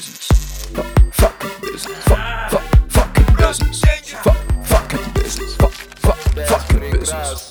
[0.00, 0.28] business.
[0.72, 0.86] Fuck.
[1.12, 2.04] Fuck, business.
[2.04, 2.20] Fuck.
[2.50, 3.84] Fuck, fuck, fucking business.
[3.84, 5.56] Fuck, fucking business.
[5.56, 7.50] Fuck, fuck, fucking business.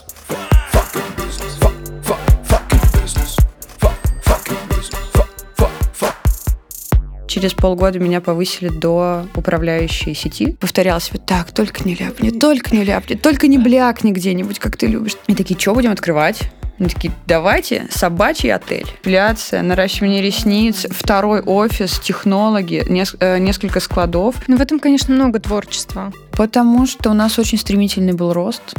[7.28, 10.58] Через полгода меня повысили до управляющей сети.
[10.60, 14.88] Повторяла себе, так, только не ляпни, только не ляпни, только не блякни где-нибудь, как ты
[14.88, 15.16] любишь.
[15.28, 16.50] И такие, что будем открывать?
[16.80, 18.88] Они такие, давайте собачий отель.
[19.02, 24.36] Эпиляция, наращивание ресниц, второй офис, технологи, нес- э, несколько складов.
[24.48, 26.14] Ну, в этом, конечно, много творчества.
[26.32, 28.76] Потому что у нас очень стремительный был рост.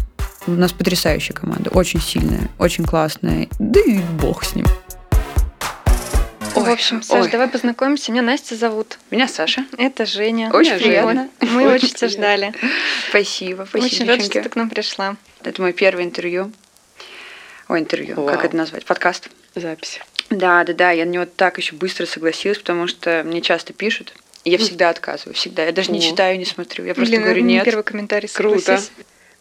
[0.47, 3.49] У нас потрясающая команда, очень сильная, очень классная.
[3.59, 4.65] Да и бог с ним.
[6.55, 7.31] в Ой, общем, Саш, ой.
[7.31, 8.11] давай познакомимся.
[8.13, 8.99] Меня Настя зовут.
[9.11, 9.65] Меня Саша.
[9.79, 10.51] Это Женя.
[10.53, 10.83] Очень Вот.
[10.83, 11.29] приятно.
[11.43, 12.53] Мы Очень очень тебя ждали.
[13.11, 14.31] Спасибо, спасибо, Очень рада, девчонки.
[14.39, 15.17] что ты к нам пришла.
[15.45, 16.51] Это мое первое интервью.
[17.71, 18.45] Ой, интервью, как Вау.
[18.47, 18.85] это назвать?
[18.85, 19.29] Подкаст.
[19.55, 20.01] Запись.
[20.29, 24.13] Да, да, да, я на него так еще быстро согласилась, потому что мне часто пишут.
[24.43, 25.65] и Я всегда отказываю, всегда.
[25.65, 26.03] Я даже не О.
[26.03, 26.85] читаю, не смотрю.
[26.85, 27.65] Я просто Блин, говорю нет.
[27.65, 28.29] первый комментарий.
[28.29, 28.59] Круто.
[28.59, 28.91] согласись.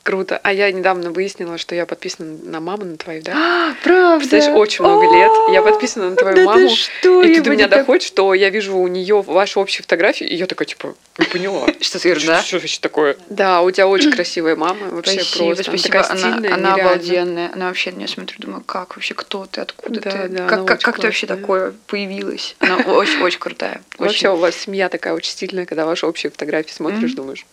[0.09, 0.39] Круто.
[0.41, 3.31] А я недавно выяснила, что я подписана на маму, на твою, да?
[3.35, 4.17] А, правда?
[4.17, 5.31] Представляешь, очень много лет.
[5.53, 6.67] Я подписана на твою да маму.
[6.67, 7.21] Ты что?
[7.21, 10.35] И тут до меня так- доходит, что я вижу у нее ваши общие фотографии, и
[10.35, 11.67] я такая, типа, не поняла.
[11.79, 12.41] Что ты да?
[12.41, 13.17] Что вообще такое?
[13.29, 15.63] Да, у тебя очень красивая мама, вообще просто.
[15.63, 16.03] Спасибо.
[16.51, 17.51] Она, обалденная.
[17.53, 20.77] Она вообще на меня смотрю, думаю, как вообще, кто ты, откуда Да, ты?
[20.77, 22.55] как ты вообще такое появилась?
[22.57, 23.83] Она очень, очень крутая.
[23.99, 27.45] Вообще у вас семья такая очень стильная, когда ваши общие фотографии смотришь, думаешь,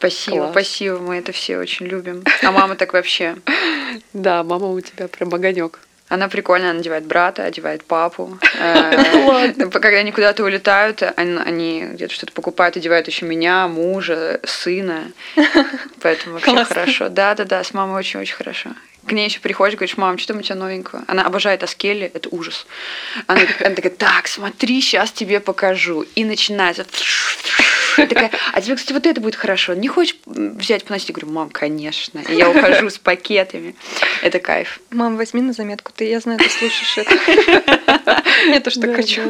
[0.00, 0.50] Спасибо, Класс.
[0.52, 2.24] спасибо, мы это все очень любим.
[2.42, 3.36] А мама так вообще.
[4.14, 5.78] да, мама у тебя прям огонек.
[6.08, 8.38] Она прикольно, она одевает брата, одевает папу.
[8.58, 15.12] Э, Когда они куда-то улетают, они где-то что-то покупают, одевают еще меня, мужа, сына.
[16.00, 17.08] Поэтому вообще хорошо.
[17.10, 18.70] Да-да-да, с мамой очень-очень хорошо.
[19.06, 21.04] К ней еще приходишь, говоришь, мам, что там у тебя новенького?
[21.08, 22.66] Она обожает Аскели, это ужас.
[23.26, 26.04] Она, она такая, так, смотри, сейчас тебе покажу.
[26.14, 26.86] И начинается.
[27.96, 29.74] Я такая, а тебе, кстати, вот это будет хорошо.
[29.74, 31.08] Не хочешь взять поносить?
[31.08, 32.20] Я говорю, мам, конечно.
[32.28, 33.74] И я ухожу с пакетами.
[34.22, 34.80] Это кайф.
[34.90, 35.92] Мам, возьми на заметку.
[35.94, 38.22] Ты, я знаю, ты слушаешь это.
[38.46, 39.22] Я тоже так хочу.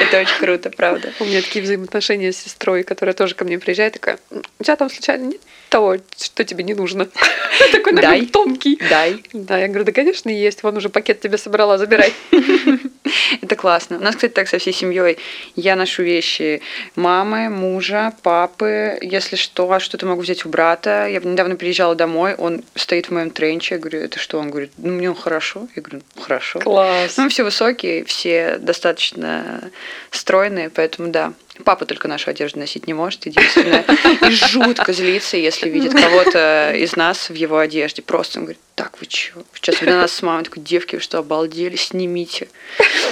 [0.00, 1.12] Это очень круто, правда.
[1.20, 4.74] У меня такие взаимоотношения с сестрой, которая тоже ко мне приезжает, такая, «М, у тебя
[4.74, 5.40] там случайно нет
[5.72, 7.08] того, что тебе не нужно?
[7.72, 8.76] Такой тонкий.
[8.76, 9.24] Дай.
[9.32, 10.62] Да, я говорю, да, конечно, есть.
[10.62, 12.12] Вон уже пакет тебе собрала, забирай.
[13.42, 13.98] Это классно.
[13.98, 15.18] У нас, кстати, так со всей семьей.
[15.56, 16.62] Я ношу вещи
[16.96, 18.98] мамы, мужа, папы.
[19.00, 21.06] Если что, а что-то могу взять у брата.
[21.08, 23.74] Я недавно приезжала домой, он стоит в моем тренче.
[23.74, 24.38] Я говорю, это что?
[24.38, 25.68] Он говорит, ну, мне хорошо.
[25.74, 26.60] Я говорю, «Ну, хорошо.
[26.60, 27.16] Класс.
[27.16, 29.70] Ну, мы все высокие, все достаточно
[30.10, 31.32] стройные, поэтому да.
[31.64, 33.84] Папа только нашу одежду носить не может, единственное.
[34.26, 38.00] И жутко злится, если видит кого-то из нас в его одежде.
[38.00, 39.44] Просто он говорит, так, вы чё?
[39.54, 42.48] Сейчас на нас с мамой такой, девки, вы что, обалдели, снимите.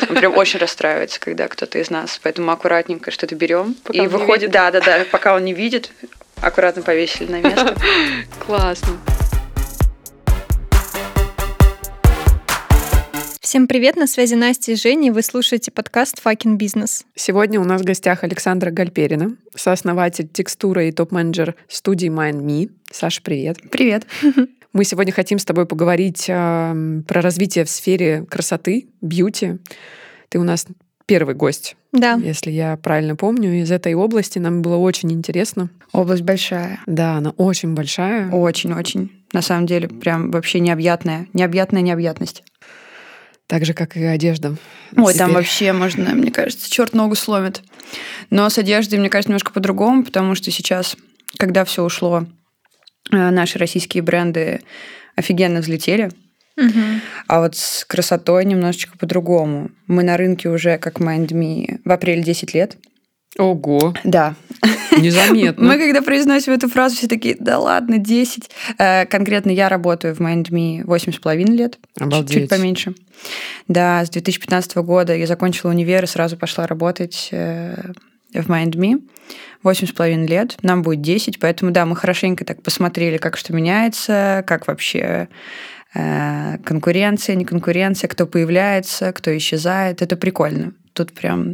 [0.09, 2.21] Он прям очень расстраивается, когда кто-то из нас.
[2.23, 3.75] Поэтому аккуратненько что-то берем.
[3.85, 5.91] Пока И выходит, да, да, да, пока он не видит,
[6.41, 7.77] аккуратно повесили на место.
[8.47, 8.99] Классно.
[13.51, 17.05] Всем привет, на связи Настя и Женя, и вы слушаете подкаст «Факин бизнес».
[17.17, 22.71] Сегодня у нас в гостях Александра Гальперина, сооснователь текстуры и топ-менеджер студии Mind Me.
[22.93, 23.59] Саша, привет.
[23.73, 24.07] Привет.
[24.73, 29.59] Мы сегодня хотим с тобой поговорить эм, про развитие в сфере красоты, бьюти.
[30.29, 30.67] Ты у нас
[31.07, 34.39] первый гость, Да, если я правильно помню, из этой области.
[34.39, 35.71] Нам было очень интересно.
[35.91, 36.79] Область большая.
[36.87, 38.31] Да, она очень большая.
[38.31, 39.11] Очень-очень.
[39.33, 41.27] На самом деле, прям вообще необъятная.
[41.33, 42.45] Необъятная необъятность.
[43.49, 44.57] Так же, как и одежда.
[44.97, 45.43] Ой, там Теперь.
[45.43, 47.63] вообще можно, мне кажется, черт ногу сломит.
[48.31, 50.97] Но с одеждой, мне кажется, немножко по-другому, потому что сейчас,
[51.37, 52.27] когда все ушло, э,
[53.11, 54.61] наши российские бренды
[55.16, 56.11] офигенно взлетели.
[56.56, 57.00] Мгм.
[57.27, 59.71] А вот с красотой немножечко по-другому.
[59.87, 62.77] Мы на рынке уже, как Mind Me, в апреле 10 лет.
[63.39, 64.34] Ого, Да.
[64.99, 65.65] незаметно.
[65.69, 68.50] Мы когда произносим эту фразу, все такие, да ладно, 10.
[68.78, 71.78] Э, Конкретно я работаю в Mind Me 8,5 лет.
[71.97, 72.37] Чуть- Обалдеть.
[72.43, 72.94] Чуть поменьше.
[73.69, 77.92] Да, с 2015 года я закончила универ и сразу пошла работать э,
[78.32, 79.03] в Mind Me.
[79.62, 83.53] Восемь с половиной лет, нам будет 10, поэтому да, мы хорошенько так посмотрели, как что
[83.53, 85.28] меняется, как вообще
[85.94, 90.00] э, конкуренция, не конкуренция, кто появляется, кто исчезает.
[90.00, 90.72] Это прикольно.
[90.94, 91.53] Тут прям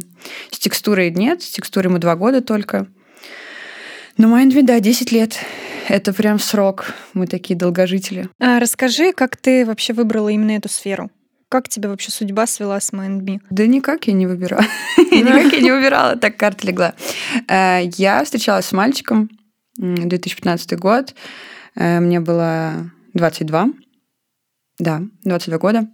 [0.51, 2.87] с текстурой нет, с текстурой мы два года только.
[4.17, 5.37] Но Mindme, да, 10 лет.
[5.89, 6.93] Это прям срок.
[7.13, 8.29] Мы такие долгожители.
[8.39, 11.09] А расскажи, как ты вообще выбрала именно эту сферу?
[11.49, 13.39] Как тебя вообще судьба свела с Mindme?
[13.49, 14.65] Да никак я не выбирала.
[14.97, 16.93] Никак я не выбирала, так карта легла.
[17.47, 19.29] Э, Я встречалась с мальчиком,
[19.79, 21.15] м, 2015 год.
[21.75, 23.69] Э, Мне было 22.
[24.79, 25.87] Да, 22 года.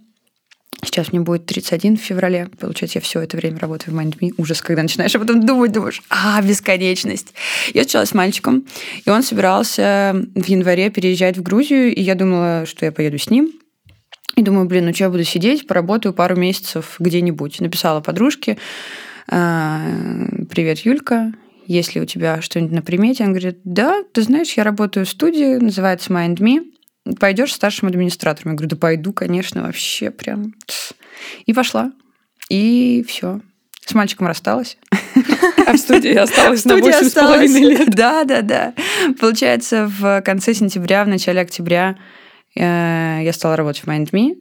[0.84, 2.50] Сейчас мне будет 31 в феврале.
[2.60, 4.34] Получается, я все это время работаю в MindMe.
[4.38, 7.34] Ужас, когда начинаешь об этом думать, думаешь, а, бесконечность.
[7.74, 8.66] Я встречалась с мальчиком,
[9.06, 13.30] и он собирался в январе переезжать в Грузию, и я думала, что я поеду с
[13.30, 13.54] ним.
[14.36, 17.62] И думаю, блин, ну что я буду сидеть, поработаю пару месяцев где-нибудь.
[17.62, 18.58] Написала подружке,
[19.28, 19.82] «А,
[20.50, 21.34] привет, Юлька,
[21.68, 23.24] есть ли у тебя что-нибудь на примете?
[23.24, 26.74] Он говорит, да, ты знаешь, я работаю в студии, называется MindMe
[27.20, 28.52] пойдешь старшим администратором?
[28.52, 30.54] Я говорю, да пойду, конечно, вообще прям.
[31.46, 31.92] И пошла.
[32.50, 33.42] И все.
[33.86, 34.78] С мальчиком рассталась.
[35.68, 37.90] А в студии осталась на 8,5 лет.
[37.90, 38.74] Да, да, да.
[39.20, 41.98] Получается, в конце сентября, в начале октября
[42.56, 44.36] я стала работать в MindMe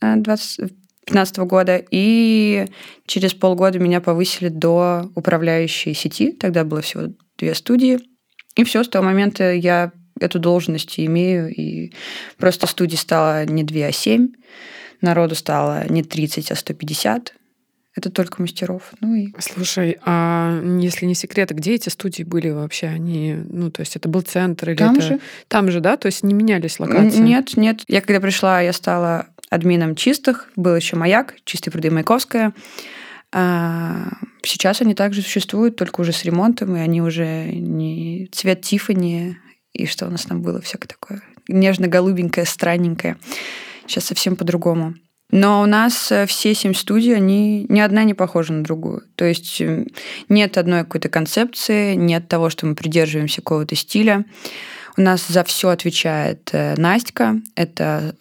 [0.00, 2.66] 2015 года, и
[3.06, 6.32] через полгода меня повысили до управляющей сети.
[6.32, 7.98] Тогда было всего две студии.
[8.56, 11.92] И все, с того момента я эту должность имею, и
[12.38, 14.28] просто студий стало не 2, а 7,
[15.00, 17.34] народу стало не 30, а 150.
[17.98, 18.92] Это только мастеров.
[19.00, 19.34] Ну и...
[19.40, 22.86] Слушай, а если не секрет, где эти студии были вообще?
[22.86, 25.02] Они, ну, то есть это был центр или Там это...
[25.02, 25.20] же.
[25.48, 25.96] Там же, да?
[25.96, 27.18] То есть не менялись локации?
[27.18, 27.80] Нет, нет.
[27.88, 30.48] Я когда пришла, я стала админом чистых.
[30.54, 32.54] Был еще маяк, чистые пруды Маяковская.
[33.32, 34.10] А
[34.44, 39.38] сейчас они также существуют, только уже с ремонтом, и они уже не цвет Тифани,
[39.72, 43.16] и что у нас там было всякое такое нежно-голубенькое, странненькое.
[43.86, 44.94] Сейчас совсем по-другому.
[45.30, 49.02] Но у нас э, все семь студий, они ни одна не похожа на другую.
[49.14, 49.84] То есть э,
[50.28, 54.24] нет одной какой-то концепции, нет того, что мы придерживаемся какого-то стиля.
[54.96, 58.14] У нас за все отвечает э, Настя, это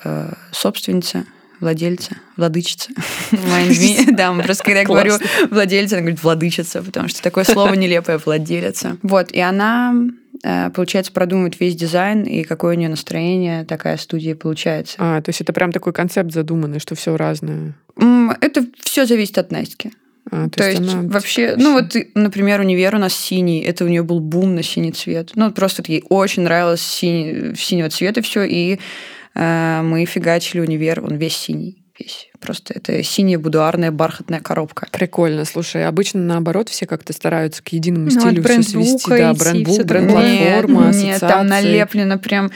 [0.52, 1.26] собственница,
[1.62, 2.92] владельца, владычица.
[4.12, 5.14] Да, мы просто когда я говорю
[5.50, 8.98] владельца, она говорит владычица, потому что такое слово нелепое, владелица.
[9.02, 9.94] Вот, и она
[10.42, 14.96] получается, продумывает весь дизайн и какое у нее настроение, такая студия получается.
[15.00, 17.76] А, то есть это прям такой концепт задуманный, что все разное.
[18.42, 19.92] Это все зависит от Настики.
[20.30, 21.10] А, то, то есть, есть она...
[21.10, 24.92] вообще, ну вот, например, универ у нас синий, это у нее был бум на синий
[24.92, 25.32] цвет.
[25.36, 28.80] Ну просто ей очень нравилось синий, синего цвета все, и
[29.36, 32.30] э, мы фигачили универ, он весь синий весь.
[32.40, 34.88] Просто это синяя будуарная бархатная коробка.
[34.92, 35.46] Прикольно.
[35.46, 39.10] Слушай, обычно наоборот все как-то стараются к единому ну, стилю все свести.
[39.10, 42.52] Да, брендбук, бренд-платформа, нет, нет, там налеплено прям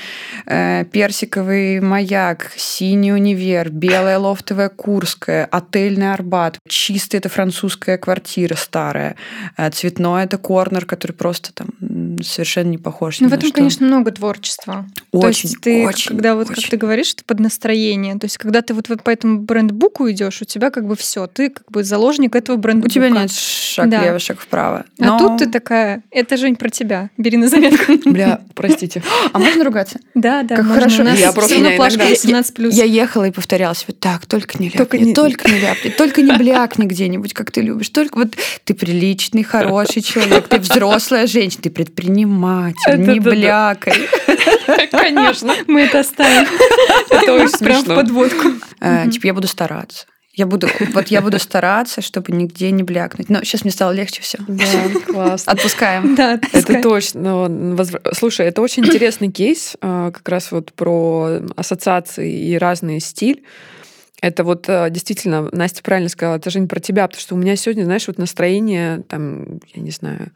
[0.45, 9.15] э, персиковый маяк, синий универ, белая лофтовая Курская, отельный Арбат, чистая это французская квартира старая,
[9.57, 11.69] э, цветной это корнер, который просто там
[12.23, 13.55] совершенно не похож Ну, в этом, что.
[13.57, 14.85] конечно, много творчества.
[15.11, 16.61] Очень, то есть ты, очень, когда вот, очень.
[16.61, 18.15] как ты говоришь, это под настроение.
[18.17, 21.49] То есть когда ты вот по этому брендбуку идешь, у тебя как бы все, ты
[21.49, 22.87] как бы заложник этого брендбука.
[22.87, 24.01] У тебя нет шаг Да.
[24.01, 24.85] влево, шаг вправо.
[24.99, 27.09] А Но- тут ты такая, это, Жень, про тебя.
[27.17, 27.93] Бери на заметку.
[28.09, 29.03] Бля, простите.
[29.33, 29.99] А можно ругаться?
[30.15, 31.01] Да, да, Как хорошо.
[31.01, 32.73] У нас Я просто- равно я плашка иногда- 18 плюс.
[32.75, 36.85] Я ехала и повторяла себе, так, только не ляпни, Только не, ляпни, только не блякни
[36.85, 37.89] где-нибудь, как ты любишь.
[37.89, 38.29] Только вот
[38.63, 42.23] ты приличный, хороший человек, ты взрослая женщина, ты предприниматель, не
[42.85, 43.29] Это да-да.
[43.29, 43.93] блякай.
[44.91, 45.53] Конечно.
[45.67, 46.47] Мы это оставим.
[47.09, 47.95] Это очень Прям в смешно.
[47.95, 48.47] подводку.
[48.79, 50.05] Э, Типа я буду стараться.
[50.33, 53.29] Я буду, вот я буду стараться, чтобы нигде не блякнуть.
[53.29, 54.37] Но сейчас мне стало легче все.
[54.47, 54.63] Да,
[55.05, 55.51] классно.
[55.51, 56.15] Отпускаем.
[56.15, 56.81] Да, Это отпускай.
[56.81, 57.77] точно.
[58.13, 63.43] Слушай, это очень интересный кейс, а, как раз вот про ассоциации и разный стиль.
[64.21, 67.37] Это вот а, действительно, Настя правильно сказала, это же не про тебя, потому что у
[67.37, 70.31] меня сегодня, знаешь, вот настроение, там, я не знаю,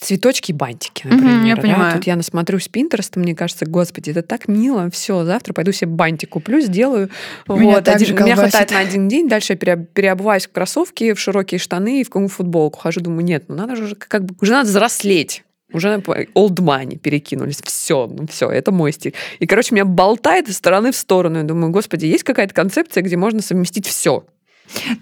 [0.00, 1.44] цветочки и бантики, например.
[1.44, 1.62] я да.
[1.62, 1.94] понимаю.
[1.94, 6.30] Тут я насмотрюсь Пинтереста, мне кажется, господи, это так мило, все, завтра пойду себе бантик
[6.30, 7.10] куплю, сделаю.
[7.48, 8.50] Меня вот, один- же меня колбасит.
[8.52, 12.08] хватает на один день, дальше я пере- переобуваюсь в кроссовки, в широкие штаны и в
[12.08, 12.78] какую футболку.
[12.78, 15.44] Хожу, думаю, нет, ну надо же уже как бы, уже надо взрослеть.
[15.70, 17.60] Уже old money перекинулись.
[17.62, 19.12] Все, ну все, это мой стиль.
[19.38, 21.36] И, короче, меня болтает из стороны в сторону.
[21.36, 24.24] Я думаю, господи, есть какая-то концепция, где можно совместить все.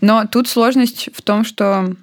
[0.01, 1.95] Но тут сложность в том, что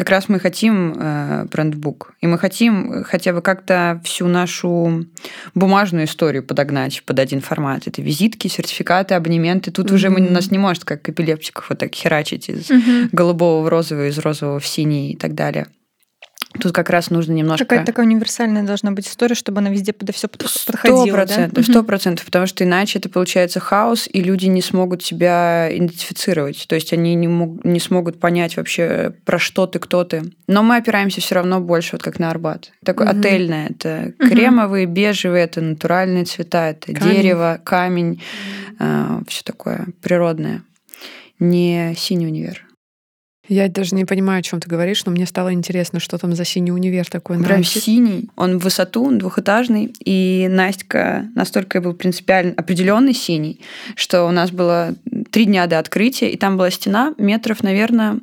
[0.00, 5.04] как раз мы хотим э, брендбук, и мы хотим хотя бы как-то всю нашу
[5.54, 7.86] бумажную историю подогнать под один формат.
[7.86, 9.70] Это визитки, сертификаты, абонементы.
[9.70, 13.10] Тут уже мы, нас не может, как эпилептиков, вот так херачить из Мгм.
[13.12, 15.66] голубого в розовый, из розового в синий и так далее.
[16.58, 17.64] Тут как раз нужно немножко...
[17.64, 21.06] Какая-то такая универсальная должна быть история, чтобы она везде подо все подходила.
[21.06, 21.12] да?
[21.12, 26.66] процентов, сто процентов, потому что иначе это получается хаос, и люди не смогут себя идентифицировать.
[26.68, 30.22] То есть они не, мог- не смогут понять вообще, про что ты, кто ты.
[30.48, 32.72] Но мы опираемся все равно больше, вот как на Арбат.
[32.84, 33.20] Такой Мгм.
[33.20, 33.66] отельное.
[33.68, 34.28] Это Мгм.
[34.30, 37.14] кремовые, бежевые, это натуральные цвета, это Камень.
[37.14, 38.22] дерево, камень,
[39.28, 40.62] все такое природное.
[41.38, 42.66] Не синий универ.
[43.50, 46.44] Я даже не понимаю, о чем ты говоришь, но мне стало интересно, что там за
[46.44, 47.36] синий универ такой.
[47.42, 47.80] Прям Антике.
[47.80, 48.30] синий.
[48.36, 49.92] Он в высоту, он двухэтажный.
[50.04, 53.60] И Настя настолько был принципиально определенный синий,
[53.96, 54.94] что у нас было
[55.32, 58.20] три дня до открытия, и там была стена метров, наверное,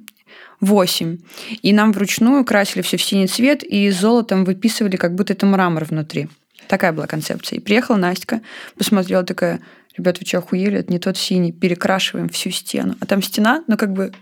[0.61, 1.17] 8.
[1.61, 5.83] И нам вручную красили все в синий цвет и золотом выписывали, как будто это мрамор
[5.83, 6.29] внутри.
[6.69, 7.57] Такая была концепция.
[7.57, 8.41] И приехала Настя,
[8.77, 9.59] посмотрела такая,
[9.97, 10.79] ребят, вы что, охуели?
[10.79, 11.51] Это не тот синий.
[11.51, 12.95] Перекрашиваем всю стену.
[13.01, 14.13] А там стена, ну как бы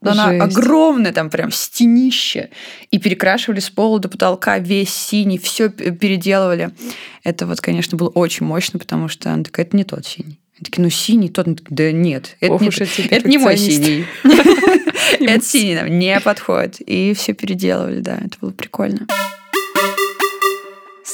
[0.00, 0.56] она Жесть.
[0.56, 2.50] огромная, там прям стенище.
[2.90, 6.70] И перекрашивали с пола до потолка весь синий, все переделывали.
[7.24, 10.38] Это вот, конечно, было очень мощно, потому что она такая, это не тот синий.
[10.56, 11.46] Они такие, ну синий тот.
[11.46, 14.06] Она Да нет, это, Ох не, это не мой синий.
[15.20, 16.80] Это синий нам не подходит.
[16.80, 19.06] И все переделывали, да, это было прикольно.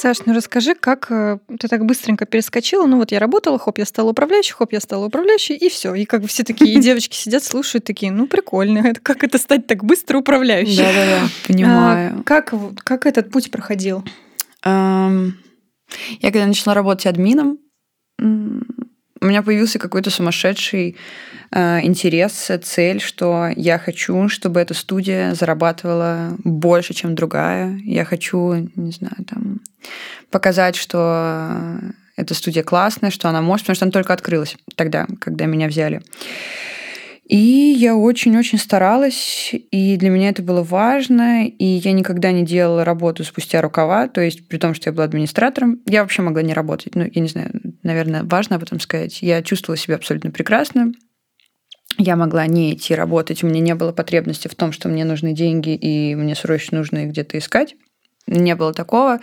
[0.05, 2.85] Саш, ну расскажи, как э, ты так быстренько перескочила.
[2.85, 5.95] Ну вот я работала, хоп, я стала управляющей, хоп, я стала управляющей, и все.
[5.95, 9.39] И как бы все такие и девочки сидят, слушают, такие, ну прикольно, это как это
[9.39, 10.77] стать так быстро управляющей?
[10.77, 11.29] Да-да-да.
[11.49, 12.19] Понимаю.
[12.19, 14.05] А как, вот- как этот путь проходил?
[14.67, 15.33] Я
[16.21, 17.59] когда начала работать админом,
[18.19, 20.97] у меня появился какой-то сумасшедший
[21.51, 27.81] э, интерес, цель, что я хочу, чтобы эта студия зарабатывала больше, чем другая.
[27.85, 29.61] Я хочу, не знаю, там,
[30.31, 31.79] показать, что
[32.17, 36.03] эта студия классная, что она может, потому что она только открылась тогда, когда меня взяли.
[37.27, 42.85] И я очень-очень старалась, и для меня это было важно, и я никогда не делала
[42.85, 46.53] работу спустя рукава, то есть при том, что я была администратором, я вообще могла не
[46.53, 46.95] работать.
[46.95, 47.51] Ну, я не знаю,
[47.83, 49.23] наверное, важно об этом сказать.
[49.23, 50.93] Я чувствовала себя абсолютно прекрасно,
[51.97, 55.33] я могла не идти работать, у меня не было потребности в том, что мне нужны
[55.33, 57.75] деньги, и мне срочно нужно их где-то искать.
[58.27, 59.21] Не было такого.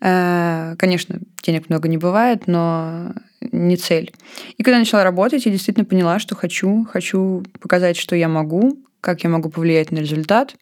[0.00, 4.12] Э, Конечно, денег много не бывает, но не цель.
[4.56, 9.24] И когда начала работать, я действительно поняла, что хочу, хочу показать, что я могу, как
[9.24, 10.56] я могу повлиять на результат.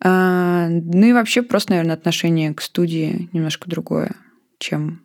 [0.00, 4.12] А, Ну и вообще просто, наверное, отношение к студии немножко другое,
[4.58, 5.02] чем,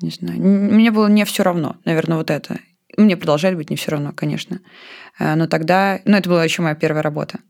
[0.00, 2.58] не знаю, мне было не все равно, наверное, вот это.
[2.96, 4.60] Мне продолжали быть не все равно, конечно.
[5.18, 7.40] А, Но тогда, ну это была еще моя первая работа.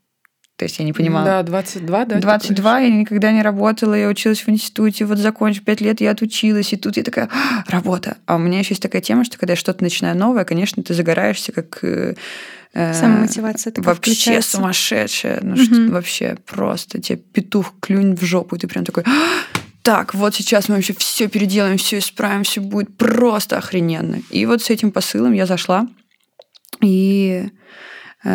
[0.56, 1.26] То есть я не понимала.
[1.26, 2.14] Да, 22, да?
[2.16, 6.12] ты 22, я никогда не работала, я училась в институте, вот закончив 5 лет, я
[6.12, 8.16] отучилась, и тут я такая, «А, работа.
[8.24, 10.94] А у меня еще есть такая тема, что когда я что-то начинаю новое, конечно, ты
[10.94, 11.80] загораешься как...
[11.84, 12.14] э,
[12.72, 14.56] э, Самомотивация такая Вообще включается.
[14.56, 15.40] сумасшедшая.
[15.42, 15.92] Ну, что Мгм.
[15.92, 19.10] вообще просто тебе петух клюнь в жопу, и ты прям такой, «А,
[19.82, 24.22] так, вот сейчас мы вообще все переделаем, все исправим, все будет просто охрененно.
[24.30, 25.86] И вот с этим посылом я зашла,
[26.82, 27.50] и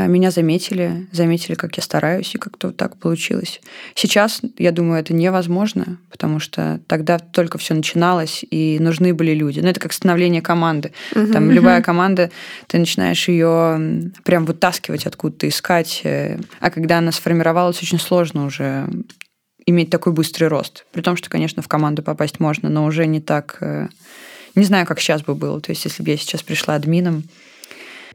[0.08, 3.60] меня заметили, заметили, как я стараюсь, и как-то вот так получилось.
[3.94, 9.60] Сейчас, я думаю, это невозможно, потому что тогда только все начиналось, и нужны были люди.
[9.60, 10.94] Ну, это как становление команды.
[11.14, 11.34] Мгм.
[11.34, 12.32] Там любая команда,
[12.68, 16.02] ты начинаешь ее прям вытаскивать откуда-то, искать.
[16.04, 18.88] э, А когда она сформировалась, очень сложно уже
[19.66, 20.86] иметь такой быстрый рост.
[20.92, 23.58] При том, что, конечно, в команду попасть можно, но уже не так...
[23.62, 23.90] э,
[24.56, 25.60] Не знаю, как сейчас бы было.
[25.60, 27.24] То есть, если бы я сейчас пришла админом...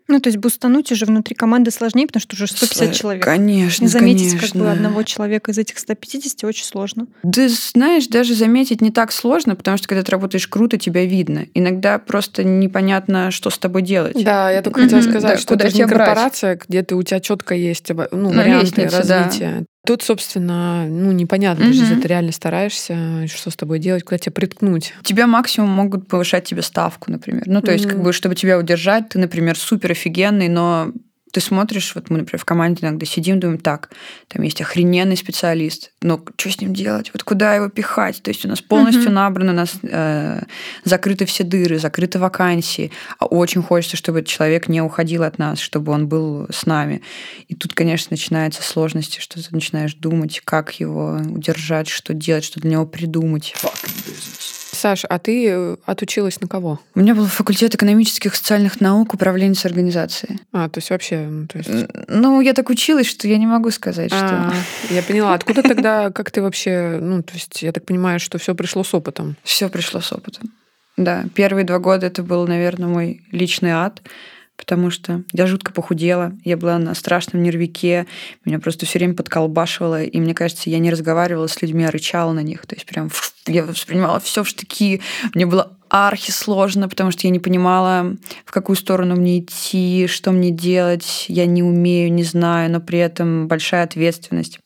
[0.09, 3.25] Ну, то есть бустануть уже внутри команды сложнее, потому что уже 150 человек.
[3.25, 4.61] Конечно, Не заметить как конечно.
[4.61, 7.07] бы одного человека из этих 150 очень сложно.
[7.25, 11.47] Да, знаешь, даже заметить не так сложно, потому что когда ты работаешь круто, тебя видно.
[11.55, 14.23] Иногда просто непонятно, что с тобой делать.
[14.23, 15.11] Да, я только хотела Мгм.
[15.11, 16.07] сказать, Да, что куда это не тебя брать?
[16.07, 19.65] корпорация, где ты, у тебя четко есть э, ну, На варианты лестнице, да.
[19.87, 21.91] Тут, собственно, ну, непонятно, даже Мгм.
[21.91, 24.93] если ты реально стараешься, что с тобой делать, куда тебя приткнуть.
[25.05, 27.45] Тебя максимум могут повышать тебе ставку, например.
[27.47, 28.05] Ну, то есть, как Мгм.
[28.05, 30.91] бы, чтобы тебя удержать, ты, например, супер офигенный, но
[31.33, 33.91] ты смотришь, вот мы, например, в команде иногда сидим, думаем, так,
[34.29, 37.11] там есть охрененный специалист, но что с ним делать?
[37.13, 38.23] Вот куда его пихать?
[38.23, 39.15] То есть у нас полностью Мгм.
[39.15, 40.43] набрано, у нас э,
[40.85, 45.59] закрыты все дыры, закрыты вакансии, а очень хочется, чтобы этот человек не уходил от нас,
[45.59, 47.03] чтобы он был с нами.
[47.49, 52.61] И тут, конечно, начинаются сложности, что ты начинаешь думать, как его удержать, что делать, что
[52.61, 53.55] для него придумать.
[53.61, 54.46] Fucking business.
[54.77, 56.81] Саш, а ты э, отучилась на кого?
[56.95, 60.39] У меня был факультет экономических и социальных наук, управление с организацией.
[60.53, 61.71] А, то есть вообще, ну, то есть...
[62.09, 64.53] Ну, я так училась, что я не могу сказать, А,
[64.85, 65.35] что я поняла.
[65.35, 68.95] Откуда тогда, как ты вообще, ну, то есть, я так понимаю, что все пришло с
[68.95, 69.37] опытом.
[69.43, 70.53] все пришло с опытом.
[70.97, 74.01] Да, первые два года это был, наверное, мой личный ад,
[74.57, 78.07] потому что я жутко похудела, я была на страшном нервике,
[78.45, 82.33] меня просто все время подколбашивало, и мне кажется, я не разговаривала с людьми, а рычала
[82.33, 82.67] на них.
[82.67, 83.11] То есть прям
[83.47, 85.01] я воспринимала все в штыки.
[85.35, 90.33] Мне было архи сложно, потому что я не понимала, в какую сторону мне идти, что
[90.33, 91.27] мне делать.
[91.29, 94.59] Я не умею, не знаю, но при этом большая ответственность.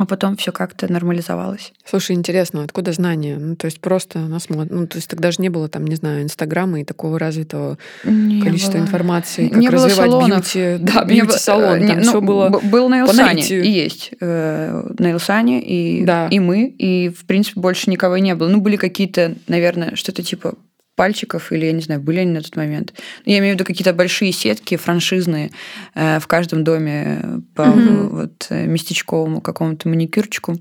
[0.00, 1.74] А потом все как-то нормализовалось.
[1.84, 3.36] Слушай, интересно, откуда знания?
[3.38, 4.72] Ну, то есть просто насмотр...
[4.72, 8.40] Ну, то есть тогда же не было там, не знаю, Инстаграма и такого развитого Не
[8.40, 8.82] количества было.
[8.82, 10.38] информации, как Не было развивать салонов.
[10.54, 10.76] бьюти.
[10.82, 11.78] Да, было- бьюти-салон.
[11.80, 12.48] не, Там ну, все было...
[12.48, 14.12] Был на Илсане и есть.
[14.20, 16.28] э, На Илсане и, Да.
[16.28, 16.64] и мы.
[16.78, 18.48] И, в принципе, больше никого не было.
[18.48, 20.54] Ну, были какие-то, наверное, что-то типа
[21.00, 22.92] пальчиков, или, я не знаю, были они на тот момент.
[23.24, 25.50] Я имею в виду какие-то большие сетки франшизные
[25.94, 28.08] э, в каждом доме по Мгм.
[28.10, 30.58] вот э, местечковому какому-то маникюрчику.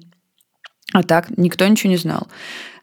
[0.93, 2.29] А так никто ничего не знал.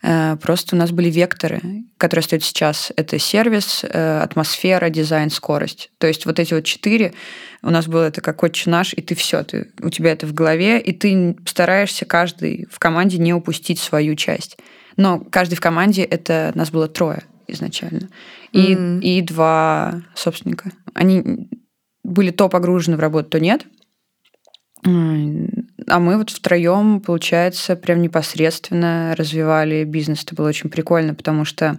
[0.03, 1.63] Э, Просто у нас были векторы,
[1.97, 2.93] которые стоят сейчас.
[2.95, 5.91] Это сервис, э, атмосфера, дизайн, скорость.
[5.97, 7.15] То есть вот эти вот четыре
[7.63, 10.35] у нас было это как отче наш, и ты все, ты, у тебя это в
[10.35, 14.59] голове, и ты стараешься каждый в команде не упустить свою часть.
[14.99, 18.09] Но каждый в команде, это нас было трое изначально.
[18.53, 19.01] И, Мгм.
[19.01, 20.71] и два собственника.
[20.95, 21.49] Они
[22.03, 23.67] были то погружены в работу, то нет.
[24.85, 30.23] А мы вот втроем, получается, прям непосредственно развивали бизнес.
[30.25, 31.79] Это было очень прикольно, потому что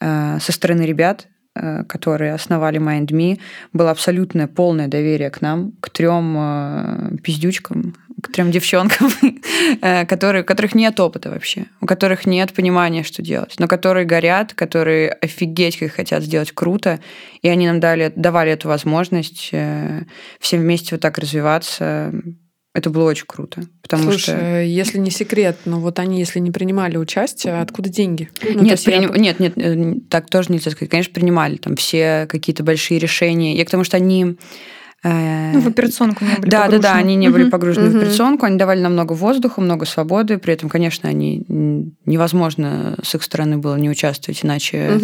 [0.00, 3.38] э, со стороны ребят, э, которые основали MindMe,
[3.72, 9.10] было абсолютное полное доверие к нам, к трем э, пиздючкам, к трем девчонкам,
[9.82, 14.06] э, которые, у которых нет опыта вообще, у которых нет понимания, что делать, но которые
[14.06, 17.00] горят, которые офигеть как хотят сделать круто,
[17.42, 20.04] и они нам дали, давали эту возможность э,
[20.40, 22.12] всем вместе вот так развиваться.
[22.74, 24.60] Это было очень круто, потому Слушай, что...
[24.62, 28.30] если не секрет, но вот они, если не принимали участие, откуда деньги?
[28.42, 30.90] Ну, нет, есть я приним- нет, нет, э, так тоже нельзя сказать.
[30.90, 33.54] Конечно, принимали там все какие-то большие решения.
[33.54, 34.38] Я к тому, что они...
[35.04, 36.98] э, Ну, в операционку не были да, да, да, погружены.
[36.98, 40.68] они не были погружены в операционку, они давали нам много воздуха, много свободы, при этом,
[40.68, 41.44] конечно, они
[42.04, 45.00] невозможно с их стороны было не участвовать, иначе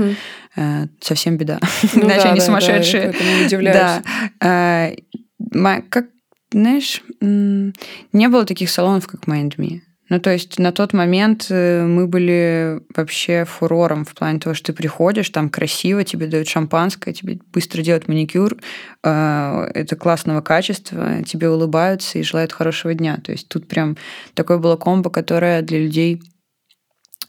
[0.57, 1.61] э, совсем беда.
[1.95, 3.15] Ну Иначе да, они да, да, сумасшедшие.
[3.47, 4.03] удивляюсь.
[4.41, 4.95] Да.
[4.95, 6.07] Э, Как,
[6.53, 9.81] знаешь, не было таких салонов, как MindMe.
[10.11, 14.67] Ну, то есть на тот момент э, мы были вообще фурором в плане того, что
[14.67, 18.57] ты приходишь, там красиво, тебе дают шампанское, тебе быстро делают маникюр,
[19.05, 23.19] э, это классного качества, тебе улыбаются и желают хорошего дня.
[23.25, 23.97] То есть тут прям
[24.35, 26.21] такое было комбо, которое для людей...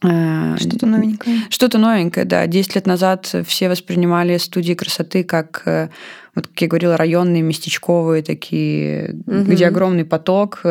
[0.03, 1.37] э, Что-то новенькое.
[1.49, 2.47] что-то новенькое, да.
[2.47, 5.61] Десять лет назад все воспринимали студии красоты как,
[6.33, 9.43] вот как я говорила, районные, местечковые такие, Мгм.
[9.45, 10.61] где огромный поток,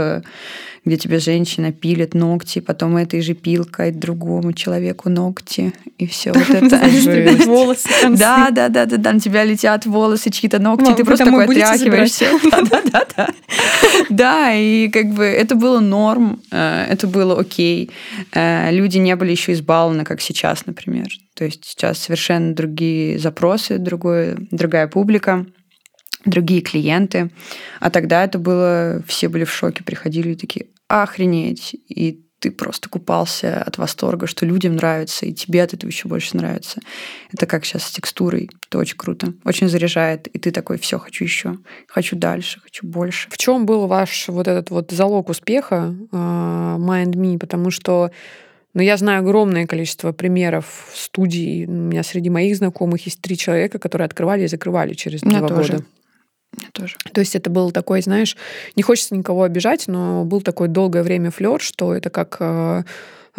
[0.84, 6.48] где тебе женщина пилит ногти, потом этой же пилкой другому человеку ногти, и все вот
[6.48, 6.80] это.
[7.46, 7.88] Волосы.
[8.10, 12.26] Да, да, да, да, да, на тебя летят волосы, чьи-то ногти, ты просто такой отряхиваешься.
[12.50, 13.28] Да, да, да, да.
[14.08, 17.90] Да, и как бы это было норм, э, это было окей.
[18.32, 21.08] Э, Люди не были еще избалованы, как сейчас, например.
[21.34, 25.46] То есть сейчас совершенно другие запросы, другое, другая публика,
[26.24, 27.30] другие клиенты.
[27.80, 31.76] А тогда это было, все были в шоке, приходили и такие, охренеть.
[31.88, 36.36] И ты просто купался от восторга, что людям нравится, и тебе от этого еще больше
[36.36, 36.80] нравится.
[37.32, 38.48] Это как сейчас с текстурой.
[38.66, 39.34] Это очень круто.
[39.44, 40.26] Очень заряжает.
[40.28, 41.58] И ты такой, все, хочу еще.
[41.86, 43.28] Хочу дальше, хочу больше.
[43.30, 47.38] В чем был ваш вот этот вот залог успеха а, Mind Me?
[47.38, 48.10] Потому что
[48.72, 51.66] ну, я знаю огромное количество примеров студий.
[51.66, 55.84] У меня среди моих знакомых есть три человека, которые открывали и закрывали через два года.
[56.72, 56.96] Тоже.
[57.12, 58.36] То есть это был такой, знаешь,
[58.76, 62.82] не хочется никого обижать, но был такой долгое время флер, что это как э,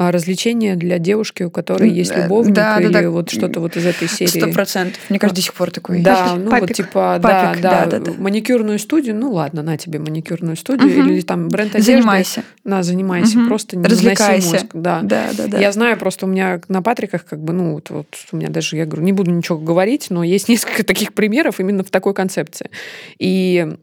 [0.10, 3.10] развлечение для девушки, у которой есть э, любовник да, да, или да.
[3.10, 4.52] вот что-то вот из этой Сто серии.
[4.54, 5.00] процентов.
[5.10, 6.02] Мне кажется, до сих пор такой.
[6.02, 6.76] Да, Папик, ну вот папик.
[6.78, 8.12] типа, да, Папик, да, да, да, да.
[8.18, 11.10] маникюрную студию, ну ладно, на тебе маникюрную студию, Мгм.
[11.10, 11.92] или там бренд одежды.
[11.94, 12.44] Занимайся.
[12.64, 13.48] На, занимайся, Мгм.
[13.50, 14.54] просто не Развлекайся.
[14.54, 15.02] мозг, да.
[15.04, 15.60] Да, да, да.
[15.60, 18.78] Я знаю, просто у меня на Патриках, как бы, ну, вот, вот у меня даже,
[18.78, 22.70] я говорю, не буду ничего говорить, но есть несколько таких примеров именно в такой концепции.
[23.20, 23.76] И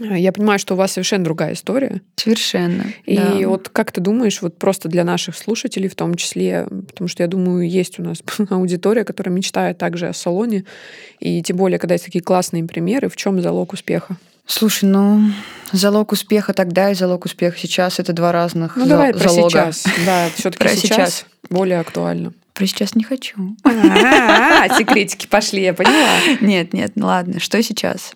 [0.00, 2.00] я понимаю, что у вас совершенно другая история.
[2.16, 2.84] Совершенно.
[3.04, 3.48] И да.
[3.48, 7.28] вот как ты думаешь, вот просто для наших слушателей в том числе, потому что я
[7.28, 8.18] думаю, есть у нас
[8.50, 10.64] аудитория, которая мечтает также о салоне,
[11.20, 14.16] и тем более, когда есть такие классные примеры, в чем залог успеха?
[14.46, 15.30] Слушай, ну,
[15.72, 19.50] залог успеха тогда и залог успеха сейчас это два разных Ну за- давай про залога.
[19.50, 19.84] сейчас.
[20.06, 21.26] Да, все-таки сейчас, сейчас.
[21.50, 22.32] более актуально.
[22.54, 23.36] Про сейчас не хочу.
[23.64, 26.08] А, секретики пошли, я поняла.
[26.40, 27.38] Нет, нет, ну ладно.
[27.40, 28.12] Что сейчас?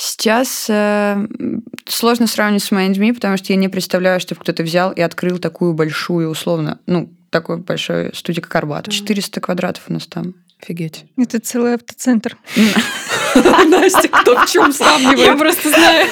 [0.00, 1.26] Сейчас э,
[1.86, 5.74] сложно сравнивать с MindMe, потому что я не представляю, чтобы кто-то взял и открыл такую
[5.74, 8.88] большую, условно, ну, такой большой студию, как Арбат.
[8.88, 10.34] 400 квадратов у нас там.
[10.62, 11.04] Офигеть.
[11.16, 12.36] Это целый автоцентр.
[13.34, 15.38] Настя, кто в чем Я сравнивает?
[15.38, 16.06] просто знаю.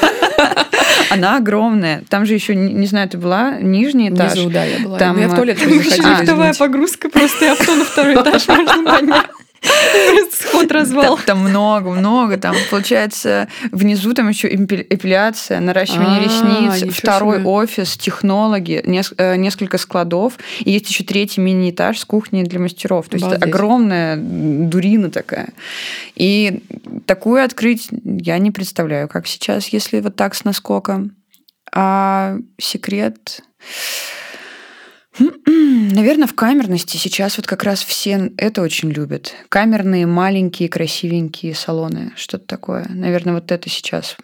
[1.11, 2.03] Она огромная.
[2.09, 4.33] Там же еще, не знаю, ты была нижний этаж.
[4.33, 4.99] Внизу, да, я была.
[4.99, 6.59] Там, я в э, туалет заходила, Лифтовая извините.
[6.59, 9.27] погрузка, просто и авто на второй этаж можно поднять.
[10.33, 11.19] Сход развал.
[11.27, 12.37] Там, много, много.
[12.37, 18.83] Там получается внизу там еще эпиляция, наращивание А, ресниц, второй офис, технологи,
[19.19, 20.35] э, несколько складов.
[20.61, 23.09] И есть еще третий мини-этаж с кухней для мастеров.
[23.09, 25.49] То есть огромная дурина такая.
[26.15, 26.63] И
[27.07, 31.09] такую открыть я не представляю, как сейчас, если вот так с наскока.
[31.73, 33.43] А секрет...
[35.19, 39.35] Наверное, в камерности сейчас вот как раз все это очень любят.
[39.49, 42.13] Камерные, маленькие, красивенькие салоны.
[42.17, 42.87] Что-то такое.
[42.91, 44.17] Наверное, вот это сейчас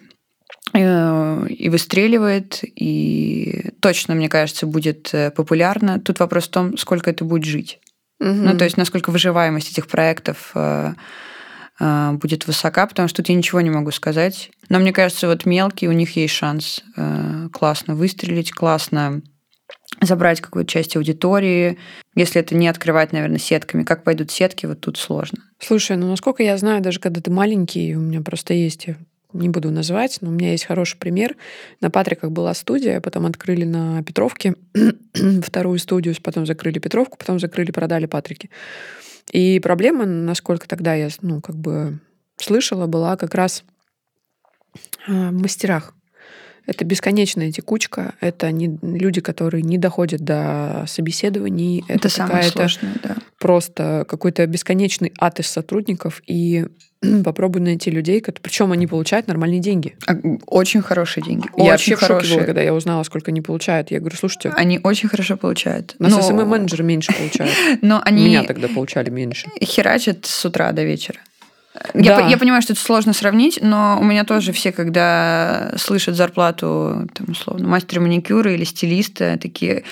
[0.73, 5.99] э, и выстреливает, и точно, мне кажется, будет э, популярно.
[5.99, 7.79] Тут вопрос в том, сколько это будет жить.
[8.19, 10.93] Ну, то есть, насколько выживаемость этих проектов э,
[12.13, 14.51] будет высока, потому что тут я ничего не могу сказать.
[14.69, 16.81] Но мне кажется, вот мелкие, у них есть шанс
[17.51, 19.21] классно выстрелить, классно
[20.01, 21.77] забрать какую-то часть аудитории.
[22.15, 23.83] Если это не открывать, наверное, сетками.
[23.83, 25.39] Как пойдут сетки, вот тут сложно.
[25.59, 28.87] Слушай, ну насколько я знаю, даже когда ты маленький, у меня просто есть,
[29.33, 31.35] не буду называть, но у меня есть хороший пример.
[31.81, 34.55] На Патриках была студия, потом открыли на Петровке
[35.41, 38.49] вторую студию, потом закрыли Петровку, потом закрыли, продали Патрики.
[39.31, 41.99] И проблема, насколько тогда я, ну, как бы
[42.35, 43.63] слышала, была как раз
[45.07, 45.95] а, в мастерах.
[46.65, 51.83] Это бесконечная текучка, это не, люди, которые не доходят до собеседований.
[51.87, 53.15] Это, Это, самое сложное, да.
[53.39, 56.65] просто какой-то бесконечный ад из сотрудников, и
[57.25, 59.95] попробуй найти людей, причем они получают нормальные деньги.
[60.07, 60.15] А,
[60.47, 61.47] Очень хорошие деньги.
[61.57, 62.35] я очень вообще в шоке хорошие.
[62.37, 63.91] была, когда я узнала, сколько они получают.
[63.91, 65.95] Я говорю, слушайте, Они очень хорошо получают.
[65.99, 67.53] у нас Но- СММ-менеджеры меньше получают.
[67.81, 69.47] Но они Меня тогда получали меньше.
[69.61, 71.19] херачат с утра до вечера.
[71.93, 72.23] Я, Да.
[72.23, 77.07] по- я понимаю, что это сложно сравнить, но у меня тоже все, когда слышат зарплату,
[77.13, 79.83] там, условно, мастера маникюра или стилиста, такие,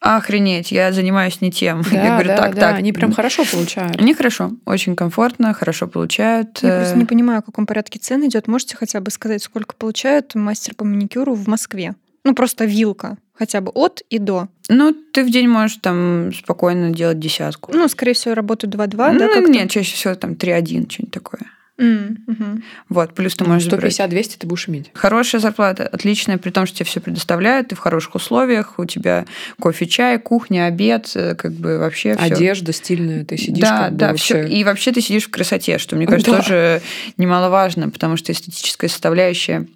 [0.00, 1.80] охренеть, я занимаюсь не тем.
[1.90, 2.78] я Да, говорю, да, так, да, так.
[2.78, 4.00] они прям хорошо получают.
[4.00, 6.58] Они хорошо, очень комфортно, хорошо получают.
[6.62, 8.46] Я просто Э, не понимаю, в каком порядке цен идет.
[8.48, 11.94] Можете хотя бы сказать, сколько получает мастер по маникюру в Москве?
[12.24, 13.16] Ну, просто вилка.
[13.38, 14.48] Хотя бы от и до.
[14.68, 17.72] Ну, ты в день можешь там спокойно делать десятку.
[17.74, 19.12] Ну, скорее всего, работают 2-2, да?
[19.12, 19.50] ну, как-то?
[19.50, 21.40] нет, чаще всего там 3-1, что-нибудь такое.
[21.78, 22.62] М, мгм.
[22.88, 23.92] Вот, плюс ты можешь забрать.
[24.00, 24.90] 150-200 ты будешь иметь.
[24.94, 29.26] Хорошая зарплата, отличная, при том, что тебе все предоставляют, ты в хороших условиях, у тебя
[29.60, 32.34] кофе, чай, кухня, обед, э, как бы вообще все.
[32.34, 34.48] Одежда стильная, ты сидишь да, как бы да, вообще- все.
[34.56, 36.38] И вообще ты сидишь в красоте, что мне кажется Да.
[36.38, 36.80] тоже
[37.18, 39.66] немаловажно, потому что эстетическая составляющая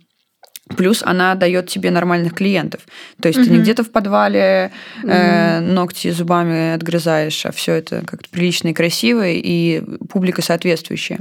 [0.76, 2.82] Плюс она дает тебе нормальных клиентов.
[3.20, 4.70] То есть ты не где-то в подвале
[5.02, 11.20] э, ногти зубами отгрызаешь, а все это как-то прилично и красиво, и публика соответствующая.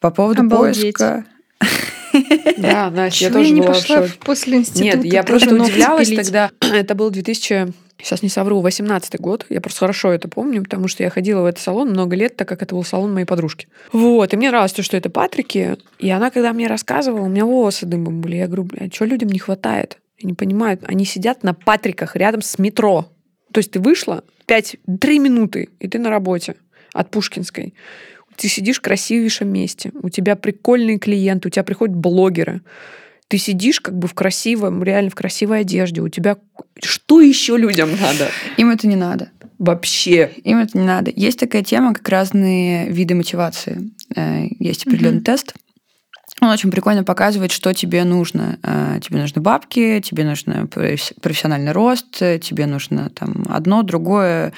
[0.00, 0.96] По поводу Обалдеть.
[0.96, 1.24] поиска...
[2.58, 4.98] Да, Настя, я тоже не была в пошла после института?
[4.98, 6.50] Нет, я просто удивлялась тогда.
[6.60, 9.46] Это был 2000, сейчас не совру, 18 год.
[9.48, 12.48] Я просто хорошо это помню, потому что я ходила в этот салон много лет, так
[12.48, 13.68] как это был салон моей подружки.
[13.92, 15.76] Вот, и мне нравилось то, что это Патрики.
[15.98, 18.36] И она, когда мне рассказывала, у меня волосы дымом были.
[18.36, 19.98] Я говорю, блядь, что людям не хватает?
[20.18, 20.78] Я не понимаю.
[20.84, 23.10] Они сидят на Патриках рядом с метро.
[23.52, 26.56] То есть ты вышла 5, 3 минуты, и ты на работе
[26.92, 27.74] от Пушкинской.
[28.36, 32.62] Ты сидишь в красивейшем месте, у тебя прикольные клиенты, у тебя приходят блогеры.
[33.28, 36.00] Ты сидишь как бы в красивом, реально в красивой одежде.
[36.02, 36.36] У тебя
[36.82, 38.30] что еще людям надо?
[38.56, 39.30] Им это не надо.
[39.58, 40.30] Вообще.
[40.44, 41.10] Им это не надо.
[41.14, 43.90] Есть такая тема, как разные виды мотивации.
[44.14, 45.24] Э, Есть определенный Мгм.
[45.24, 45.54] тест.
[46.40, 48.58] Он очень прикольно показывает, что тебе нужно.
[48.62, 50.24] Э, Тебе нужны бабки, тебе
[50.66, 54.52] професс- профессиональный рост, э, тебе нужно там одно, другое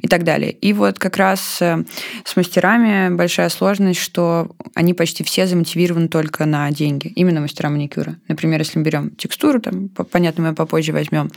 [0.00, 0.52] и так далее.
[0.52, 1.82] И вот как раз э,
[2.24, 7.08] с мастерами большая сложность, что они почти все замотивированы только на деньги.
[7.08, 8.16] Именно мастера маникюра.
[8.28, 11.30] Например, если мы берем текстуру, там, по- понятно, мы попозже возьмем,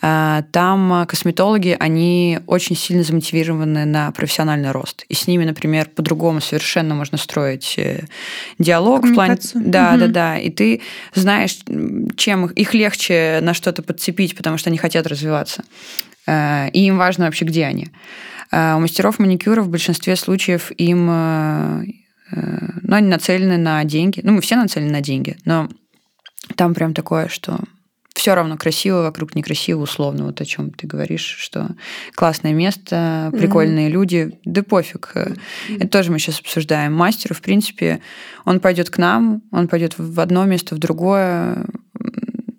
[0.00, 5.04] там косметологи, они очень сильно замотивированы на профессиональный рост.
[5.08, 7.78] И с ними, например, по-другому совершенно можно строить
[8.58, 9.29] диалог в плане...
[9.36, 9.62] Коммуникацию.
[9.66, 10.00] Да, Мгм.
[10.00, 10.38] да, да.
[10.38, 10.80] И ты
[11.14, 11.58] знаешь,
[12.16, 15.64] чем их, их легче на что-то подцепить, потому что они хотят развиваться.
[16.26, 17.88] Э, И им важно вообще, где они.
[18.52, 21.08] А У мастеров маникюра в большинстве случаев им...
[21.10, 21.84] э,
[22.32, 24.20] э, Ну, они нацелены на деньги.
[24.24, 25.68] Ну, мы все нацелены на деньги, но
[26.56, 27.58] там прям такое, что
[28.20, 31.70] все равно красиво вокруг некрасиво, условно, вот о чем ты говоришь, что
[32.14, 35.12] классное место, прикольные люди, да пофиг.
[35.14, 35.32] Э,
[35.78, 36.92] Это тоже мы сейчас обсуждаем.
[36.92, 38.02] Мастеру, в принципе,
[38.44, 41.64] он пойдет к нам, он пойдет в одно место, в другое.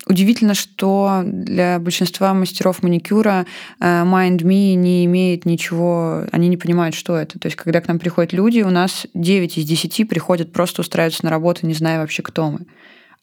[0.08, 3.46] Удивительно, что для большинства мастеров маникюра
[3.78, 7.38] э, Mind.me не имеет ничего, они не понимают, что это.
[7.38, 11.24] То есть, когда к нам приходят люди, у нас 9 из 10 приходят просто устраиваться
[11.24, 12.66] на работу, не зная вообще, кто мы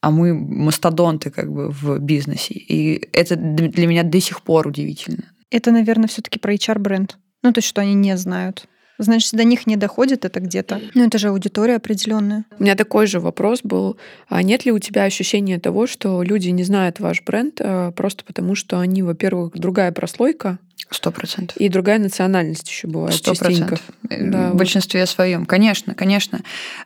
[0.01, 2.53] а мы мастодонты как бы в бизнесе.
[2.53, 5.23] И это для меня до сих пор удивительно.
[5.51, 7.17] Это, наверное, все таки про HR-бренд.
[7.41, 8.65] Ну, то есть, что они не знают.
[8.97, 10.81] Значит, до них не доходит это где-то.
[10.93, 12.45] Ну, это же аудитория определенная.
[12.59, 13.97] У меня такой же вопрос был.
[14.27, 18.25] А нет ли у тебя ощущения того, что люди не знают ваш бренд э, просто
[18.25, 20.59] потому, что они, во-первых, другая прослойка,
[20.91, 21.56] Сто процентов.
[21.58, 23.67] и другая национальность еще бывает Сто частенько.
[23.78, 23.82] процентов.
[24.10, 24.58] Э, Да, В вот.
[24.58, 25.45] большинстве своем.
[25.45, 26.39] Конечно, конечно.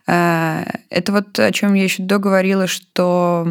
[0.06, 3.46] Э, Это вот о чем я еще договорила, что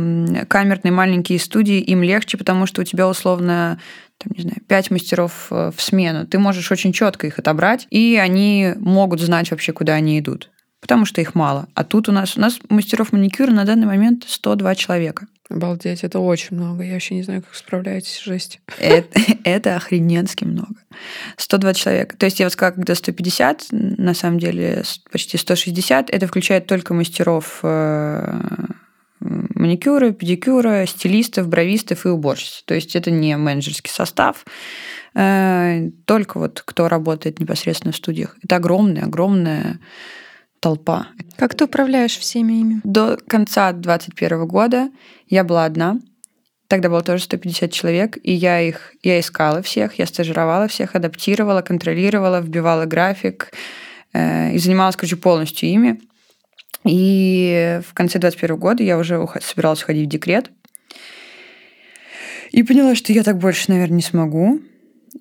[0.48, 3.80] камерные маленькие студии им легче, потому что у тебя условно
[4.20, 6.26] там, не знаю, пять мастеров э, в смену.
[6.28, 10.50] Ты можешь очень четко их отобрать, и они могут знать вообще, куда они идут.
[10.84, 11.70] Потому что их мало.
[11.76, 15.28] А тут у нас, у нас мастеров маникюра на данный момент 102 человека.
[15.50, 16.84] Обалдеть, это очень много.
[16.84, 18.60] Я вообще не знаю, как справляетесь, жесть.
[18.80, 20.76] Это, это охрененски много.
[21.38, 22.18] 120 человек.
[22.18, 26.94] То есть я вот сказала, когда 150, на самом деле почти 160, это включает только
[26.94, 28.42] мастеров э,
[29.22, 32.64] маникюра, педикюра, стилистов, бровистов и уборщиц.
[32.66, 34.46] То есть это не менеджерский состав,
[35.16, 38.36] э, только вот кто работает непосредственно в студиях.
[38.44, 39.80] Это огромная, огромная
[40.64, 41.08] толпа.
[41.36, 42.82] Как ты управляешь всеми ими?
[42.86, 44.90] До конца 2021 года
[45.28, 46.00] я была одна.
[46.70, 51.62] Тогда было тоже 150 человек, и я их, я искала всех, я стажировала всех, адаптировала,
[51.62, 53.52] контролировала, вбивала график
[54.14, 56.00] э, и занималась, короче, полностью ими.
[56.86, 60.50] И в конце 2021 года я уже уход- собиралась уходить в декрет.
[62.52, 64.62] И поняла, что я так больше, наверное, не смогу.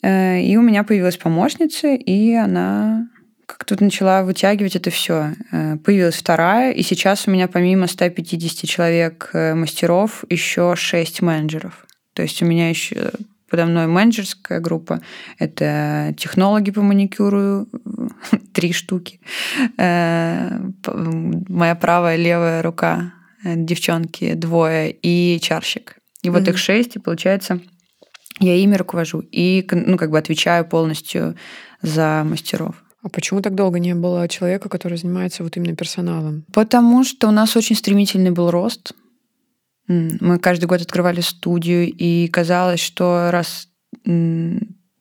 [0.03, 3.09] Э, И у меня появилась помощница, и она
[3.53, 5.35] как тут начала вытягивать это все.
[5.85, 11.87] Появилась вторая, и сейчас у меня помимо 150 человек э, мастеров еще 6 менеджеров.
[12.15, 13.13] То есть у меня еще
[13.51, 15.03] подо мной менеджерская группа.
[15.39, 17.69] Это технологи по маникюру,
[18.55, 19.21] три штуки.
[19.77, 20.59] Э,
[21.49, 23.13] Моя правая, левая рука,
[23.45, 25.97] э, девчонки двое, и чарщик.
[26.23, 27.61] И вот их шесть, и получается,
[28.41, 29.23] я ими руковожу.
[29.31, 31.37] И ну, как бы отвечаю полностью
[31.83, 32.77] за мастеров.
[33.03, 36.45] А почему так долго не было человека, который занимается вот именно персоналом?
[36.53, 38.93] Потому что у нас очень стремительный был рост.
[39.89, 43.69] Мы каждый год открывали студию, и казалось, что раз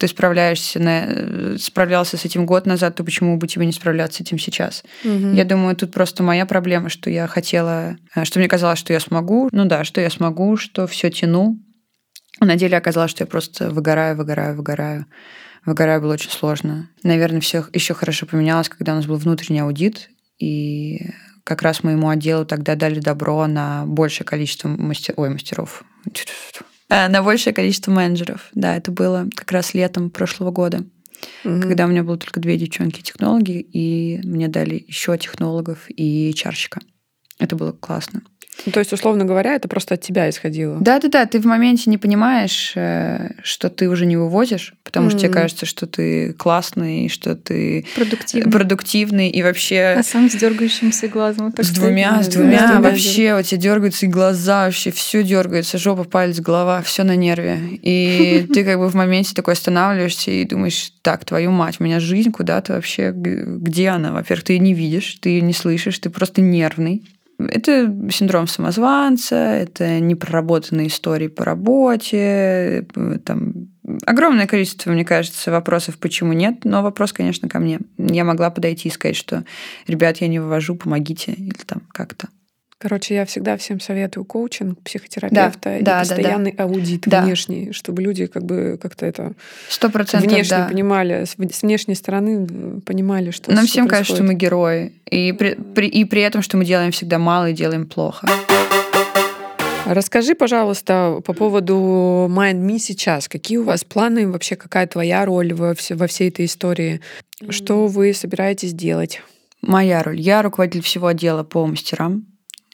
[0.01, 4.17] ты справляешься, на, э, справлялся с этим год назад, то почему бы тебе не справляться
[4.17, 4.83] с этим сейчас?
[5.35, 8.99] Я думаю, тут просто моя проблема, что я хотела, э, что мне казалось, что я
[8.99, 9.47] смогу.
[9.51, 11.59] Ну да, что я смогу, что все тяну.
[12.39, 15.05] На деле оказалось, что я просто выгораю, выгораю, выгораю.
[15.65, 16.89] Выгораю было очень сложно.
[17.03, 21.09] Наверное, все еще хорошо поменялось, когда у нас был внутренний аудит, и
[21.43, 25.13] как раз моему отделу тогда дали добро на большее количество мастер...
[25.17, 25.83] Ой, мастеров.
[26.89, 28.49] Э, На большее количество менеджеров.
[28.53, 30.83] Да, это было как раз летом прошлого года,
[31.43, 31.61] Мгм.
[31.61, 36.81] когда у меня было только две девчонки-технологи, и мне дали еще технологов и чарщика.
[37.37, 38.21] Это было классно.
[38.65, 40.77] Ну, то есть, условно говоря, это просто от тебя исходило.
[40.79, 45.29] Да-да-да, ты в моменте не понимаешь, э, что ты уже не вывозишь, потому что тебе
[45.29, 48.51] кажется, что ты классный, что ты Продуктивно.
[48.51, 51.47] продуктивный, и вообще А сам с дергающимся глазом.
[51.47, 54.65] вот так с двумя, с да, двумя да, да, вообще у тебя дергаются и глаза,
[54.65, 57.59] вообще все дергается, жопа, палец, голова, все на нерве.
[57.81, 61.99] И ты как бы в моменте такой останавливаешься и думаешь, так, твою мать, у меня
[61.99, 64.11] жизнь куда-то вообще, где она?
[64.11, 67.03] Во-первых, ты ее не видишь, ты ее не слышишь, ты просто нервный.
[67.49, 73.69] Это синдром самозванца, это непроработанные истории по работе, э, там
[74.05, 77.79] огромное количество, мне кажется, вопросов, почему нет, но вопрос, конечно, ко мне.
[77.97, 79.43] Я могла подойти и сказать, что,
[79.87, 82.29] ребят, я не вывожу, помогите, или там как-то.
[82.81, 87.21] Короче, я всегда всем советую коучинг, психотерапевта и да, да, постоянный аудит Да.
[87.21, 89.33] внешний, чтобы люди как бы как-то это
[89.69, 90.67] Сто процентов, внешне да.
[90.67, 94.41] понимали, с внешней стороны э, понимали, что Нам что всем кажется, что мы происходит.
[94.41, 94.93] герои.
[95.11, 98.27] И при, при- и при этом, что мы делаем всегда мало и делаем плохо.
[99.85, 103.27] Расскажи, пожалуйста, по поводу Mind Me сейчас.
[103.27, 107.01] Какие у вас планы, вообще какая твоя роль во, все- во всей этой истории?
[107.49, 109.21] Что вы собираетесь делать?
[109.61, 110.19] Моя роль.
[110.19, 112.25] Я руководитель всего отдела по мастерам.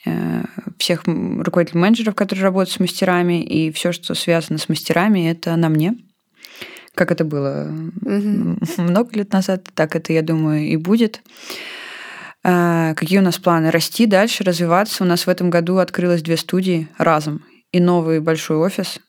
[0.08, 0.44] Э,
[0.78, 5.70] Всех руководителей менеджеров, которые работают с мастерами, и все, что связано с мастерами, это на
[5.70, 5.98] мне.
[6.94, 7.66] Как это было
[8.02, 8.60] Мгм.
[8.78, 11.22] много лет назад, так это, я думаю, и будет.
[12.44, 13.72] А, Какие у нас планы?
[13.72, 15.04] Расти дальше, развиваться.
[15.04, 19.00] У нас в этом году открылось две студии разом и новый большой офис.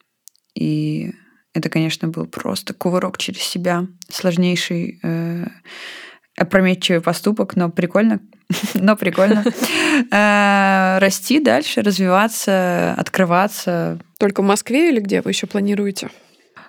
[0.55, 1.13] И
[1.55, 5.47] это, конечно, был просто кувырок через себя, сложнейший, э,
[6.37, 8.21] опрометчивый поступок, но прикольно.
[8.75, 9.45] Но прикольно.
[10.11, 16.09] Э, Расти дальше, развиваться, открываться, Только в Москве или где вы еще планируете?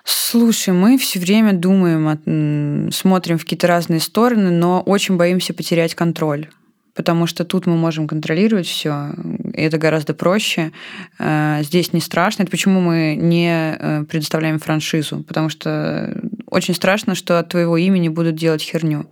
[0.04, 6.48] Слушай, мы все время думаем, смотрим в какие-то разные стороны, но очень боимся потерять контроль.
[6.94, 9.10] Потому что тут мы можем контролировать все,
[9.54, 10.72] и это гораздо проще.
[11.18, 12.42] Э, Здесь не страшно.
[12.42, 15.22] Это почему мы не э, предоставляем франшизу.
[15.22, 16.14] Потому что
[16.50, 19.06] очень страшно, что от твоего имени будут делать херню.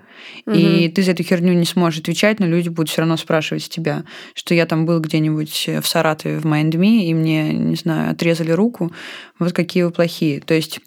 [0.47, 4.05] И ты за эту херню не сможешь отвечать, но люди будут все равно спрашивать тебя,
[4.35, 8.93] что я там был где-нибудь в Саратове в Майндми, и мне, не знаю, отрезали руку.
[9.39, 10.41] Вот какие вы плохие.
[10.41, 10.81] То есть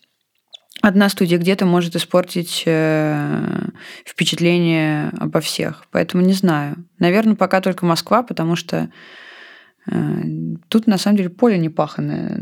[0.82, 3.70] одна студия где-то может испортить э,
[4.06, 5.86] впечатление обо всех.
[5.92, 6.86] Поэтому не знаю.
[7.00, 8.90] Наверное, пока только Москва, потому что
[9.90, 9.94] э,
[10.68, 12.38] тут на самом деле поле не паханное.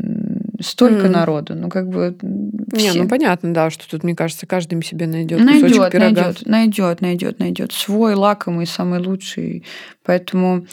[0.60, 1.12] Столько Мгм.
[1.12, 1.54] народу.
[1.54, 2.16] Ну, как бы.
[2.22, 6.22] Не, все- ну понятно, да, что тут, мне кажется, каждый себе найдет Найдет, кусочек пирога.
[6.22, 7.72] найдет, найдет, найдет, найдет.
[7.72, 9.64] Свой лакомый, самый лучший.
[10.04, 10.66] Поэтому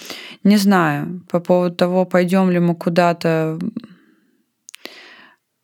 [0.43, 3.60] не знаю по поводу того, пойдем ли мы куда-то.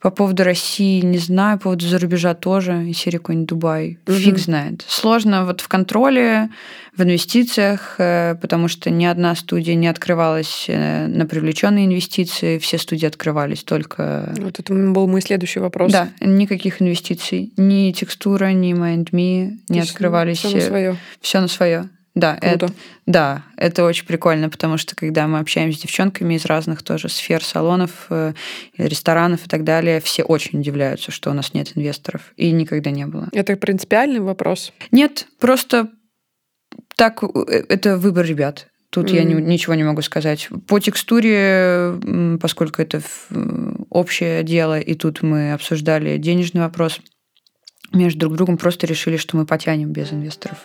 [0.04, 3.98] По поводу России не знаю, по поводу зарубежа тоже, и серии какой-нибудь Дубай.
[4.06, 4.18] Мгм.
[4.18, 4.84] Фиг знает.
[4.86, 6.50] Сложно вот в контроле,
[6.94, 12.78] в инвестициях, э, потому что ни одна студия не открывалась э, на привлеченные инвестиции, все
[12.78, 15.89] студии открывались только Вот это был мой следующий вопрос.
[15.94, 17.54] да, никаких инвестиций.
[17.56, 20.39] Ни текстура, ни MindMe не открывались.
[20.39, 20.98] Все на свое.
[21.22, 21.89] Все на свое.
[22.15, 22.65] Да, Круто.
[22.65, 22.73] это,
[23.08, 27.43] да, это очень прикольно, потому что когда мы общаемся с девчонками из разных тоже сфер,
[27.43, 28.34] салонов, э,
[28.78, 32.34] ресторанов и так далее, все очень удивляются, что у нас нет инвесторов.
[32.38, 33.30] И никогда не было.
[33.32, 34.73] Это принципиальный вопрос.
[34.91, 35.89] Нет, просто
[36.95, 38.67] так э, это выбор ребят.
[38.91, 40.49] Тут я не- ничего не могу сказать.
[40.67, 41.99] По текстуре,
[42.39, 46.99] поскольку это э, общее дело, и тут мы обсуждали денежный вопрос,
[47.91, 50.60] между друг другом просто решили, что мы потянем без инвесторов.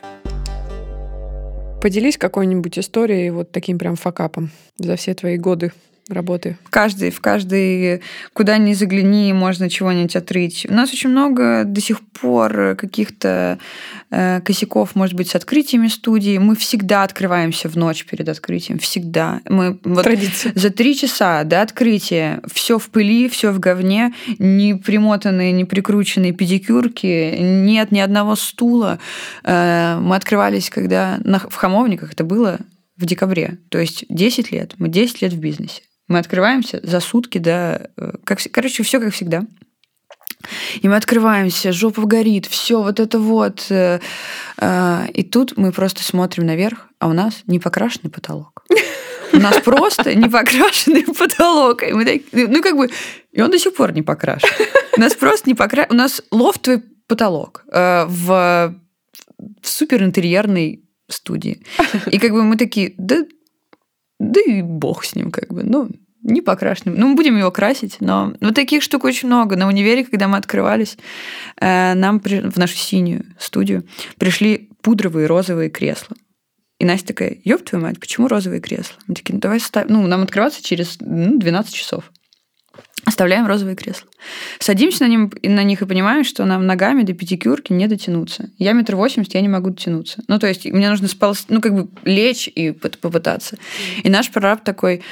[1.81, 5.73] Поделись какой-нибудь историей вот таким прям факапом за все твои годы
[6.09, 6.57] работы.
[6.65, 10.67] В каждый, в каждый, куда ни загляни, можно чего-нибудь отрыть.
[10.69, 13.59] У нас очень много до сих пор каких-то
[14.11, 16.39] э, косяков, может быть, с открытиями студии.
[16.39, 18.79] Мы всегда открываемся в ночь перед открытием.
[18.79, 19.41] Всегда.
[19.49, 20.53] Мы вот Традиция.
[20.55, 26.33] за три часа до открытия все в пыли, все в говне, не примотанные, не прикрученные
[26.33, 28.99] педикюрки, нет ни одного стула.
[29.45, 32.59] Э, Мы открывались, когда на- в Хамовниках это было
[32.97, 33.59] в декабре.
[33.71, 34.75] То есть 10 лет.
[34.79, 35.83] Мы 10 лет в бизнесе.
[36.09, 37.91] Мы открываемся за сутки до...
[37.97, 39.43] э, Как, короче, все как всегда.
[40.81, 43.67] И мы открываемся, жопа горит, все вот это вот.
[43.71, 44.01] э,
[44.61, 48.65] э, И тут мы просто смотрим наверх, а у нас не покрашенный потолок.
[49.33, 51.83] У нас просто не покрашенный потолок.
[51.83, 52.89] И мы так- ну, как бы,
[53.33, 54.49] и он до сих пор не покрашен.
[54.97, 55.93] У нас просто не покрашен.
[55.93, 58.75] У нас лофтовый потолок в, в
[59.63, 61.63] суперинтерьерной студии.
[62.11, 63.25] И как бы мы такие, да,
[64.19, 65.91] да и бог с ним, как бы, ну,
[66.23, 66.97] не покрашенным.
[66.97, 69.57] Ну, мы будем его красить, но вот таких штук очень много.
[69.57, 70.99] На универе, когда мы открывались,
[71.61, 73.85] э, нам при- в нашу синюю студию
[74.19, 76.17] пришли пудровые розовые кресла.
[76.79, 78.97] И Настя такая, ёб твою мать, почему розовые кресла?
[79.07, 79.95] Мы такие, ну давай ставим.
[79.95, 82.13] Ну, нам открываться через ну, 12 часов.
[83.09, 84.07] Оставляем розовые кресла.
[84.59, 88.51] Садимся на, ним, на них и понимаем, что нам ногами до пятикюрки не дотянуться.
[88.59, 90.23] Я метр восемьдесят, я не могу дотянуться.
[90.29, 93.57] Ну, то есть мне нужно сполз, ну, как бы лечь и попытаться.
[94.03, 95.03] И наш прораб такой,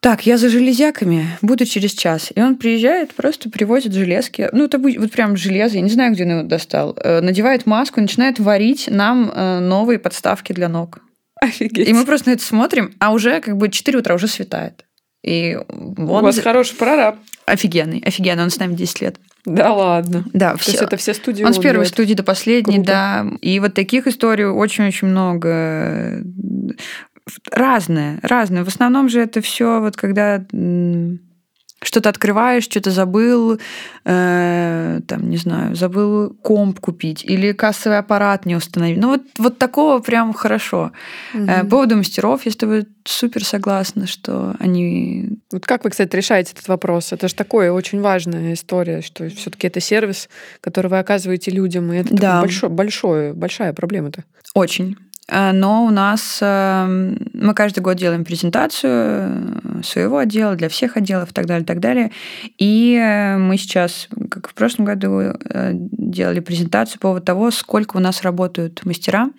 [0.00, 2.32] так, я за железяками, буду через час.
[2.34, 4.48] И он приезжает, просто привозит железки.
[4.50, 6.96] Ну, это будет вот прям железо, я не знаю, где он его достал.
[7.04, 10.98] Э, Надевает маску, начинает варить нам э, новые подставки для ног.
[11.40, 11.86] Офигеть.
[11.86, 14.84] И мы просто на это смотрим, а уже как бы 4 утра уже светает.
[15.24, 17.16] И У он вас за- хороший прораб.
[17.46, 19.16] офигенный, офигенный, он с нами 10 лет.
[19.44, 20.24] Да ладно.
[20.32, 20.72] Да, То все.
[20.72, 21.88] есть это все студии Он с первой делает?
[21.88, 22.90] студии до последней, Круто.
[22.92, 23.26] да.
[23.40, 26.22] И вот таких историй очень-очень много.
[27.50, 28.62] Разные, разные.
[28.64, 30.44] В основном же это все вот когда
[31.86, 33.58] что-то открываешь, что-то забыл,
[34.04, 39.00] э, там, не знаю, забыл комп купить или кассовый аппарат не установил.
[39.00, 40.92] Ну вот, вот такого прям хорошо.
[41.32, 41.60] Э, Мгм.
[41.66, 46.52] По поводу мастеров, я с тобой супер согласна, что они Вот как вы, кстати, решаете
[46.52, 47.12] этот вопрос?
[47.12, 50.28] Это же такое очень важная история, что все-таки это сервис,
[50.60, 52.40] который вы оказываете людям, и это Да.
[52.40, 54.24] большое, большое, большая проблема-то.
[54.54, 54.96] Очень.
[55.28, 56.86] Э, Но у нас э,
[57.32, 61.66] мы каждый год делаем презентацию э, своего отдела для всех отделов и так далее, и
[61.66, 62.10] так далее.
[62.58, 65.34] И э, мы сейчас, как в прошлом году,
[65.72, 69.30] делали презентацию по поводу того, сколько у нас работают мастера.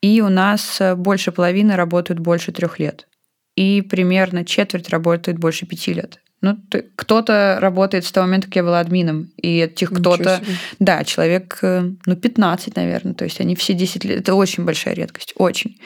[0.00, 3.08] И у нас больше половины работают больше трех лет.
[3.56, 6.21] И примерно четверть работает больше пяти лет.
[6.42, 6.58] Ну,
[6.96, 10.42] кто-то работает с того момента, как я была админом, и этих кто-то
[10.80, 13.14] да, человек, э, ну, 15, наверное.
[13.14, 14.20] То есть они все 10 лет.
[14.20, 15.34] Это очень большая редкость.
[15.36, 15.78] Очень.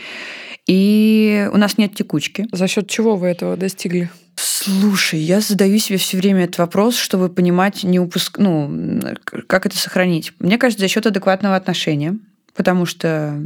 [0.67, 2.47] И у нас нет текучки.
[2.53, 4.11] За счет чего вы этого достигли?
[4.35, 8.39] Слушай, я задаю себе все время этот вопрос, чтобы понимать, не упуск...
[8.39, 9.01] ну,
[9.47, 10.33] как это сохранить.
[10.39, 12.19] Мне кажется, за счет адекватного отношения.
[12.55, 13.39] Потому что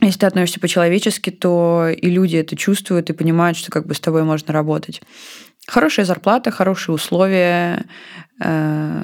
[0.00, 4.00] если ты относишься по-человечески, то и люди это чувствуют и понимают, что как бы с
[4.00, 5.02] тобой можно работать.
[5.66, 7.84] Хорошая зарплата, хорошие условия,
[8.42, 9.02] э,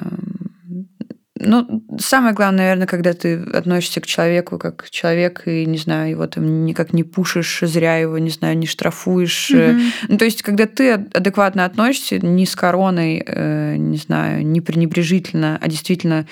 [1.39, 6.25] Ну, самое главное, наверное, когда ты относишься к человеку как человек, и, не знаю, его
[6.25, 9.51] там никак не пушишь, зря его, не знаю, не штрафуешь.
[9.51, 9.81] Мгм.
[10.07, 14.61] Ну, то есть, когда ты ад- адекватно относишься, не с короной, э, не знаю, не
[14.61, 16.25] пренебрежительно, а действительно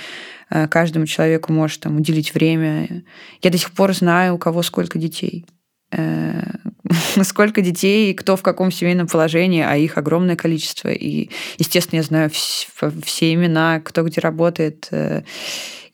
[0.49, 3.03] э, каждому человеку можешь там уделить время.
[3.43, 5.45] Я до сих пор знаю, у кого сколько детей.
[5.91, 6.41] Э,
[7.23, 10.89] Сколько детей, кто в каком семейном положении, а их огромное количество.
[10.89, 14.87] И, естественно, я знаю все имена, кто где работает.
[14.91, 15.23] э,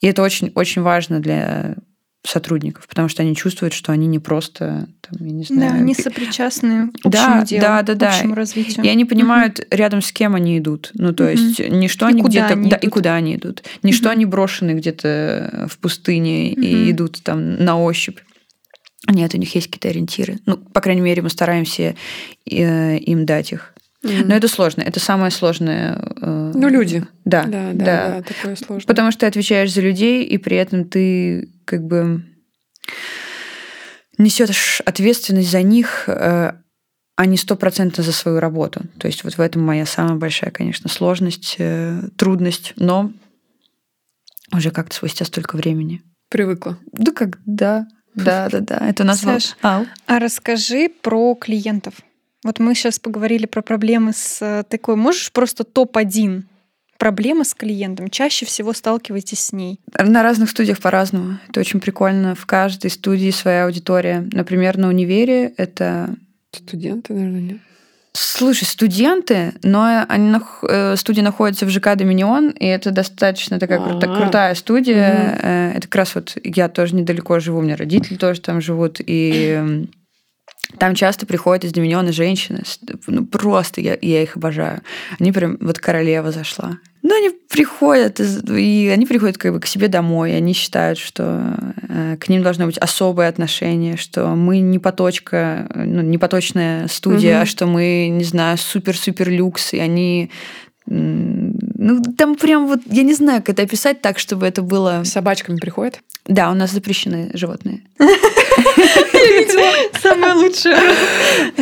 [0.02, 1.76] И это очень-очень важно для
[2.24, 5.96] сотрудников, потому что они чувствуют, что они не просто, там, я не Да, знаю, они
[5.96, 8.10] пи- сопричастны общему Да, делу, да, да, да.
[8.10, 8.86] общему развитию.
[8.86, 10.92] и они понимают, рядом с кем они идут.
[10.94, 11.32] Ну, то Мгм.
[11.32, 12.54] есть, не что И они куда где-то...
[12.54, 13.64] они да, и куда они идут.
[13.82, 14.12] Не что Мгм.
[14.12, 16.62] они брошены где-то в пустыне Мгм.
[16.62, 18.20] и идут там на ощупь.
[19.10, 20.38] Нет, у них есть какие-то ориентиры.
[20.46, 21.96] Ну, по крайней мере, мы стараемся
[22.46, 23.74] э, им дать их.
[24.04, 24.28] Мгм.
[24.30, 24.82] Но это сложно.
[24.82, 25.96] Это самое сложное.
[26.22, 27.06] э, Ну, люди.
[27.26, 28.88] Да, Да, да, да, да, такое сложно.
[28.88, 32.24] Потому что ты отвечаешь за людей, и при этом ты как бы
[34.18, 36.54] несешь ответственность за них, э,
[37.16, 38.82] а не стопроцентно за свою работу.
[39.00, 41.58] То есть вот в этом моя самая большая, конечно, сложность,
[42.18, 43.12] трудность, но
[44.54, 46.02] уже как-то спустя столько времени.
[46.30, 46.78] Привыкла.
[46.94, 47.86] Да как, да,
[48.16, 48.88] да, да, да.
[48.88, 49.40] Это назвал.
[49.40, 49.86] Саш, Ау.
[50.06, 51.96] А расскажи про клиентов.
[52.44, 54.96] Вот мы сейчас поговорили про проблемы с э, такой.
[54.96, 56.44] Можешь просто топ-1
[56.98, 58.10] проблемы с клиентом?
[58.10, 59.80] Чаще всего сталкиваетесь с ней.
[59.98, 61.40] На разных студиях по-разному.
[61.48, 62.36] Это очень прикольно.
[62.36, 64.28] В каждой студии своя аудитория.
[64.32, 66.16] Например, на универе это
[66.54, 67.58] Студенты, наверное, нет.
[68.14, 70.38] Слушай, студенты, но они
[70.68, 74.22] э, студия находится в ЖК Доминион, и это достаточно такая крута- А.
[74.22, 75.40] крутая студия.
[75.42, 78.98] Э, Это как раз вот я тоже недалеко живу, у меня родители тоже там живут,
[79.00, 79.88] и
[80.78, 82.64] там часто приходят из Доминиона женщины,
[83.08, 84.82] ну просто я, я их обожаю.
[85.20, 86.78] Они прям, вот королева зашла.
[87.04, 91.56] Ну, они приходят, и они приходят как бы к себе домой, и они считают, что
[91.90, 97.34] э, к ним должно быть особое отношение, что мы не поточка, ну, не поточная студия,
[97.34, 97.42] Мгм.
[97.42, 100.30] а что мы, не знаю, супер-супер люкс, и они
[100.86, 105.04] ну, там прям вот, я не знаю, как это описать так, чтобы это было...
[105.04, 106.02] С собачками приходят?
[106.26, 107.82] Да, у нас запрещены животные.
[110.02, 110.78] Самое лучшее.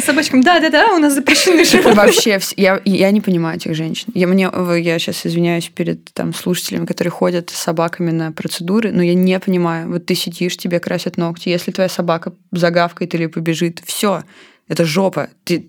[0.02, 0.42] Собачкам.
[0.42, 1.96] Да-да-да, у нас запрещены животные.
[1.96, 4.08] Вообще, я, я не понимаю этих женщин.
[4.14, 4.50] Я, мне,
[4.82, 9.40] я сейчас извиняюсь перед там, слушателями, которые ходят с собаками на процедуры, но я не
[9.40, 9.90] понимаю.
[9.90, 11.50] Вот ты сидишь, тебе красят ногти.
[11.50, 14.24] Если твоя собака загавкает или побежит, все,
[14.68, 15.30] это жопа.
[15.46, 15.68] Ты,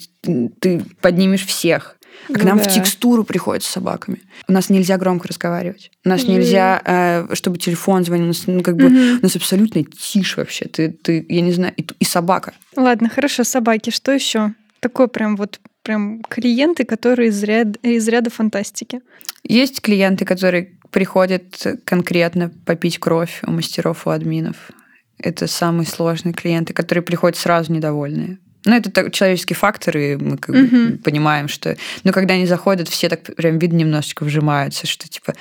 [0.60, 1.96] ты поднимешь всех.
[2.28, 4.22] А к Ну нам в текстуру приходят с собаками.
[4.48, 5.90] У нас нельзя громко разговаривать.
[6.04, 8.26] У нас нельзя, э, чтобы телефон звонил.
[8.26, 10.66] У нас, ну, как бы, у нас абсолютно тишь вообще.
[10.66, 12.52] Ты, ты, я не знаю, и, и собака.
[12.76, 13.90] Ладно, хорошо, собаки.
[13.90, 14.54] Что еще?
[14.80, 19.00] Такой прям вот прям клиенты, которые из ряда, из ряда фантастики.
[19.42, 24.70] Есть клиенты, которые приходят конкретно попить кровь у мастеров, у админов.
[25.18, 28.38] Это самые сложные клиенты, которые приходят сразу недовольные.
[28.64, 30.98] Ну, это так- человеческий фактор, и мы как бы Мгм.
[30.98, 31.76] понимаем, что...
[32.04, 35.34] Но когда они заходят, все так прям видно немножечко вжимаются, что типа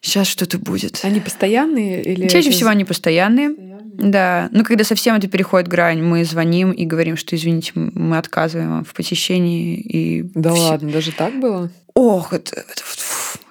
[0.00, 1.00] сейчас что-то будет.
[1.02, 2.28] Они постоянные или...
[2.28, 3.50] Чаще это- всего они постоянные.
[3.92, 4.48] Да.
[4.52, 8.84] Ну, когда совсем это переходит грань, мы звоним и говорим, что, извините, мы отказываем вам
[8.84, 9.76] в посещении.
[9.78, 11.70] И Да все- ладно, даже так было?
[11.92, 12.82] Ох, это, это,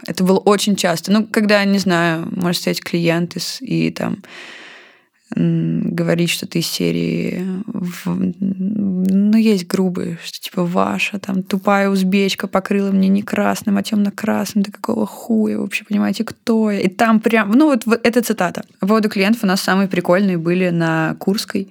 [0.08, 1.12] это было очень часто.
[1.12, 4.24] Ну, когда, не знаю, может стоять клиент и, и там
[5.36, 12.92] говорить что-то из серии, в- ну, есть грубые, что типа ваша там тупая узбечка покрыла
[12.92, 16.80] мне не красным, а темно-красным, да какого хуя, вообще понимаете, кто я?
[16.80, 18.64] И там прям, ну вот, вот это цитата.
[18.80, 21.70] По поводу клиентов у нас самые прикольные были на Курской,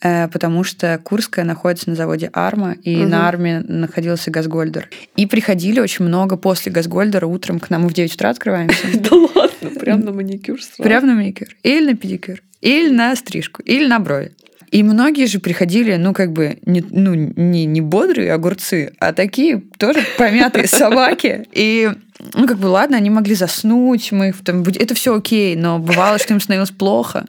[0.00, 3.10] потому что Курская находится на заводе Арма, и Мгм.
[3.10, 4.88] на Арме находился Газгольдер.
[5.16, 8.86] И приходили очень много после Газгольдера утром к нам мы в 9 утра открываемся.
[8.94, 10.82] Да ладно, прям на маникюр сразу.
[10.82, 11.48] Прям на маникюр.
[11.62, 12.42] Или на педикюр.
[12.60, 13.62] Или на стрижку.
[13.62, 14.32] Или на брови.
[14.70, 19.62] И многие же приходили, ну, как бы, не, ну, не, не бодрые огурцы, а такие
[19.78, 21.46] тоже помятые собаки.
[21.52, 21.90] И,
[22.32, 26.18] ну, как бы, ладно, они могли заснуть, мы их там, это все окей, но бывало,
[26.18, 27.26] что им становилось плохо.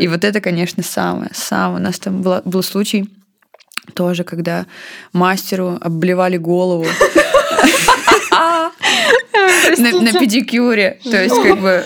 [0.00, 1.80] И вот это, конечно, самое, самое.
[1.80, 3.08] У нас там была- был случай
[3.94, 4.66] тоже, когда
[5.12, 6.86] мастеру обливали голову
[9.78, 10.98] на, на педикюре.
[11.04, 11.84] То есть, как бы,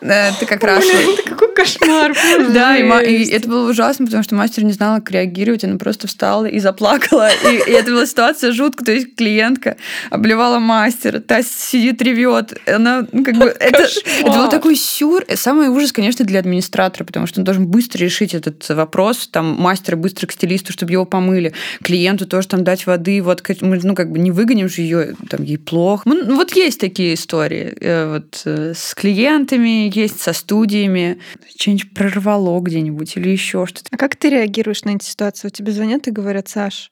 [0.00, 0.84] э, ты как раз...
[0.84, 2.14] Это какой кошмар.
[2.50, 6.46] Да, и, это было ужасно, потому что мастер не знала, как реагировать, она просто встала
[6.46, 7.30] и заплакала.
[7.30, 9.76] И, это была ситуация жуткая, то есть клиентка
[10.10, 12.58] обливала мастера, та сидит, ревет.
[12.66, 13.88] Она, ну, как бы, это,
[14.22, 15.24] был такой сюр.
[15.34, 19.96] Самый ужас, конечно, для администратора, потому что он должен быстро решить этот вопрос, там, мастера
[19.96, 21.52] быстро к стилисту, чтобы его помыли,
[21.82, 25.58] клиенту тоже там дать воды, вот, ну, как бы не выгоним же ее, там, ей
[25.58, 26.02] плохо.
[26.06, 31.18] Ну, вот есть такие истории, э, вот, э, с клиентами, есть со студиями,
[31.58, 33.88] что-нибудь прорвало где-нибудь или еще что-то.
[33.90, 35.48] А как ты реагируешь на эти ситуации?
[35.48, 36.90] У тебя звонят и говорят, Саш,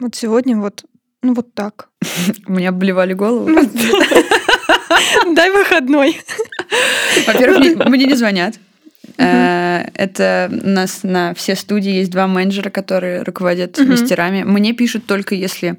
[0.00, 0.84] вот сегодня вот,
[1.22, 1.88] ну вот так.
[2.46, 3.50] Мне обливали голову.
[5.34, 6.18] Дай выходной.
[7.26, 8.54] Во-первых, мне, не звонят.
[9.18, 13.90] Э, Это у нас на все студии есть два менеджера, которые руководят Мгм.
[13.90, 14.42] мастерами.
[14.42, 15.78] Мне пишут только если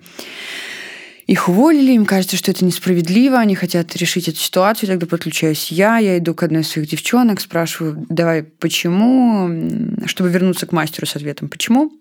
[1.28, 5.98] их уволили, им кажется, что это несправедливо, они хотят решить эту ситуацию, тогда подключаюсь я,
[5.98, 9.50] я иду к одной из своих девчонок, спрашиваю, давай, почему,
[10.06, 11.92] чтобы вернуться к мастеру с ответом, почему.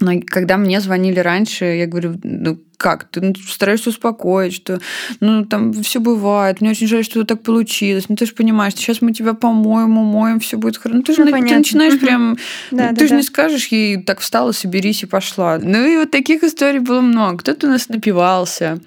[0.00, 4.80] Но когда мне звонили раньше, я говорю, ну как, ты ну, стараешься успокоить, что
[5.20, 9.00] ну там все бывает, мне очень жаль, что так получилось, ну ты же понимаешь, сейчас
[9.00, 10.96] мы тебя помоем, умоем, все будет хорошо.
[10.98, 12.36] Ну ты же Ну, на- ты начинаешь прям,
[12.72, 13.16] Да, ты да, же да.
[13.16, 15.58] не скажешь ей, так встала, соберись и пошла.
[15.62, 17.38] Ну и вот таких историй было много.
[17.38, 18.80] Кто-то у нас напивался.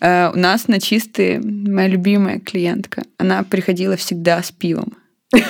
[0.00, 4.92] Э, У нас на чистые моя любимая клиентка, она приходила всегда с пивом.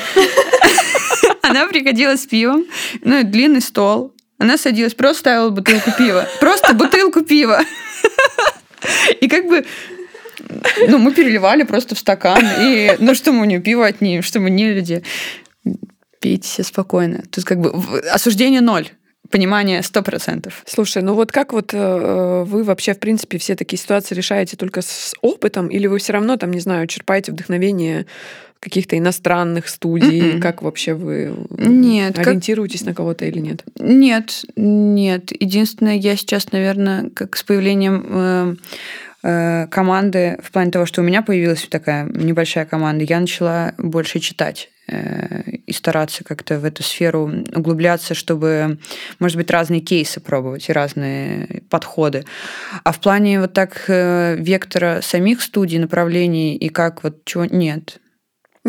[1.43, 2.65] Она приходила с пивом,
[3.03, 4.13] ну и длинный стол.
[4.41, 6.27] Она садилась, просто ставила бутылку пива.
[6.41, 7.61] Просто бутылку пива.
[9.21, 9.67] И как бы
[10.89, 12.43] ну, мы переливали просто в стакан.
[12.59, 15.03] И, ну, что мы у нее пиво отнимем, что мы не люди.
[16.21, 17.23] Пейте все спокойно.
[17.31, 18.89] Тут как бы осуждение ноль.
[19.31, 20.63] Понимание сто процентов.
[20.67, 24.81] Слушай, ну вот как вот э, вы вообще, в принципе, все такие ситуации решаете только
[24.81, 28.07] с опытом, или вы все равно, там, не знаю, черпаете вдохновение
[28.61, 30.33] каких-то иностранных студий?
[30.33, 30.41] Мгм.
[30.41, 33.65] Как вообще вы Нет, как- ориентируетесь на кого-то или нет?
[33.79, 35.33] Нет, нет.
[35.33, 38.57] Единственное, я сейчас, наверное, как с появлением э,
[39.23, 44.19] э, команды, в плане того, что у меня появилась такая небольшая команда, я начала больше
[44.19, 48.77] читать э, и стараться как-то в эту сферу углубляться, чтобы,
[49.19, 52.25] может быть, разные кейсы пробовать и разные подходы.
[52.85, 57.47] А в плане вот так вектора самих студий, направлений и как вот чего...
[57.47, 58.01] Нет.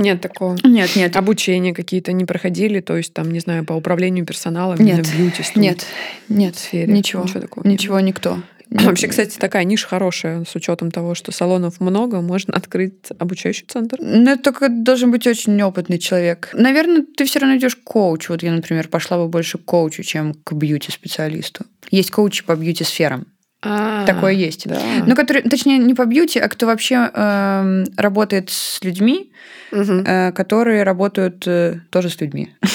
[0.02, 0.58] Нет такого.
[0.64, 1.16] Нет, нет.
[1.16, 5.06] Обучения какие-то не проходили, то есть там, не знаю, по управлению персоналом Нет.
[5.06, 5.86] в бьюти Нет,
[6.30, 6.92] нет, сфере.
[6.92, 7.24] ничего.
[7.24, 8.40] Ничего такого не Ничего, никто.
[8.70, 13.98] Вообще, кстати, такая ниша хорошая, с учетом того, что салонов много, можно открыть обучающий центр.
[14.00, 16.50] Ну, это только должен быть очень опытный человек.
[16.54, 18.32] Наверное, ты все равно идешь к коучу.
[18.32, 21.66] Вот я, например, пошла бы больше к коучу, чем к бьюти-специалисту.
[21.92, 23.26] Есть коучи по бьюти-сферам.
[23.64, 24.68] А, Такое есть.
[24.68, 24.80] Да.
[25.06, 29.32] Ну, которые, точнее, не по бьюти, а кто вообще эм, работает с людьми,
[29.72, 30.04] Мгм.
[30.06, 32.54] э, которые работают э, тоже с людьми.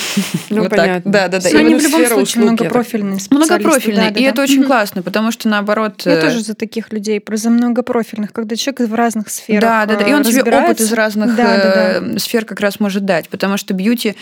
[0.49, 0.79] Ну, Вот так.
[0.79, 1.13] понятно.
[1.13, 1.49] Да, да, да.
[1.53, 3.55] Но И они в любом случае так многопрофильные специалисты.
[3.55, 4.05] Многопрофильный.
[4.05, 4.31] да, да, и да.
[4.31, 6.03] это очень классно, потому что наоборот...
[6.07, 9.85] Я э, тоже за таких людей, про за многопрофильных, когда человек в разных сферах Да,
[9.85, 10.07] да, да.
[10.07, 11.63] И э, он тебе опыт из разных Да, да,
[12.01, 12.15] да.
[12.15, 14.17] э, сфер как раз может дать, потому что бьюти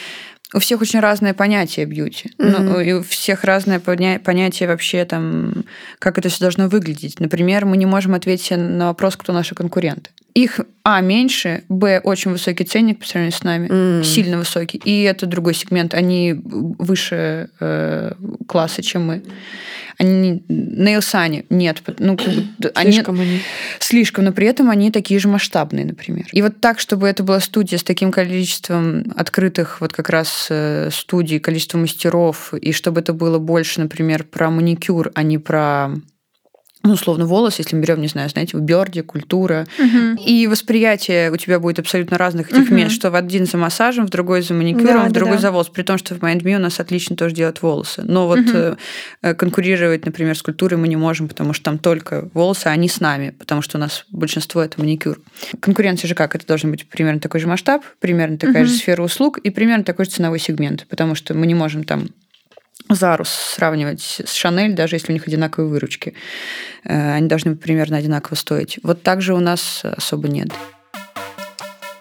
[0.55, 2.31] у всех очень разное понятие бьюти.
[2.39, 2.67] Мгм.
[2.67, 5.65] Ну, и у всех разное поня- понятие вообще там,
[5.99, 7.21] как это все должно выглядеть.
[7.21, 10.11] Например, мы не можем ответить на вопрос, кто наши конкуренты.
[10.35, 14.03] Их, а, меньше, б, очень высокий ценник по сравнению с нами, М.
[14.05, 18.13] сильно высокий, и это другой сегмент, они выше э,
[18.49, 19.23] класса, чем мы.
[19.97, 23.41] Они на Илсане нет, ну, как бы, они, Слишком они.
[23.79, 26.27] Слишком, но при этом они такие же масштабные, например.
[26.33, 30.91] И вот так, чтобы это была студия с таким количеством открытых вот как раз э,
[30.93, 35.91] студий, количество мастеров, и чтобы это было больше, например, про маникюр, а не про
[36.85, 39.67] ну, условно, волос, если мы берем, не знаю, знаете, в Бёрде, культура.
[39.79, 40.17] Мгм.
[40.17, 42.77] И восприятие у тебя будет абсолютно разных этих Мгм.
[42.77, 45.41] мест, что в один за массажем, в другой за маникюром, Да, в другой да.
[45.41, 45.69] за волос.
[45.71, 48.03] При том, что в MindMe у нас отлично тоже делают волосы.
[48.05, 48.77] Но вот э,
[49.35, 53.01] конкурировать, например, с культурой мы не можем, потому что там только волосы, а они с
[53.01, 55.21] нами, потому что у нас большинство это маникюр.
[55.61, 56.35] Конкуренция же как?
[56.35, 58.79] Это должен быть примерно такой же масштаб, примерно такая же Мгм.
[58.79, 62.09] сфера услуг и примерно такой же ценовой сегмент, потому что мы не можем там
[62.91, 66.15] Зарус сравнивать с Шанель, даже если у них одинаковые выручки.
[66.85, 68.79] Э, Они должны примерно одинаково стоить.
[68.83, 70.51] Вот так же у нас особо нет.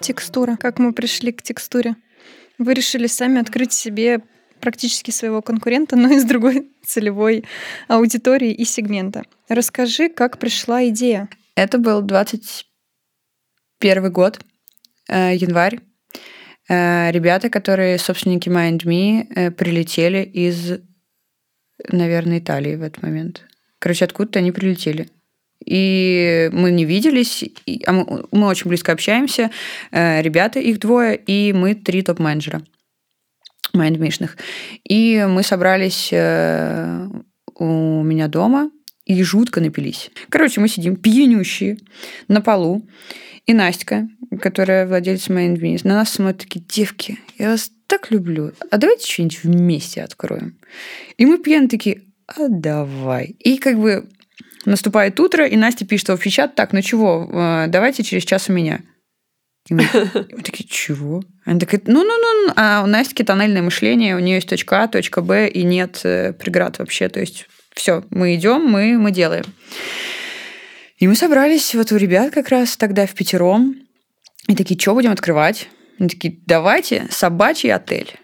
[0.02, 0.58] Текстура.
[0.58, 1.96] Как мы пришли к текстуре?
[2.58, 4.20] Вы решили сами открыть себе
[4.60, 7.46] практически своего конкурента, но из другой целевой
[7.88, 9.24] аудитории и сегмента.
[9.48, 11.30] Расскажи, как пришла идея.
[11.56, 14.42] Это был 21 год,
[15.08, 15.80] э, январь.
[16.70, 20.80] Э, Ребята, которые собственники MindMe, э, прилетели из,
[21.90, 23.44] наверное, Италии в этот момент.
[23.80, 25.10] Короче, откуда-то они прилетели.
[25.66, 27.46] и мы не виделись,
[27.86, 29.50] а мы, мы очень близко общаемся,
[29.92, 32.64] э, ребята, их двое, и мы три топ-менеджера
[33.74, 34.38] майндмишных.
[34.84, 36.12] И мы собрались
[37.56, 38.72] у меня дома
[39.06, 40.12] и жутко напились.
[40.30, 41.78] Короче, мы сидим пьянющие
[42.28, 42.88] на полу,
[43.46, 44.08] и Настя,
[44.42, 49.44] которая владелец Майндми, на нас смотрят такие, девки, я вас так люблю, а давайте что-нибудь
[49.44, 50.58] вместе откроем.
[51.18, 53.36] И мы пьяные такие, а давай.
[53.40, 54.10] И как бы
[54.66, 58.54] наступает утро, и Настя пишет в чат, так, ну чего, э, давайте через час у
[58.54, 58.82] меня.
[59.70, 59.88] И мы, и
[60.36, 61.22] мы такие, чего?
[61.46, 65.50] Она такая, ну-ну-ну, а у Насти тоннельное мышление, у нее есть точка А, точка Б,
[65.50, 69.46] и нет э, преград вообще, то есть все, мы идем, мы, мы делаем.
[71.04, 73.76] И мы собрались вот у ребят как раз тогда в пятером,
[74.48, 75.68] и такие, что будем открывать?
[76.00, 78.18] Они такие, давайте собачий отель.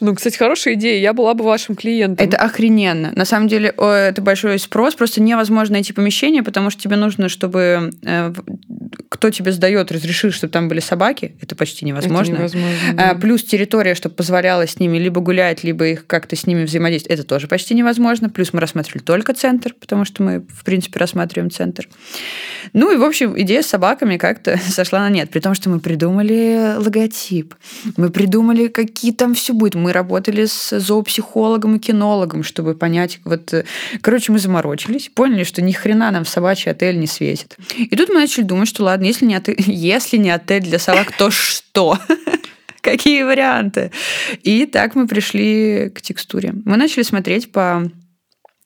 [0.00, 1.00] Ну, кстати, хорошая идея.
[1.00, 2.26] Я была бы вашим клиентом.
[2.26, 3.12] Это охрененно.
[3.14, 4.94] На самом деле, это большой спрос.
[4.94, 8.32] Просто невозможно найти помещение, потому что тебе нужно, чтобы э,
[9.08, 11.36] кто тебе сдает, разрешил, чтобы там были собаки.
[11.40, 12.32] Это почти Это невозможно.
[12.36, 13.14] невозможно, А, да.
[13.14, 17.28] Плюс территория, чтобы позволяла с ними либо гулять, либо их как-то с ними взаимодействовать, это
[17.28, 18.28] тоже почти невозможно.
[18.28, 21.88] Плюс мы рассматривали только центр, потому что мы, в принципе, рассматриваем центр.
[22.72, 25.78] Ну и, в общем, идея с собаками как-то сошла на нет, при том, что мы
[25.78, 27.54] придумали логотип,
[27.96, 29.76] мы придумали, какие там все будет.
[29.84, 33.66] Мы работали с зоопсихологом и кинологом, чтобы понять, вот, э,
[34.00, 37.58] короче, мы заморочились, поняли, что ни хрена нам собачий отель не светит.
[37.76, 41.12] И тут мы начали думать, что ладно, если не отель, если не отель для собак,
[41.18, 41.98] то что?
[42.80, 43.90] Какие варианты?
[44.42, 46.54] И так мы пришли к текстуре.
[46.64, 47.82] Мы начали смотреть по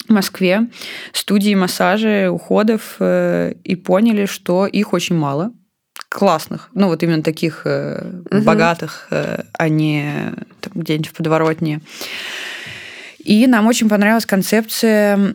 [0.06, 0.68] Москве
[1.12, 5.50] студии массажа, уходов э, и поняли, что их очень мало.
[6.08, 6.70] Классных.
[6.72, 8.42] Ну, вот именно таких э, Мгм.
[8.44, 10.32] богатых, э, а не
[10.68, 11.80] там, где-нибудь в подворотне.
[13.28, 15.34] И нам очень понравилась концепция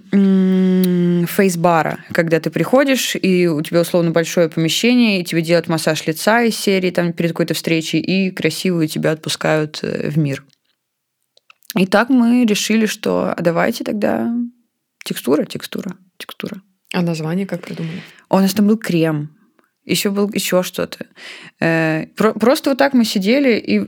[1.27, 6.41] фейс-бара, когда ты приходишь, и у тебя условно большое помещение, и тебе делают массаж лица
[6.41, 10.43] из серии там, перед какой-то встречей, и красивую тебя отпускают э, в мир.
[11.77, 14.33] И так мы решили, что а давайте тогда
[15.03, 16.61] текстура, текстура, текстура.
[16.93, 18.01] А название как придумали?
[18.29, 19.35] У нас там был крем,
[19.85, 21.05] еще был еще что-то.
[21.59, 23.81] Э, про- Просто вот так мы сидели, и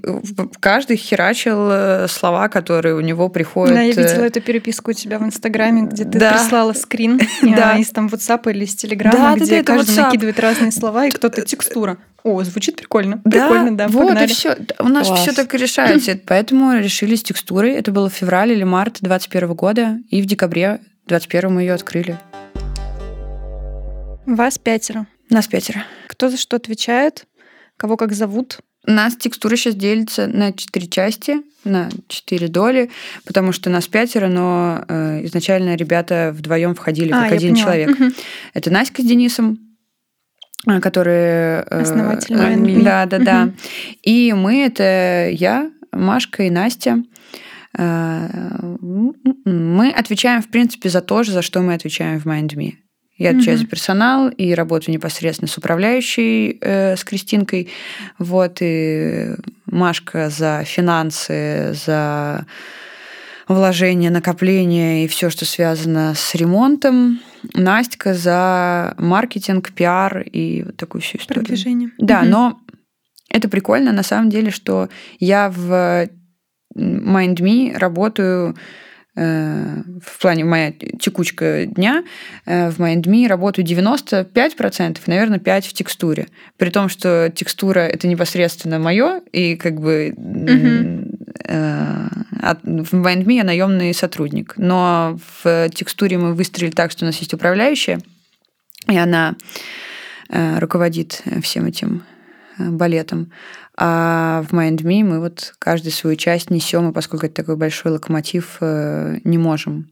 [0.59, 3.75] каждый херачил э, слова, которые у него приходят.
[3.75, 6.33] Да, я э, видела эту переписку у тебя в Инстаграме, где ты Да.
[6.33, 7.77] прислала скрин Да.
[7.77, 10.03] э, из там WhatsApp или из Телеграма, Да, да, где да, это каждый WhatsApp.
[10.05, 11.97] накидывает разные слова, и кто-то текстура.
[12.23, 13.21] О, звучит прикольно.
[13.23, 14.25] Да, Прикольно, да, вот погнали.
[14.25, 14.57] и все.
[14.79, 15.19] У нас Класс.
[15.21, 16.19] все так и решается.
[16.27, 17.71] Поэтому решили с текстурой.
[17.73, 19.99] Это было в феврале или март 21 года.
[20.09, 22.17] И в декабре 21 мы ее открыли.
[24.25, 25.05] Вас пятеро.
[25.35, 25.83] Нас пятеро.
[26.07, 27.25] Кто за что отвечает?
[27.75, 28.59] Кого как зовут?
[28.85, 32.89] Нас текстура сейчас делится на четыре части, на четыре доли,
[33.25, 37.65] потому что нас пятеро, но э, изначально ребята вдвоем входили А, как один поняла.
[37.65, 37.99] человек.
[37.99, 38.13] Мгм.
[38.53, 39.59] Это Наська с Денисом,
[40.69, 41.63] э, которые...
[41.63, 42.81] Основатели э.
[42.81, 43.45] Да, да, да.
[43.47, 43.57] Мгм.
[44.03, 47.03] И мы, это я, Машка и Настя.
[47.77, 48.29] Э,
[49.43, 52.84] Мы отвечаем, в принципе, за то же, за что мы отвечаем в MindMe.
[53.17, 57.69] Я отвечаю за персонал и работаю непосредственно с управляющей, э, с Кристинкой.
[58.19, 59.35] Вот, и
[59.67, 62.45] Машка за финансы, за
[63.47, 67.19] вложения, накопления и все, что связано с ремонтом.
[67.53, 71.45] Настя за маркетинг, пиар и вот такую всю историю.
[71.45, 71.91] Продвижение.
[71.97, 72.29] Да, Мгм.
[72.31, 72.59] но
[73.29, 74.89] это прикольно на самом деле, что
[75.19, 76.09] я в
[76.75, 78.55] MindMe работаю
[79.15, 82.03] в плане моя текучка дня,
[82.45, 86.27] э, в MindMe работаю 95%, наверное, 5% в текстуре.
[86.57, 90.13] При том, что текстура— это непосредственно мое, и как бы
[91.47, 92.07] э,
[92.41, 94.53] от- в MindMe я наемный сотрудник.
[94.57, 97.99] Но в текстуре мы выстроили так, что у нас есть управляющая,
[98.89, 99.35] и она
[100.29, 102.03] э, руководит всем этим
[102.57, 103.31] э, балетом.
[103.77, 108.57] А в MindMe мы вот каждый свою часть несем, и поскольку это такой большой локомотив,
[108.61, 109.89] э, не можем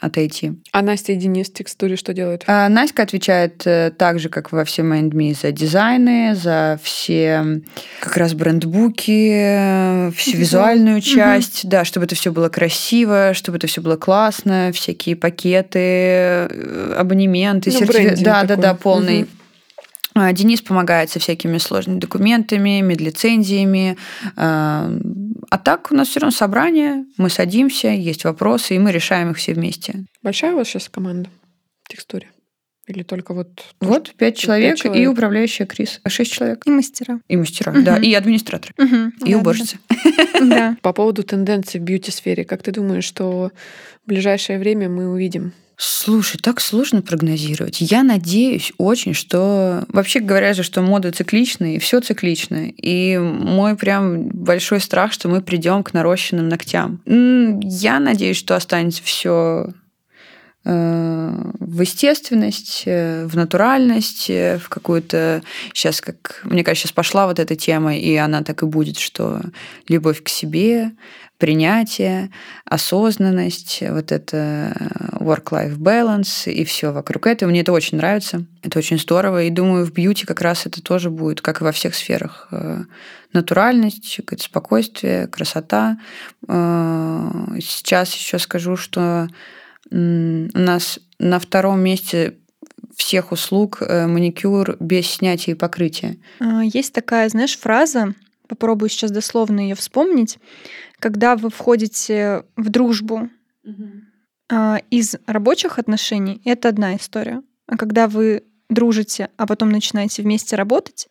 [0.00, 0.52] отойти.
[0.72, 2.44] А Настя и Денис в текстуре что делают?
[2.46, 7.62] А Настя отвечает э, так же, как во все MindMe, за дизайны, за все
[8.00, 10.64] как раз брендбуки, э, всю Визуал.
[10.68, 16.46] визуальную часть, да, чтобы это все было красиво, чтобы это все было классно, всякие пакеты,
[16.96, 18.62] абонементы, Ну, сертифи- брендинг Да, да, такой.
[18.62, 19.26] да, полный.
[20.14, 23.96] А, Денис помогает со всякими сложными документами, медлицензиями.
[24.36, 24.90] А
[25.50, 29.36] а так у нас все равно собрание, мы садимся, есть вопросы, и мы решаем их
[29.36, 30.04] все вместе.
[30.20, 31.30] Большая у вас сейчас команда
[31.84, 32.28] в текстуре?
[32.86, 33.54] Или только вот...
[33.56, 35.10] то, Вот что- пять человек, и человек.
[35.10, 36.00] управляющая Крис.
[36.02, 36.62] А Шесть человек.
[36.66, 37.20] И мастера.
[37.28, 37.84] И мастера, Мгм.
[37.84, 39.12] да, и администраторы, Мгм.
[39.24, 39.78] и Да, уборщицы.
[40.42, 40.76] Да.
[40.82, 43.50] По поводу тенденций в бьюти-сфере, как ты думаешь, что
[44.04, 45.52] в ближайшее время мы увидим?
[45.76, 47.80] Слушай, так сложно прогнозировать.
[47.80, 49.84] Я надеюсь очень, что...
[49.88, 52.68] Вообще говорят же, что мода цикличная, и все циклично.
[52.68, 57.00] И мой прям большой страх, что мы придем к нарощенным ногтям.
[57.06, 59.70] Я надеюсь, что останется все
[60.64, 65.42] в естественность, э, в натуральность, э, в какую-то...
[65.74, 66.40] Сейчас, как...
[66.44, 69.42] Мне кажется, сейчас пошла вот эта тема, и она так и будет, что
[69.88, 70.92] любовь к себе,
[71.36, 72.30] принятие,
[72.64, 77.50] осознанность, вот это э, work-life balance и все вокруг этого.
[77.50, 78.46] Мне это очень нравится.
[78.62, 79.42] Это очень здорово.
[79.42, 82.48] И думаю, в бьюти как раз это тоже будет, как и во всех сферах.
[82.52, 82.84] Э,
[83.34, 85.98] Натуральность, какое-то спокойствие, красота.
[86.48, 89.28] Э, Сейчас еще скажу, что
[89.94, 92.38] у нас на втором месте
[92.96, 96.16] всех услуг э, маникюр без снятия и покрытия.
[96.40, 98.14] А, Есть такая, знаешь, фраза,
[98.48, 100.38] попробую сейчас дословно ее вспомнить,
[101.00, 103.28] когда вы входите в дружбу
[104.50, 107.42] а, из рабочих отношений, это одна история.
[107.66, 111.08] А когда вы дружите, а потом начинаете вместе работать,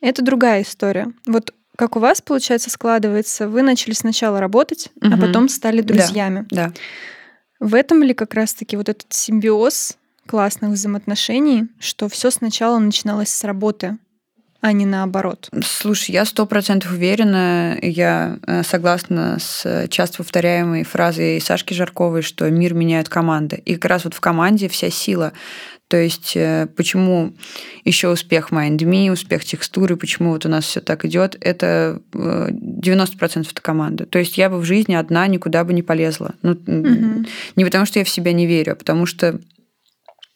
[0.00, 1.12] это другая история.
[1.26, 5.20] Вот как у вас, получается, складывается, вы начали сначала работать, а Мгм.
[5.20, 5.94] потом стали Да.
[5.94, 6.46] друзьями.
[6.50, 6.72] Да.
[7.64, 9.96] В этом ли как раз-таки вот этот симбиоз
[10.26, 13.96] классных взаимоотношений, что все сначала начиналось с работы,
[14.60, 15.48] а не наоборот?
[15.64, 22.50] Слушай, я сто процентов уверена, я э, согласна с часто повторяемой фразой Сашки Жарковой, что
[22.50, 23.56] мир меняет команды.
[23.64, 25.32] И как раз вот в команде вся сила.
[25.94, 27.34] То есть э, почему
[27.84, 33.46] еще успех MindMe, успех текстуры, почему вот у нас все так идет, это э, 90%
[33.48, 34.04] это команда.
[34.04, 36.34] То есть я бы в жизни одна никуда бы не полезла.
[36.42, 37.26] Ну, Мгм.
[37.54, 39.38] не потому, что я в себя не верю, а потому что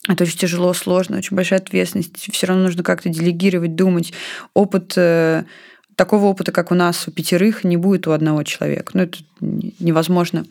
[0.07, 2.33] это очень тяжело, сложно, очень большая ответственность.
[2.33, 4.13] Все равно нужно как-то делегировать, думать.
[4.55, 5.43] Опыт э,
[5.99, 8.93] такого опыта, как у нас у пятерых, не будет у одного человека.
[8.95, 10.47] Ну, это не- невозможно.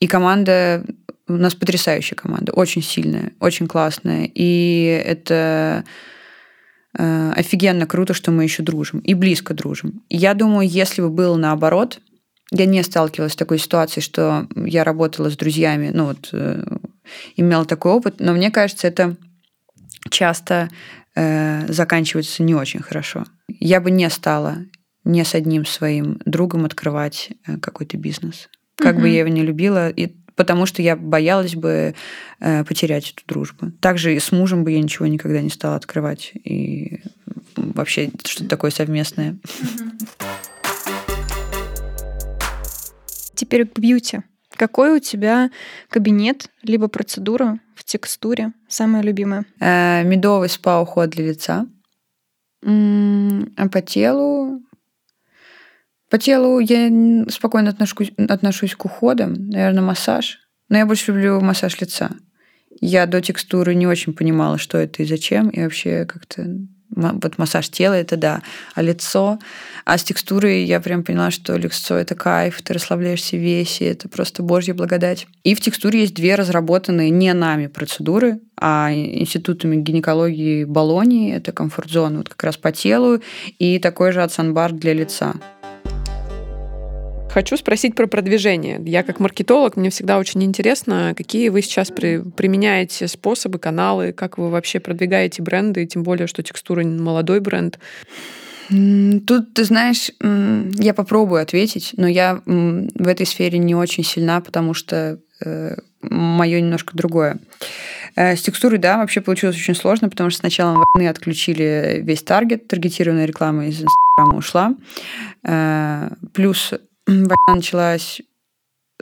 [0.00, 0.82] И команда
[1.28, 4.30] у нас потрясающая команда, очень сильная, очень классная.
[4.34, 5.84] И это
[6.98, 10.02] э, офигенно круто, что мы еще дружим и близко дружим.
[10.08, 12.00] Я думаю, если бы было наоборот,
[12.50, 16.64] я не сталкивалась с такой ситуацией, что я работала с друзьями, ну вот э,
[17.36, 19.16] имела такой опыт, но мне кажется, это
[20.08, 20.70] часто
[21.14, 23.26] э, заканчивается не очень хорошо.
[23.48, 24.64] Я бы не стала
[25.04, 29.10] не с одним своим другом открывать э, какой-то бизнес, как бы Мгм.
[29.10, 31.94] я его не любила, и потому что я боялась бы
[32.40, 33.72] э, потерять эту дружбу.
[33.80, 37.00] Также и с мужем бы я ничего никогда не стала открывать и
[37.56, 39.36] вообще что-то такое совместное.
[43.34, 44.20] Теперь к бьюти.
[44.56, 45.50] Какой у тебя
[45.88, 49.44] кабинет, либо процедура в текстуре самая любимая?
[49.60, 51.66] Э, Медовый спа-уход для лица.
[52.64, 54.60] А по телу...
[56.10, 56.90] По телу я
[57.28, 59.48] спокойно отношусь, отношусь к уходам.
[59.50, 60.38] Наверное, массаж.
[60.68, 62.10] Но я больше люблю массаж лица.
[62.80, 65.48] Я до текстуры не очень понимала, что это и зачем.
[65.48, 66.46] И вообще как-то...
[66.90, 68.42] Вот массаж тела это да,
[68.74, 69.38] а лицо.
[69.84, 74.08] А с текстурой я прям поняла, что лицо это кайф, ты расслабляешься в весе, это
[74.08, 75.26] просто божья благодать.
[75.44, 81.34] И в текстуре есть две разработанные не нами процедуры, а институтами гинекологии Болонии.
[81.34, 83.20] Это комфорт-зона вот как раз по телу
[83.58, 85.34] и такой же от Санбар для лица.
[87.38, 88.80] Хочу спросить про продвижение.
[88.84, 94.38] Я как маркетолог, мне всегда очень интересно, какие вы сейчас при- применяете способы, каналы, как
[94.38, 97.78] вы вообще продвигаете бренды, тем более, что текстура молодой бренд.
[98.68, 104.74] Тут, ты знаешь, я попробую ответить, но я в этой сфере не очень сильна, потому
[104.74, 105.20] что
[106.02, 107.38] мое немножко другое.
[108.16, 112.22] Э, С текстурой, да, вообще получилось очень сложно, потому что с началом войны отключили весь
[112.22, 114.74] таргет, таргетированная реклама из Инстаграма ушла.
[115.44, 116.74] Э, Плюс
[117.08, 118.20] война началась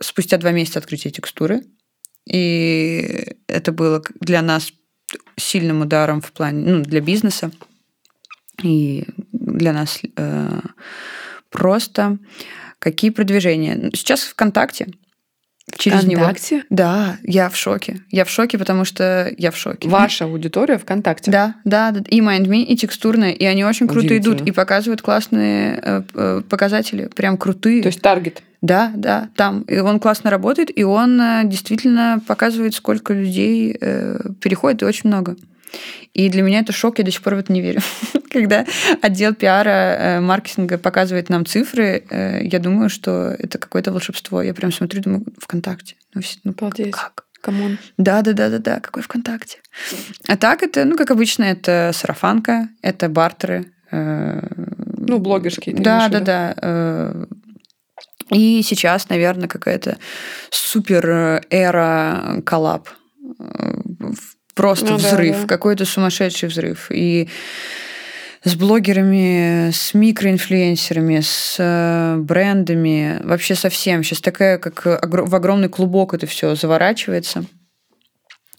[0.01, 1.65] спустя два месяца открытия текстуры,
[2.25, 4.73] и это было для нас
[5.37, 7.51] сильным ударом в плане, ну, для бизнеса.
[8.63, 10.61] И для нас э,
[11.51, 12.19] просто.
[12.79, 13.91] Какие продвижения.
[13.95, 14.89] Сейчас ВКонтакте
[15.79, 16.23] через него.
[16.23, 16.65] ВКонтакте?
[16.71, 18.01] Да, я в шоке.
[18.11, 19.89] Я в шоке, потому что я в шоке.
[19.89, 21.31] Ваша аудитория ВКонтакте?
[21.31, 22.01] Да, да, да.
[22.09, 27.07] И MindMe, и текстурная, и они очень круто идут и показывают классные э, э, показатели,
[27.15, 27.83] прям крутые.
[27.83, 28.43] То есть таргет.
[28.63, 29.63] Да, да, там.
[29.63, 33.75] И он классно работает, и он э, действительно показывает, сколько людей
[34.41, 35.37] переходит, и очень много.
[36.15, 37.81] И для меня это шок, я до сих пор в это не верю.
[38.31, 38.65] Когда
[39.03, 44.43] отдел пиара, э, маркетинга показывает нам цифры, э, я думаю, что это какое-то волшебство.
[44.43, 45.97] Я прям смотрю, думаю, ВКонтакте.
[46.15, 46.93] Ну, ну, Обалдеть.
[46.93, 47.25] как?
[47.43, 47.79] come on.
[47.97, 49.59] Да, да, да, да, да, какой ВКонтакте.
[50.27, 53.67] А так это, ну, как обычно, это сарафанка, это бартеры.
[53.93, 54.41] э,
[54.99, 55.77] Ну, блогерские.
[55.77, 56.55] Да, да, да.
[56.61, 57.27] э,
[58.33, 59.99] И сейчас, наверное, какая-то
[60.51, 62.89] супер эра коллаб.
[64.57, 65.47] Просто Ну да, взрыв, да.
[65.47, 66.89] какой-то сумасшедший взрыв.
[66.91, 67.29] И
[68.43, 74.03] с блогерами, с микроинфлюенсерами, с э, брендами, вообще со всем.
[74.03, 77.45] Сейчас такая, как в огромный клубок это все заворачивается.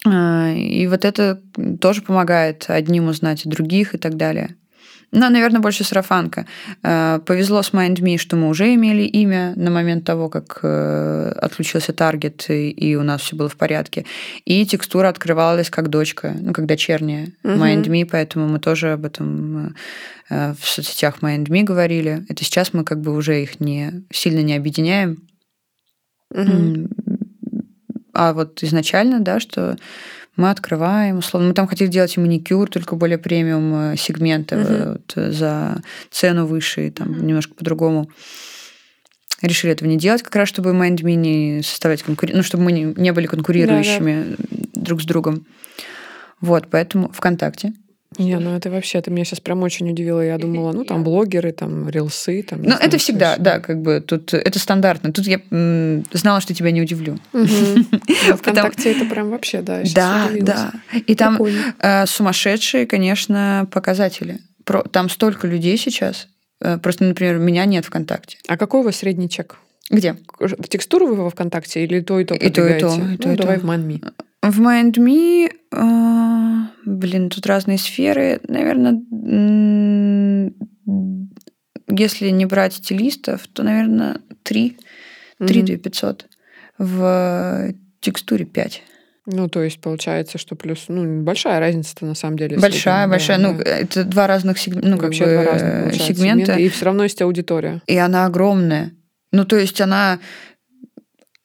[0.06, 1.40] А, И вот это
[1.80, 4.54] тоже помогает одним узнать о других и так далее.
[5.10, 6.46] Ну, наверное, больше сарафанка.
[6.82, 11.92] Э, Повезло с MindMe, что мы уже имели имя на момент того, как э, отключился
[11.94, 14.04] таргет, и, у нас все было в порядке.
[14.44, 17.62] И текстура открывалась как дочка, ну, как дочерняя Мгм.
[17.62, 19.74] MindMe, поэтому мы тоже об этом
[20.28, 22.26] э, в соцсетях MindMe говорили.
[22.28, 25.22] Это сейчас мы как бы уже их не сильно не объединяем.
[26.34, 26.90] М,
[28.12, 29.76] А вот изначально, да, что
[30.38, 34.66] мы открываем, условно, мы там хотели делать и маникюр, только более премиум э, сегмента, Мгм.
[34.66, 38.08] э, вот, э, за цену выше, и там немножко по-другому.
[39.42, 42.36] Решили этого не делать, как раз чтобы MindMe не составлять конкурен...
[42.36, 44.36] ну, чтобы мы не, не были конкурирующими
[44.74, 45.44] друг с другом.
[46.40, 47.72] Вот, поэтому ВКонтакте.
[48.18, 50.20] Не, ну это вообще, ты меня сейчас прям очень удивила.
[50.20, 52.62] Я думала, ну там блогеры, там рилсы, там.
[52.62, 55.12] Ну, это всегда, что да, как бы тут это стандартно.
[55.12, 57.18] Тут я м, знала, что тебя не удивлю.
[58.36, 59.82] ВКонтакте это прям вообще, да.
[59.94, 60.72] Да, да.
[61.06, 61.38] И там.
[61.80, 64.40] Э, сумасшедшие, конечно, показатели.
[64.92, 66.28] Там столько людей сейчас.
[66.60, 68.38] Э, Просто, например, меня нет ВКонтакте.
[68.48, 69.56] А какой у вас средний чек?
[69.90, 70.16] Где?
[70.38, 72.96] В текстуру вы во ВКонтакте или то и то И то, и то, и то,
[72.96, 73.42] Ну, и то.
[73.42, 74.12] давай в MindMe.
[74.42, 78.40] В MindMe, э, блин, тут разные сферы.
[78.46, 79.00] Наверное,
[81.90, 84.76] если не брать стилистов, то, наверное, 3.
[85.46, 85.78] 3 Мгм.
[85.78, 86.26] 500.
[86.78, 88.82] В текстуре 5.
[89.26, 92.56] Ну, то есть получается, что плюс, ну, большая разница-то на самом деле.
[92.58, 93.38] Большая, средняя, большая.
[93.38, 93.64] да, ну, да.
[93.64, 96.54] это два разных сег- ну, как Вообще бы, два разных, получается, сегмента.
[96.54, 97.82] И все равно есть аудитория.
[97.86, 98.92] И она огромная.
[99.32, 100.18] Ну, то есть она,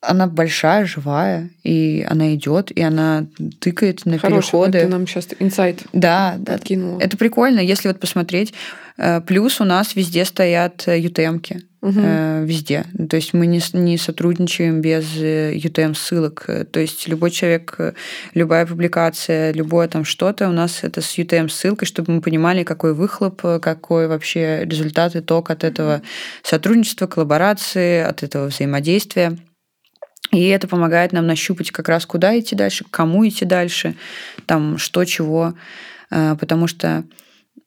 [0.06, 3.26] она большая, живая, и она идет, и она
[3.60, 4.80] тыкает на Хороший, переходы.
[4.82, 6.54] ты нам сейчас инсайт Да, да.
[6.54, 6.99] подкинула.
[6.99, 8.54] Это прикольно, если вот посмотреть.
[8.97, 11.64] Э, Плюс у нас везде стоят э, UTM-ки.
[11.82, 12.01] Мгм.
[12.04, 12.86] Э, Везде.
[13.10, 16.45] То есть мы не, не сотрудничаем без э, UTM-ссылок.
[16.47, 17.93] Э, То есть любой человек, э,
[18.34, 23.43] любая публикация, любое там что-то у нас это с UTM-ссылкой, чтобы мы понимали, какой выхлоп,
[23.45, 26.01] э, какой вообще результат, итог от этого
[26.43, 29.38] сотрудничества, коллаборации, от этого взаимодействия.
[30.32, 33.95] И это помогает нам нащупать как раз, куда идти дальше, кому идти дальше,
[34.45, 35.53] там, что, чего.
[36.09, 37.03] Э, Потому что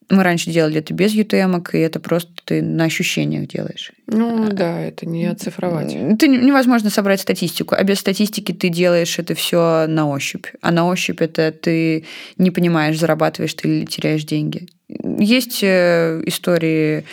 [0.08, 3.92] мы раньше делали это без UTM, и это просто ты на ощущениях делаешь.
[4.06, 5.96] Ну, да, это не оцифровать.
[6.18, 10.46] Ты не- невозможно собрать статистику, а без статистики ты делаешь это все на ощупь.
[10.62, 12.04] А на ощупь это ты
[12.38, 14.68] не понимаешь, зарабатываешь ты или теряешь деньги.
[14.88, 17.04] Есть э, истории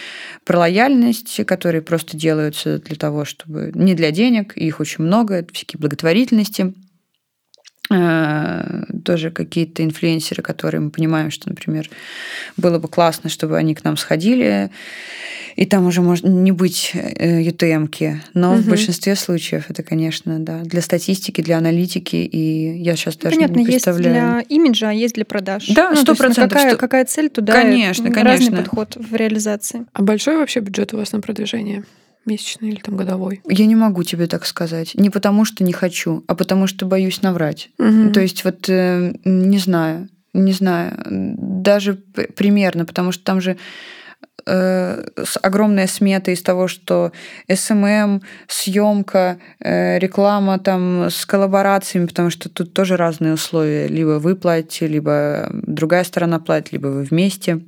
[0.45, 5.53] про лояльность, которые просто делаются для того, чтобы не для денег, их очень много, это
[5.53, 6.73] всякие благотворительности.
[7.93, 11.89] Э, Тоже какие-то инфлюенсеры, которые мы понимаем, что, например,
[12.57, 14.69] было бы классно, чтобы они к нам сходили,
[15.55, 18.21] и там уже может не быть э, UTM-ки.
[18.33, 18.69] Но в Мгм.
[18.69, 23.65] большинстве случаев это, конечно, да, для статистики, для аналитики, и я сейчас даже Понятно, не
[23.65, 24.13] есть представляю.
[24.13, 25.67] для имиджа, а есть для продаж.
[25.67, 27.53] Да, Ну, то есть, ну, 100%, Какая, что- какая цель туда?
[27.53, 28.23] Конечно, конечно.
[28.47, 29.85] Разный подход в реализации.
[29.93, 31.83] А большой вообще бюджет у вас на продвижение?
[32.25, 33.41] Месячный или там годовой?
[33.47, 34.95] Я не могу тебе так сказать.
[34.95, 37.69] Не потому, что не хочу, а потому, что боюсь наврать.
[37.77, 38.13] Мгм.
[38.13, 41.95] То есть вот э, не знаю, не знаю, даже
[42.35, 43.57] примерно, потому что там же
[44.45, 45.05] э,
[45.41, 47.11] огромная смета из того, что
[47.53, 53.87] SMM, съемка, э, реклама там с коллаборациями, потому что тут тоже разные условия.
[53.87, 57.61] Либо вы платите, либо другая сторона платит, либо вы вместе.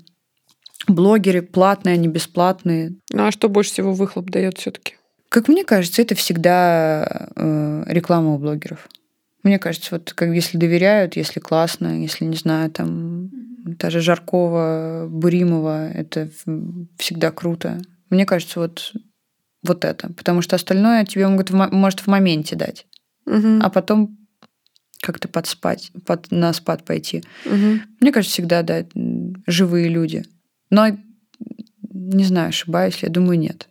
[0.87, 2.95] Блогеры платные, они бесплатные.
[3.11, 4.95] Ну, а что больше всего выхлоп дает все-таки?
[5.29, 8.87] Как мне кажется, это всегда э, реклама у блогеров.
[9.43, 13.29] Мне кажется, вот как если доверяют, если классно, если не знаю, там
[13.79, 16.29] даже Жаркова, Буримова, это
[16.97, 17.79] всегда круто.
[18.09, 18.93] Мне кажется, вот
[19.63, 22.85] вот это, потому что остальное тебе могут может в моменте дать,
[23.61, 24.17] а потом
[25.01, 27.23] как-то подспать, под, на спад пойти.
[27.99, 28.85] Мне кажется, всегда да,
[29.47, 30.23] живые люди.
[30.69, 30.87] Но
[31.91, 33.67] не знаю, ошибаюсь ли, я думаю, нет.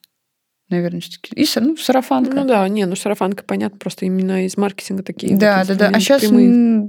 [0.71, 1.35] Наверное, все-таки.
[1.35, 2.35] И ну, сарафанка.
[2.35, 5.37] Ну да, не, ну сарафанка, понятно, просто именно из маркетинга такие.
[5.37, 5.97] Да, вот да, да.
[5.97, 6.89] А сейчас прямые.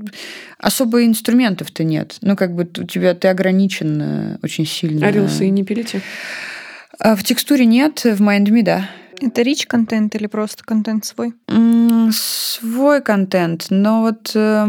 [0.57, 2.17] особо инструментов-то нет.
[2.21, 5.05] Ну, как бы у тебя ты ограничен э, очень сильно.
[5.05, 6.01] А рилсы не пилите?
[6.99, 8.89] А в текстуре нет, в MindMe, да.
[9.21, 11.33] Это рич контент или просто контент свой?
[12.11, 14.67] Свой контент, но вот э,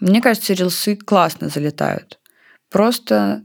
[0.00, 2.18] мне кажется, рилсы классно залетают.
[2.70, 3.44] Просто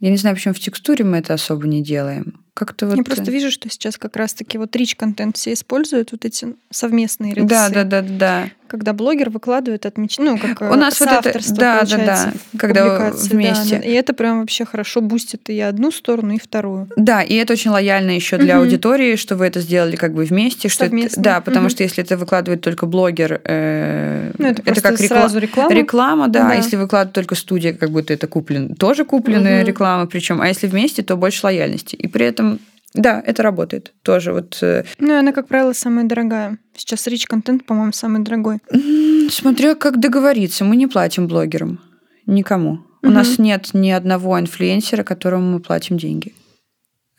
[0.00, 2.44] я не знаю, почему в текстуре мы это особо не делаем.
[2.54, 2.96] Как-то вот...
[2.96, 7.34] Я просто вижу, что сейчас как раз-таки вот рич контент все используют, вот эти совместные.
[7.34, 8.50] Да, да, да, да, да.
[8.68, 10.18] Когда блогер выкладывает отмеч...
[10.18, 13.76] ну, как У нас вот это, да, да, да, когда да, вместе.
[13.76, 13.82] да.
[13.82, 16.88] И это прям вообще хорошо бустит и одну сторону, и вторую.
[16.96, 18.64] Да, и это очень лояльно еще для Мгм.
[18.64, 20.68] аудитории, что вы это сделали как бы вместе.
[20.68, 21.70] Что это- да, потому Мгм.
[21.70, 25.72] что если это выкладывает только блогер, э, Ну, это, просто как рекла- сразу реклама.
[25.74, 26.40] реклама, да.
[26.44, 26.50] Да.
[26.50, 29.66] А если выкладывает только студия, как будто это куплен, тоже купленная Мгм.
[29.68, 30.40] реклама, причем.
[30.40, 31.94] А если вместе, то больше лояльности.
[31.96, 32.58] И при этом,
[32.96, 34.32] да, это работает тоже.
[34.32, 36.58] Вот э, Ну, и она, как правило, самая дорогая.
[36.76, 38.58] Сейчас рич контент, по-моему, самый дорогой.
[39.30, 41.80] смотря как договориться, мы не платим блогерам
[42.26, 42.80] никому.
[43.02, 46.34] У нас нет ни одного инфлюенсера, которому мы платим деньги.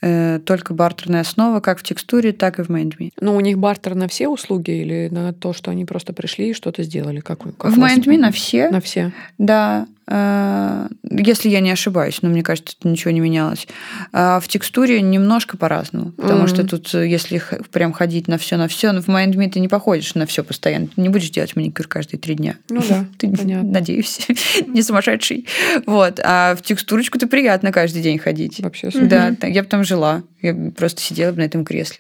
[0.02, 3.12] Э, Только бартерная основа, как в текстуре, так и в MindMe.
[3.22, 6.54] Ну, у них бартер на все услуги или на то, что они просто пришли и
[6.54, 7.20] что-то сделали?
[7.20, 7.80] Как, вы- как В?
[7.80, 8.70] MindMe на все.
[8.70, 9.12] На все.
[9.38, 13.68] Да, если я не ошибаюсь, но мне кажется, тут ничего не менялось.
[14.14, 16.48] А в текстуре немножко по-разному, потому Мгм.
[16.48, 17.42] что тут, э, если
[17.72, 21.02] прям ходить на все на все, в MindMe ты не походишь на все постоянно, ты
[21.02, 22.56] не будешь делать маникюр каждые три дня.
[22.70, 23.70] Ну да, Ты, понятно.
[23.70, 24.26] надеюсь,
[24.68, 25.48] не сумасшедший.
[25.86, 26.20] Вот.
[26.24, 28.60] А в текстурочку ты приятно каждый день ходить.
[28.62, 29.08] Вообще супер.
[29.40, 30.24] Да, я бы там жила.
[30.42, 32.00] Я бы просто сидела бы на этом кресле.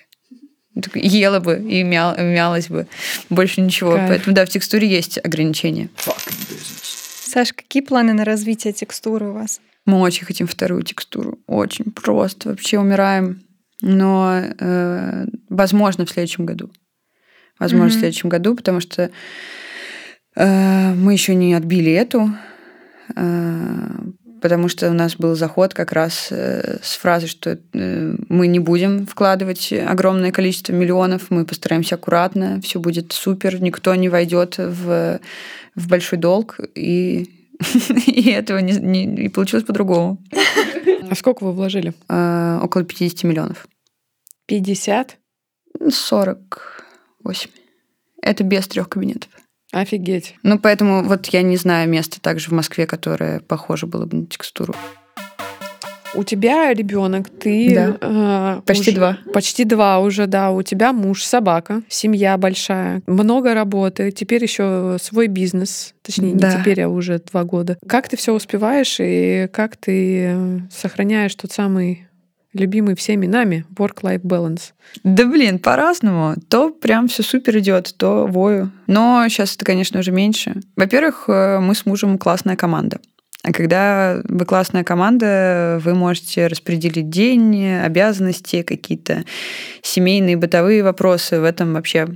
[0.93, 2.85] Ела бы и мял- мялась бы.
[3.31, 3.93] Больше ничего.
[3.95, 4.09] Кайф.
[4.09, 5.89] Поэтому, да, в текстуре есть ограничения.
[5.97, 6.86] Fucking business.
[7.37, 9.61] Саш, какие планы на развитие текстуры у вас?
[9.85, 11.37] Мы очень хотим вторую текстуру.
[11.45, 12.49] Очень просто.
[12.49, 13.43] Вообще умираем.
[13.79, 16.71] Но, э, возможно, в следующем году.
[17.59, 17.99] Возможно, в Мгм.
[17.99, 19.11] следующем году, потому что
[20.35, 22.31] э, мы еще не отбили эту.
[23.15, 23.87] э,
[24.41, 28.59] потому что у нас был заход как раз э, с фразой, что э, мы не
[28.59, 35.19] будем вкладывать огромное количество миллионов, мы постараемся аккуратно, все будет супер, никто не войдет в,
[35.77, 37.29] в большой долг, и,
[38.05, 40.21] и этого не, не- и получилось по-другому.
[41.09, 41.93] А сколько вы вложили?
[42.09, 43.67] Э, около 50 миллионов.
[44.47, 45.17] 50?
[45.89, 47.51] 48.
[48.21, 49.29] Это без трех кабинетов.
[49.71, 50.35] Офигеть.
[50.43, 54.25] Ну, поэтому вот я не знаю места также в Москве, которое похоже было бы на
[54.25, 54.75] текстуру.
[56.17, 57.97] У тебя ребенок, ты Да.
[58.01, 59.17] э, Почти уже- два.
[59.33, 60.49] Почти два уже, да.
[60.51, 66.59] У тебя муж, собака, семья большая, много работы, теперь еще свой бизнес, точнее не Да.
[66.59, 67.77] теперь, а уже два года.
[67.87, 72.07] Как ты все успеваешь и как ты э, сохраняешь тот самый
[72.53, 74.71] любимый всеми нами work-life balance?
[75.03, 76.33] Да блин, по-разному.
[76.49, 78.71] То прям все супер идет, то вою.
[78.87, 80.61] Но сейчас это, конечно, уже меньше.
[80.75, 82.97] Во-первых, э, мы с мужем классная команда.
[83.43, 89.23] А когда вы классная команда, вы можете распределить день, обязанности, какие-то
[89.81, 91.39] семейные, бытовые вопросы.
[91.39, 92.07] В этом вообще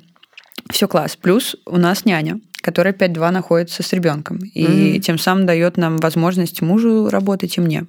[0.70, 1.16] все класс.
[1.16, 4.40] Плюс у нас няня, которая 5-2 находится с ребенком.
[4.54, 5.02] И Мгм.
[5.02, 7.86] тем самым дает нам возможность мужу работать и мне.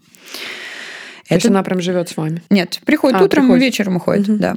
[1.29, 2.43] То есть она прям живет с вами.
[2.51, 3.63] Нет, приходит А, утром, приходит.
[3.65, 4.39] вечером уходит, Мгм.
[4.39, 4.57] да.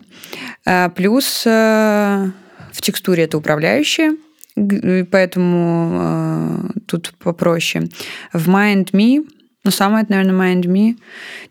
[0.65, 2.29] А, плюс э,
[2.73, 4.17] в текстуре это управляющие, и
[4.55, 7.89] поэтому э, тут попроще.
[8.33, 9.25] В MindMe,
[9.63, 10.95] ну, самое, это, наверное, MindMe,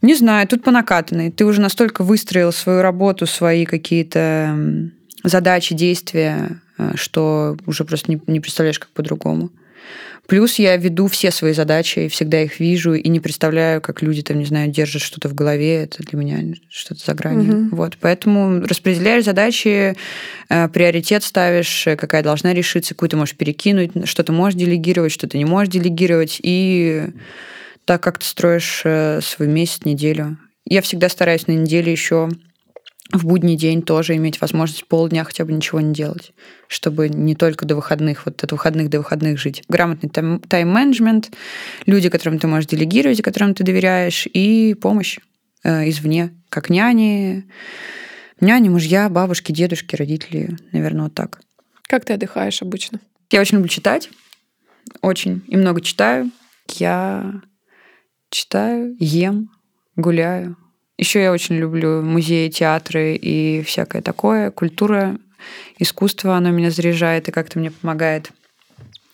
[0.03, 1.31] не знаю, тут по накатанной.
[1.31, 4.57] Ты уже настолько выстроил свою работу, свои какие-то
[5.23, 9.51] задачи, действия, э, что уже просто не, не представляешь, как по-другому.
[10.27, 14.23] Плюс я веду все свои задачи, и всегда их вижу, и не представляю, как люди
[14.23, 15.85] там, не знаю, держат что-то в голове.
[15.85, 17.55] Это для меня что-то за гранью.
[17.55, 17.69] Мгм.
[17.71, 19.95] Вот, поэтому распределяешь задачи,
[20.49, 25.13] э, приоритет ставишь, э, какая должна решиться, какую ты можешь перекинуть, что ты можешь делегировать,
[25.13, 27.07] что ты не можешь делегировать, и
[27.85, 30.39] так как ты строишь э, свой месяц, неделю.
[30.67, 32.31] Я всегда стараюсь на неделе еще
[33.13, 36.33] в будний день тоже иметь возможность полдня хотя бы ничего не делать,
[36.69, 39.63] чтобы не только до выходных, вот от выходных до выходных жить.
[39.69, 41.31] Грамотный тайм- тайм-менеджмент,
[41.87, 45.19] люди, которым ты можешь делегировать, которым ты доверяешь, и помощь
[45.65, 47.45] э, извне, как няни,
[48.41, 51.41] няни, мужья, бабушки, дедушки, родители, наверное, вот так.
[51.87, 53.01] Как ты отдыхаешь обычно?
[53.31, 54.09] Я очень люблю читать,
[55.03, 56.31] очень и много читаю.
[56.77, 57.43] Я
[58.31, 59.51] читаю, ем,
[59.95, 60.57] гуляю.
[60.97, 64.51] Еще я очень люблю музеи, театры и всякое такое.
[64.51, 65.19] Культура,
[65.79, 68.31] искусство, оно меня заряжает и как-то мне помогает.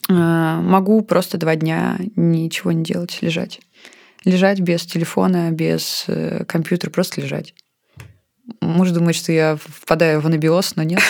[0.09, 3.61] А, Могу просто два дня ничего не делать, лежать.
[4.25, 7.55] Лежать без телефона, без э, компьютера, просто лежать.
[8.61, 11.01] Муж думает, что я впадаю в анабиоз, но нет.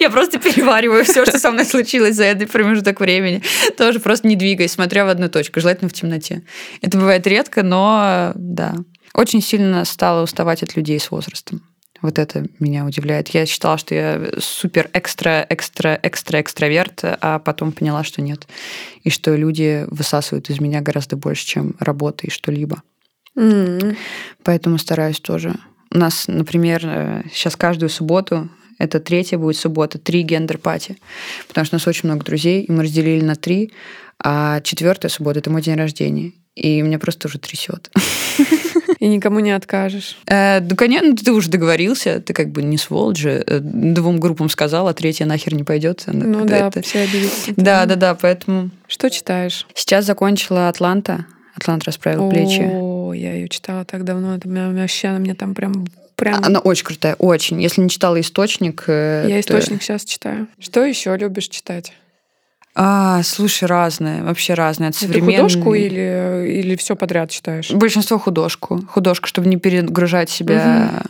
[0.00, 3.42] Я, просто перевариваю все, что со мной случилось за этот промежуток времени.
[3.76, 6.42] Тоже просто не двигаясь, смотря в одну точку, желательно в темноте.
[6.80, 8.76] Это бывает редко, но да.
[9.14, 11.62] Очень сильно стала уставать от людей с возрастом.
[12.02, 13.28] Вот это меня удивляет.
[13.28, 18.46] Я считала, что я супер экстра, экстра, экстра экстраверт, а потом поняла, что нет.
[19.04, 22.82] И что люди высасывают из меня гораздо больше, чем работа и что-либо.
[23.36, 23.96] М.
[24.42, 25.54] Поэтому стараюсь тоже.
[25.90, 30.98] У нас, например, сейчас каждую субботу, это третья будет суббота, три gender party.
[31.48, 33.72] Потому что у нас очень много друзей, и мы разделили на три.
[34.22, 36.32] А четвертая суббота– это мой день рождения.
[36.54, 37.90] И меня просто уже трясет.
[39.04, 40.16] И никому не откажешь.
[40.26, 43.44] Э, Ну, конечно, ты уже договорился, ты как бы не сволочь же.
[43.46, 46.04] Э, Двум группам сказал, а третья нахер не пойдет.
[46.06, 47.52] Ну да, все обидятся.
[47.54, 48.70] Да, да, да, поэтому...
[48.88, 49.66] Что читаешь?
[49.74, 51.26] Сейчас закончила Атланта.
[51.54, 52.62] Атлант расправил плечи.
[52.62, 54.36] О, я ее читала так давно.
[54.36, 55.86] Это меня- вообще она мне там прям
[56.16, 56.42] прям.
[56.42, 57.60] Она очень крутая, очень.
[57.60, 60.46] Если не читала «Источник», э, Я то- источник сейчас читаю.
[60.58, 61.92] Что еще любишь читать?
[62.76, 64.88] А, слушай, разное, вообще разное.
[64.90, 67.70] Это Ты современный- художку или, или все подряд читаешь?
[67.70, 68.82] Большинство художку.
[68.88, 71.02] Художку, чтобы не перегружать себя.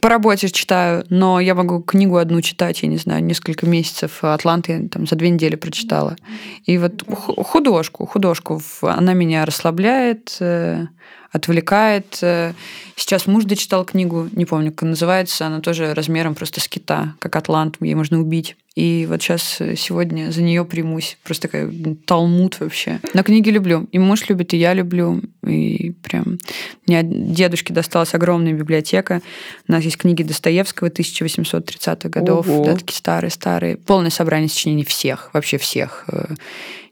[0.00, 4.20] По работе читаю, но я могу книгу одну читать, я не знаю, несколько месяцев.
[4.22, 6.16] а «Атлант» я там за две недели прочитала.
[6.64, 8.62] И вот ху- художку, художку.
[8.82, 10.86] Она меня расслабляет, э,
[11.32, 12.18] отвлекает.
[12.22, 12.52] Э,
[12.96, 17.14] Сейчас муж дочитал книгу, не помню, как она называется, она тоже размером просто с кита,
[17.18, 18.56] как «Атлант», ей можно убить.
[18.74, 21.16] И вот сейчас сегодня за нее примусь.
[21.22, 21.72] Просто такая
[22.06, 22.98] талмуд вообще.
[23.12, 23.86] Но книги люблю.
[23.92, 25.22] И муж любит, и я люблю.
[25.46, 26.38] И прям...
[26.86, 29.22] Мне от дедушки досталась огромная библиотека.
[29.68, 32.48] У нас есть книги Достоевского 1830-х годов.
[32.48, 32.64] Ого.
[32.64, 33.76] Да, такие старые-старые.
[33.76, 36.04] Полное собрание сочинений всех, вообще всех.
[36.08, 36.34] Э,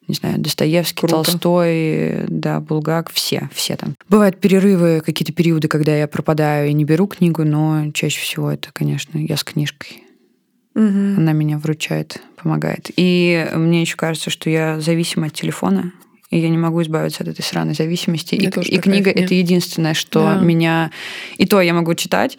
[0.07, 1.24] Не знаю, Достоевский, Круто.
[1.24, 3.95] Толстой, да, Булгак, все, все там.
[4.09, 8.70] Бывают перерывы, какие-то периоды, когда я пропадаю и не беру книгу, но чаще всего это,
[8.72, 10.03] конечно, я с книжкой.
[10.74, 11.18] Мгм.
[11.18, 12.90] Она меня вручает, помогает.
[12.96, 15.92] И мне еще кажется, что я зависима от телефона,
[16.30, 18.36] и я не могу избавиться от этой сранной зависимости.
[18.36, 19.24] Мне И, и книга фигня.
[19.24, 20.34] это единственное, что Да.
[20.40, 20.90] меня.
[21.36, 22.38] И то я могу читать.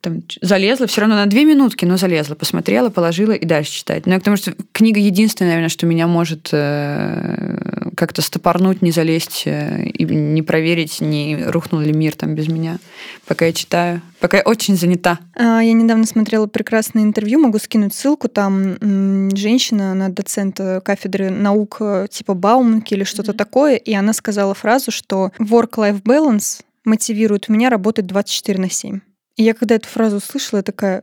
[0.00, 4.06] Там, залезла, все равно на две минутки, но залезла, посмотрела, положила и дальше читать.
[4.06, 8.92] Но я к тому, что книга единственная, наверное, что меня может э, как-то стопорнуть, не
[8.92, 12.78] залезть э, и не проверить, не рухнул ли мир там без меня,
[13.26, 15.18] пока я читаю, пока я очень занята.
[15.34, 18.28] А, Я недавно смотрела прекрасное интервью, могу скинуть ссылку.
[18.28, 18.76] Там
[19.36, 24.54] женщина, она доцент э, кафедры наук э, типа Бауманки или что-то такое, и она сказала
[24.54, 29.00] фразу, что work-life balance мотивирует меня работать 24 на 7.
[29.34, 31.02] И я когда эту фразу услышала, я такая,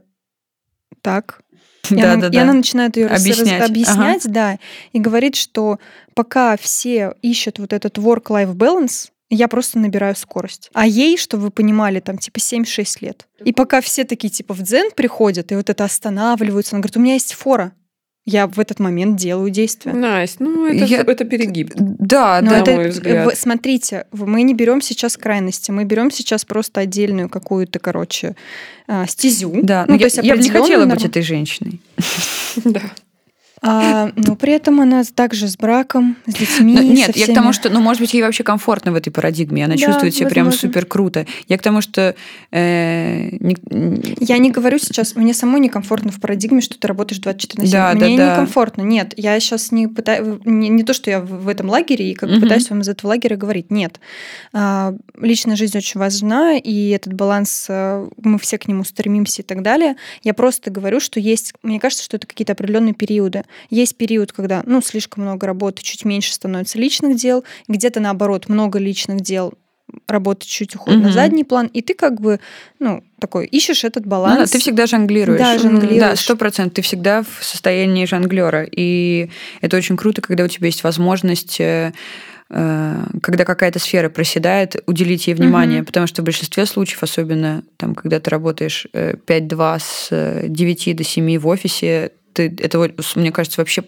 [1.01, 1.41] так.
[1.91, 2.41] И, Да, она, да, и да.
[2.41, 3.69] она начинает ее Объяснять.
[3.69, 4.57] объяснять, да,
[4.91, 5.79] и говорит, что
[6.13, 10.69] пока все ищут вот этот work-life balance, я просто набираю скорость.
[10.73, 13.27] А ей, чтобы вы понимали, там типа 7-6 лет.
[13.43, 16.99] И пока все такие типа в дзен приходят, и вот это останавливаются, она говорит, у
[16.99, 17.73] меня есть фора.
[18.25, 19.93] Я в этот момент делаю действия.
[19.93, 21.73] Настя, ну это, Я- это перегиб.
[21.75, 22.55] Да, Но да.
[22.57, 23.25] на это, мой взгляд.
[23.27, 28.35] вы- смотрите, мы не берем сейчас крайности, мы берем сейчас просто отдельную какую-то, короче,
[28.87, 29.53] а, стезю.
[29.61, 31.05] Да, ну, но то я, есть я бы не хотела быть норму.
[31.05, 31.79] этой женщиной.
[32.63, 32.81] Да.
[33.67, 36.75] А, но при этом она также с браком, с детьми.
[36.77, 37.63] Со нет, я к тому, всеми.
[37.63, 40.45] что, ну, может быть, ей вообще комфортно в этой парадигме, она Да, чувствует себя прям
[40.45, 40.69] возможно.
[40.69, 41.25] супер круто.
[41.47, 42.15] Я к тому, что
[42.51, 47.63] э, не- Я не говорю сейчас, мне самой некомфортно в парадигме, что ты работаешь 24
[47.63, 47.71] на 7.
[47.73, 48.31] Да, мне да, да.
[48.33, 48.81] некомфортно.
[48.83, 50.39] Нет, я сейчас не пытаюсь...
[50.45, 52.41] Не, не то, что я в этом лагере и как Мгм.
[52.41, 53.71] пытаюсь вам из этого лагеря говорить.
[53.71, 53.99] Нет.
[54.53, 59.45] А, Личная жизнь очень важна, и этот баланс, а, мы все к нему стремимся и
[59.45, 59.95] так далее.
[60.23, 61.53] Я просто говорю, что есть...
[61.63, 63.43] Мне кажется, что это какие-то определенные периоды.
[63.69, 67.43] Есть период, когда, ну, слишком много работы, чуть меньше становится личных дел.
[67.67, 69.53] Где-то, наоборот, много личных дел,
[70.07, 71.13] работа чуть уходит на Мгм.
[71.13, 72.39] задний план, и ты как бы,
[72.79, 74.37] ну, такой, ищешь этот Ну баланс.
[74.39, 75.39] да, ты всегда жонглируешь.
[75.39, 75.99] Да, жонглируешь.
[75.99, 76.73] Да, сто процентов.
[76.75, 78.67] Ты всегда в состоянии жонглера.
[78.69, 79.29] И
[79.61, 81.93] это очень круто, когда у тебя есть возможность э,
[82.49, 85.85] э, когда какая-то сфера проседает, уделить ей внимание, Мгм.
[85.85, 90.95] потому что в большинстве случаев, особенно там, когда ты работаешь э, 5-2 с э, 9
[90.95, 93.83] до 7 в офисе, ты, это, мне кажется, вообще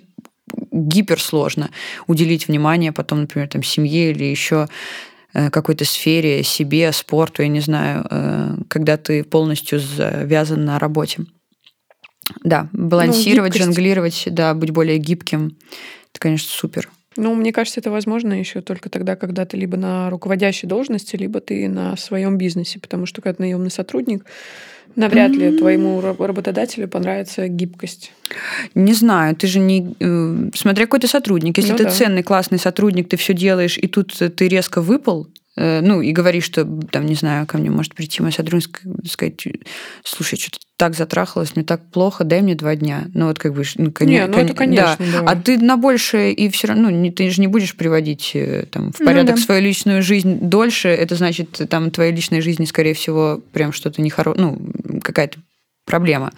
[0.72, 1.70] гиперсложно
[2.08, 4.68] уделить внимание потом, например, там, семье или еще
[5.34, 11.26] э, какой-то сфере, себе, спорту, я не знаю, э, когда ты полностью завязан на работе.
[12.44, 13.66] Да, балансировать, гибкость.
[13.66, 15.58] жонглировать, да, быть более гибким,
[16.12, 16.90] это, конечно, супер.
[17.16, 21.40] Ну, мне кажется, это возможно еще только тогда, когда ты либо на руководящей должности, либо
[21.40, 24.26] ты на своем бизнесе, потому что когда ты наемный сотрудник,
[24.98, 28.12] навряд ли твоему раб- работодателю понравится гибкость.
[28.76, 29.96] Не знаю, ты же не...
[30.00, 31.58] э, Смотря какой ты сотрудник.
[31.58, 31.90] Если Ну ты да.
[31.92, 35.30] ценный, классный сотрудник, ты все делаешь, и тут ты резко выпал, э,
[35.82, 38.70] ну, и говоришь, что, там, не знаю, ко мне может прийти моя сотрудница
[39.04, 39.44] и сказать,
[40.04, 43.06] слушай, что-то так затрахалось, мне так плохо, дай мне два дня.
[43.16, 43.64] Ну, вот как бы...
[43.78, 45.22] Ну, Не, ну, это конечно, Да.
[45.22, 45.32] да.
[45.32, 48.68] А ты на большее и все равно, ну, не- ты же не будешь приводить э,
[48.72, 49.42] там, в Ну порядок да.
[49.42, 50.90] свою личную жизнь дольше.
[50.90, 55.40] Это значит, там, твоей личной жизни, скорее всего, прям что-то нехорошее, ну, какая-то
[55.88, 56.32] проблема,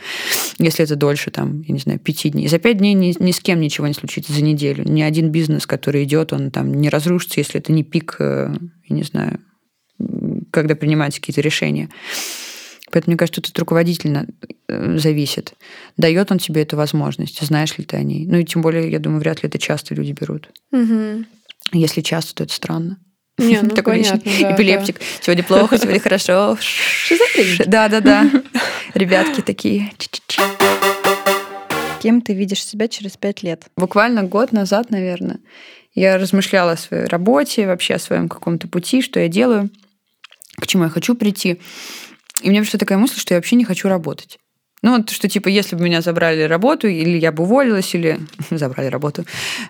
[0.60, 2.48] если это дольше, там, я не знаю, пяти дней.
[2.48, 4.86] За пять дней ни, ни с кем ничего не случится за неделю.
[4.88, 8.56] Ни один бизнес, который идет, он там не разрушится, если это не пик, э,
[8.88, 9.40] я не знаю,
[10.52, 11.90] когда принимаются какие-то решения.
[12.92, 14.28] Поэтому, мне кажется, тут от руководителя
[14.68, 15.54] э, зависит.
[15.98, 18.26] Дает он тебе эту возможность, знаешь ли ты о ней.
[18.26, 20.50] Ну и тем более, я думаю, вряд ли это часто люди берут.
[20.72, 21.26] Мгм.
[21.74, 22.98] Если часто, то это странно.
[23.40, 25.00] Не, ну Такой понятно, да, эпилептик.
[25.22, 26.58] Сегодня плохо, сегодня хорошо.
[27.66, 28.30] Да, да, да.
[28.94, 29.92] Ребятки такие.
[32.02, 33.66] Кем ты видишь себя через пять лет?
[33.76, 35.40] Буквально год назад, наверное,
[35.94, 39.70] я размышляла о своей работе, вообще о своем каком-то пути, что я делаю,
[40.56, 41.60] к чему я хочу прийти.
[42.42, 44.40] И у меня пришла такая мысль, что я вообще не хочу работать.
[44.82, 48.20] Ну, вот что, типа, если бы меня забрали работу, или я бы уволилась, или
[48.50, 49.26] забрали работу,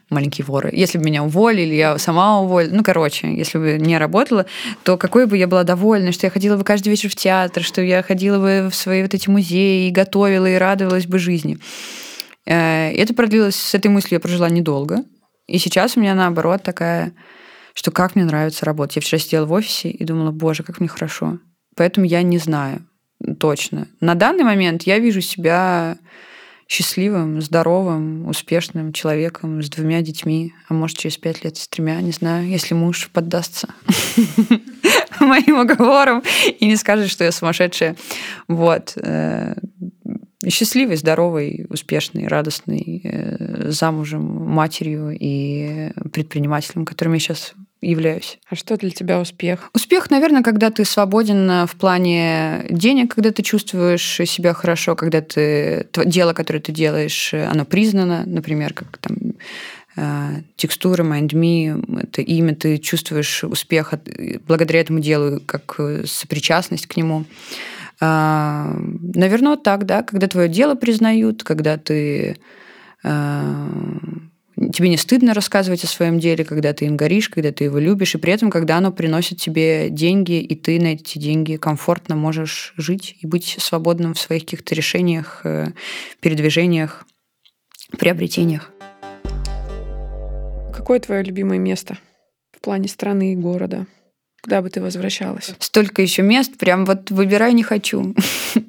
[0.09, 4.45] маленькие воры, если бы меня уволили, я сама уволилась, ну, короче, если бы не работала,
[4.83, 7.81] то какой бы я была довольна, что я ходила бы каждый вечер в театр, что
[7.81, 11.57] я ходила бы в свои вот эти музеи, и готовила, и радовалась бы жизни.
[12.45, 15.03] Э, Это продлилось, с этой мыслью я прожила недолго.
[15.47, 17.13] И сейчас у меня наоборот такая,
[17.73, 18.97] что как мне нравится работать.
[18.97, 21.39] Я вчера сидела в офисе и думала, боже, как мне хорошо.
[21.75, 22.85] Поэтому я не знаю
[23.39, 23.87] точно.
[23.99, 25.97] На данный момент я вижу себя
[26.67, 32.11] счастливым, здоровым, успешным человеком с двумя детьми, а может через пять лет с тремя, не
[32.11, 33.69] знаю, если муж поддастся
[35.19, 36.21] моим уговорам
[36.59, 37.95] и не скажет, что я сумасшедшая.
[38.47, 38.93] Вот.
[38.97, 39.55] Э,
[40.47, 48.39] Счастливый, здоровый, успешный, радостный, э, замужем, матерью и предпринимателем, которым я сейчас являюсь.
[48.49, 49.69] А что для тебя успех?
[49.73, 55.21] Успех, наверное, когда ты свободен э, в плане денег, когда ты чувствуешь себя хорошо, когда
[55.21, 59.15] ты дело, которое ты делаешь, э, оно признано, например, как там
[59.95, 64.09] э, текстура, MindMe, это имя, ты чувствуешь успех от-
[64.45, 67.25] благодаря этому делу, как сопричастность к нему.
[68.01, 68.75] А,
[69.15, 72.37] Наверное, так, да, когда твое дело признают, когда ты
[74.73, 78.15] тебе не стыдно рассказывать о своем деле, когда ты им горишь, когда ты его любишь,
[78.15, 82.73] и при этом, когда оно приносит тебе деньги, и ты на эти деньги комфортно можешь
[82.77, 85.67] жить и быть свободным в своих каких-то решениях, э,
[86.19, 87.05] передвижениях,
[87.97, 88.71] приобретениях.
[90.73, 91.97] Какое твое любимое место
[92.51, 93.87] в плане страны и города?
[94.41, 95.53] Куда бы ты возвращалась?
[95.59, 98.15] Столько еще мест, прям вот выбирай не хочу.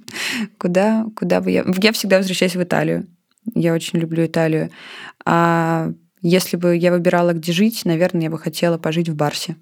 [0.59, 1.65] Куда, куда бы я...
[1.81, 3.07] Я всегда возвращаюсь в Италию.
[3.55, 4.71] Я очень люблю Италию.
[5.25, 5.91] А
[6.23, 9.57] если бы я выбирала, где жить, наверное, я бы хотела пожить в Барсе.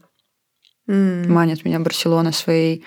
[0.89, 1.31] М.
[1.31, 2.83] Манит меня Барселона своей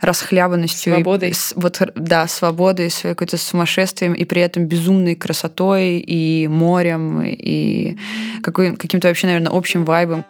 [0.00, 0.94] расхлябанностью.
[0.94, 1.34] и Свободой.
[1.34, 7.98] с- вот, да, свободой, своей какой-то сумасшествием, и при этом безумной красотой, и морем, и
[8.42, 10.24] какой, каким-то вообще, наверное, общим вайбом.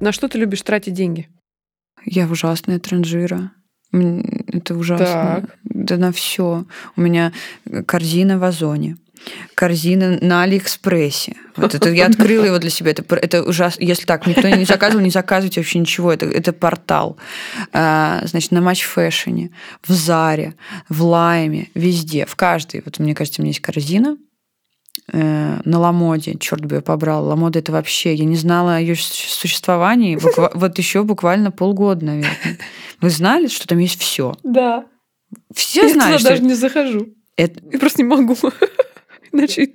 [0.00, 1.28] На что ты любишь тратить деньги?
[2.04, 3.50] Я ужасная транжира.
[3.92, 5.06] Это ужасно.
[5.46, 5.56] Так.
[5.64, 6.64] Да на все.
[6.96, 7.32] У меня
[7.86, 8.96] корзина в Озоне.
[9.54, 11.36] Корзина на Алиэкспрессе.
[11.56, 12.92] Вот это я открыла его для себя.
[12.92, 13.82] Это, это ужасно.
[13.82, 16.12] Если так, никто не заказывал, не заказывайте вообще ничего.
[16.12, 17.16] Это, это портал.
[17.72, 19.50] А, значит, на Матч Фэшне,
[19.82, 20.54] в Заре,
[20.88, 22.82] в Лайме, везде, в каждой.
[22.84, 24.16] Вот мне кажется, у меня есть корзина.
[25.10, 27.24] Э, на Ламоде, черт бы я побрал.
[27.24, 32.36] Ламода это вообще, я не знала о ее существовании буква- вот еще буквально полгода, наверное.
[33.00, 34.34] Вы знали, что там есть все?
[34.42, 34.84] Да.
[35.54, 37.08] Все Я туда что даже не захожу.
[37.36, 38.36] это- Я просто не могу.
[39.32, 39.70] Иначе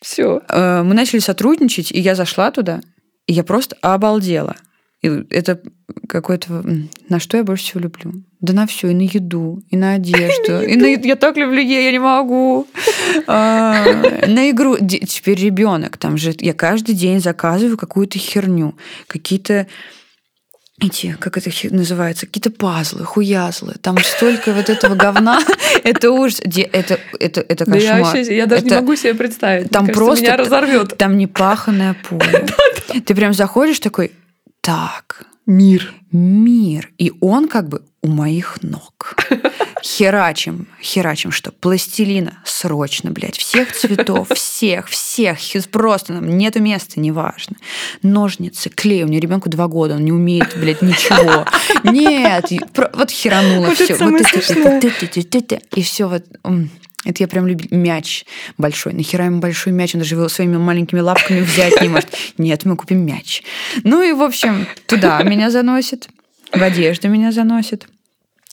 [0.00, 0.40] все.
[0.48, 2.80] Э, мы начали сотрудничать, и я зашла туда,
[3.26, 4.54] и я просто обалдела.
[5.02, 5.60] И это
[6.08, 6.62] какое-то...
[7.08, 8.12] На что я больше всего люблю?
[8.40, 10.60] Да на все, и на еду, и на одежду.
[10.66, 10.86] И на.
[10.86, 12.66] Я так люблю ей, я не могу.
[13.26, 13.84] А,
[14.26, 14.76] На игру.
[14.78, 15.96] Теперь ребенок.
[15.98, 18.76] Там же я каждый день заказываю какую-то херню.
[19.06, 19.66] Какие-то
[20.82, 23.74] эти, как это называется, какие-то пазлы, хуязлы.
[23.82, 25.38] Там столько вот этого говна.
[25.84, 26.40] Это ужас.
[26.40, 28.16] Это, это, это Да я кошмар.
[28.16, 29.70] вообще, я даже не Это- могу себе представить.
[29.70, 30.96] там Мне кажется, просто меня разорвет.
[30.96, 32.46] Там не паханное поле.
[33.04, 34.12] Ты прям заходишь такой,
[34.70, 35.92] так, Мир.
[36.12, 36.92] мир.
[36.96, 39.16] И он как бы у моих ног.
[39.82, 45.38] Херачим, херачим, что пластилина срочно, блядь, всех цветов, всех, всех,
[45.72, 47.56] просто нам нету места, неважно.
[48.02, 51.46] Ножницы, клей, у меня ребенку два года, он не умеет, блядь, ничего.
[51.90, 53.96] Нет, и про- вот херанула Вот это все.
[53.96, 54.80] самое смешное.
[55.74, 56.24] И все вот
[57.04, 58.24] Это я прям люблю мяч
[58.58, 58.92] большой.
[58.92, 59.94] Нахера ему большой мяч?
[59.94, 62.10] Он даже его своими маленькими лапками взять не может.
[62.36, 63.42] Нет, мы купим мяч.
[63.84, 66.08] Ну и, в общем, туда меня заносит,
[66.52, 67.88] в одежду меня заносит,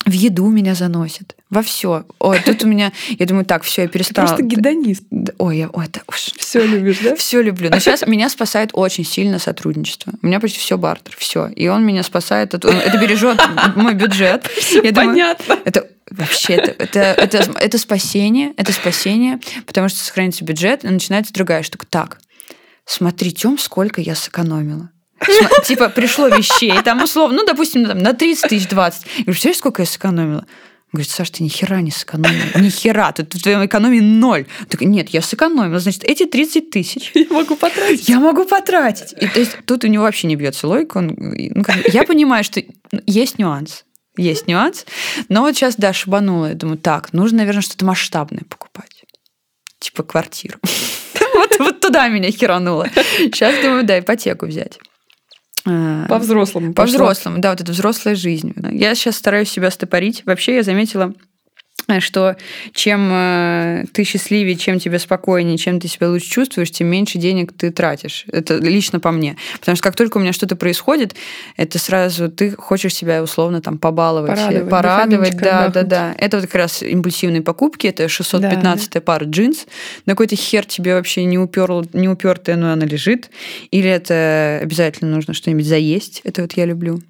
[0.07, 2.05] в еду меня заносит, во все.
[2.19, 4.25] Ой, тут у меня, я думаю, так, все, я перестала.
[4.27, 5.03] Просто гедонист.
[5.37, 7.15] Ой, я, ой, это уж Все любишь, да?
[7.15, 7.69] все люблю.
[7.69, 10.13] Но сейчас меня спасает очень сильно сотрудничество.
[10.21, 11.47] У меня почти все бартер, все.
[11.49, 12.53] И он меня спасает.
[12.53, 13.39] он- Это бережет
[13.75, 14.49] мой бюджет.
[14.71, 15.59] Я думаю, Понятно.
[15.65, 21.33] это вообще это, это, это, это спасение, это спасение, потому что сохранится бюджет, и начинается
[21.33, 21.85] другая штука.
[21.89, 22.19] Так,
[22.85, 24.89] смотри, Тём, сколько я сэкономила.
[25.19, 29.03] Сма- Типа, пришло вещей, там условно, ну, допустим, там, на 30 тысяч 20.
[29.03, 30.45] Я говорю, представляешь, сколько я сэкономила?
[30.93, 32.59] Говорит, Саш, ты ни хера не сэкономила.
[32.59, 34.45] Ни хера, тут в твоей экономии ноль.
[34.69, 35.79] Так, нет, я сэкономила.
[35.79, 38.07] Значит, эти 30 тысяч Я могу потратить.
[38.07, 39.13] я могу потратить.
[39.19, 40.97] И, то есть, тут у него вообще не бьется логика.
[40.99, 42.63] Он, ну, как я понимаю, что
[43.05, 43.83] есть нюанс.
[44.15, 44.85] Есть нюанс.
[45.29, 46.47] Но вот сейчас, да, шибанула.
[46.49, 49.03] Я думаю, так, нужно, наверное, что-то масштабное покупать.
[49.79, 50.57] Типа квартиру.
[51.59, 52.87] Вот туда меня херануло.
[53.17, 54.79] Сейчас думаю, да, ипотеку взять.
[55.69, 56.73] А, По-взрослому.
[56.73, 56.95] по пошла.
[56.97, 58.53] взрослому, да, вот это взрослая жизнь.
[58.71, 60.23] Я сейчас стараюсь себя стопорить.
[60.25, 61.13] Вообще я заметила,
[61.99, 62.35] что
[62.73, 67.53] чем э, ты счастливее, чем тебе спокойнее, чем ты себя лучше чувствуешь, тем меньше денег
[67.53, 68.25] ты тратишь.
[68.31, 69.37] Это лично по мне.
[69.59, 71.15] Потому что как только у меня что-то происходит,
[71.55, 75.87] это сразу ты хочешь себя условно там побаловать, Порадовать, порадовать, да, да, отдохнуть.
[75.87, 76.15] да.
[76.17, 79.65] Это вот как раз импульсивные покупки, это 615 пара джинс,
[80.05, 83.29] на какой-то хер тебе вообще не уперл, не упертая, но она лежит.
[83.71, 86.21] Или это обязательно нужно что-нибудь заесть.
[86.23, 87.01] Это вот я люблю.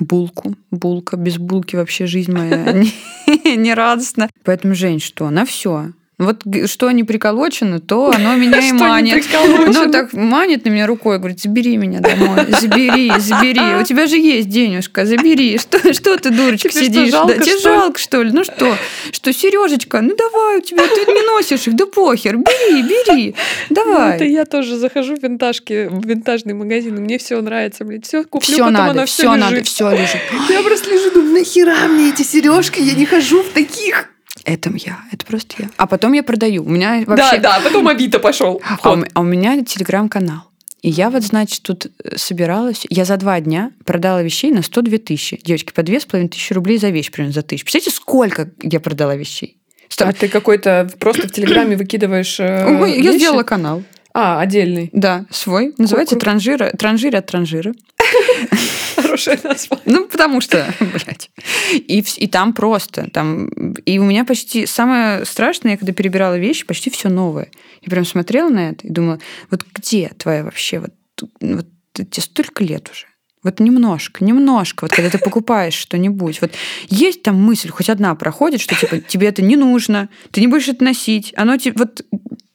[0.00, 0.54] Булку.
[0.70, 1.16] Булка.
[1.16, 2.84] Без булки вообще жизнь моя
[3.56, 4.28] не, радостна.
[4.44, 5.30] Поэтому, Жень, что?
[5.30, 5.92] На все.
[6.16, 9.24] Вот что не приколочено, то оно меня и Что манит.
[9.66, 13.60] Ну, так манит на меня рукой, говорит, забери меня домой, забери, забери.
[13.80, 15.58] У тебя же есть денежка, забери.
[15.58, 17.10] Что, что ты, дурочка, Тебе что, сидишь?
[17.10, 18.30] жалко, да, тебе что жалко, что ли?
[18.32, 18.76] Ну что?
[19.10, 23.34] Что, Сережечка, ну давай, у тебя ты не носишь их, да похер, бери, бери,
[23.70, 24.14] Ну, давай.
[24.14, 28.22] это я тоже захожу в винтажки, в винтажный магазин, и мне все нравится, блядь, все
[28.22, 29.66] куплю, все потом надо, она все все надо, лежит.
[29.66, 30.20] все лежит.
[30.48, 34.10] Я просто лежу, думаю, нахера мне эти сережки, я не хожу в таких.
[34.44, 35.70] Это я, это просто я.
[35.76, 36.64] А потом я продаю.
[36.64, 37.38] У меня вообще...
[37.38, 38.60] Да, да, потом Авито пошел.
[38.82, 40.42] А у, м- а у меня телеграм-канал.
[40.82, 42.84] И я вот, значит, тут э, собиралась.
[42.90, 45.40] Я за два дня продала вещей на 102 тысячи.
[45.42, 47.64] Девочки, по две с половиной тысячи рублей за вещь примерно за тысячу.
[47.64, 49.56] Представляете, сколько я продала вещей?
[49.88, 53.16] Сто- А ты какой-то просто в Телеграме выкидываешь э, я вещи?
[53.16, 53.82] сделала канал.
[54.16, 54.90] А, отдельный.
[54.92, 55.74] Да, свой.
[55.76, 57.74] Называется транжира, транжир от транжира.
[58.96, 59.84] Хорошее название.
[59.86, 61.30] Ну, потому что, блядь.
[61.72, 63.10] И, и там просто.
[63.10, 64.66] Там, и у меня почти...
[64.66, 67.48] Самое страшное, я когда перебирала вещи, почти все новое.
[67.82, 69.18] Я прям смотрела на это и думала,
[69.50, 70.78] вот где твоя вообще...
[70.78, 70.92] Вот,
[71.40, 73.06] вот тебе столько лет уже.
[73.42, 74.84] Вот немножко, немножко.
[74.84, 76.52] Вот когда ты покупаешь что-нибудь, вот
[76.88, 80.68] есть там мысль, хоть одна проходит, что типа тебе это не нужно, ты не будешь
[80.68, 81.32] это носить.
[81.36, 81.74] Оно тебе...
[81.76, 82.04] Вот...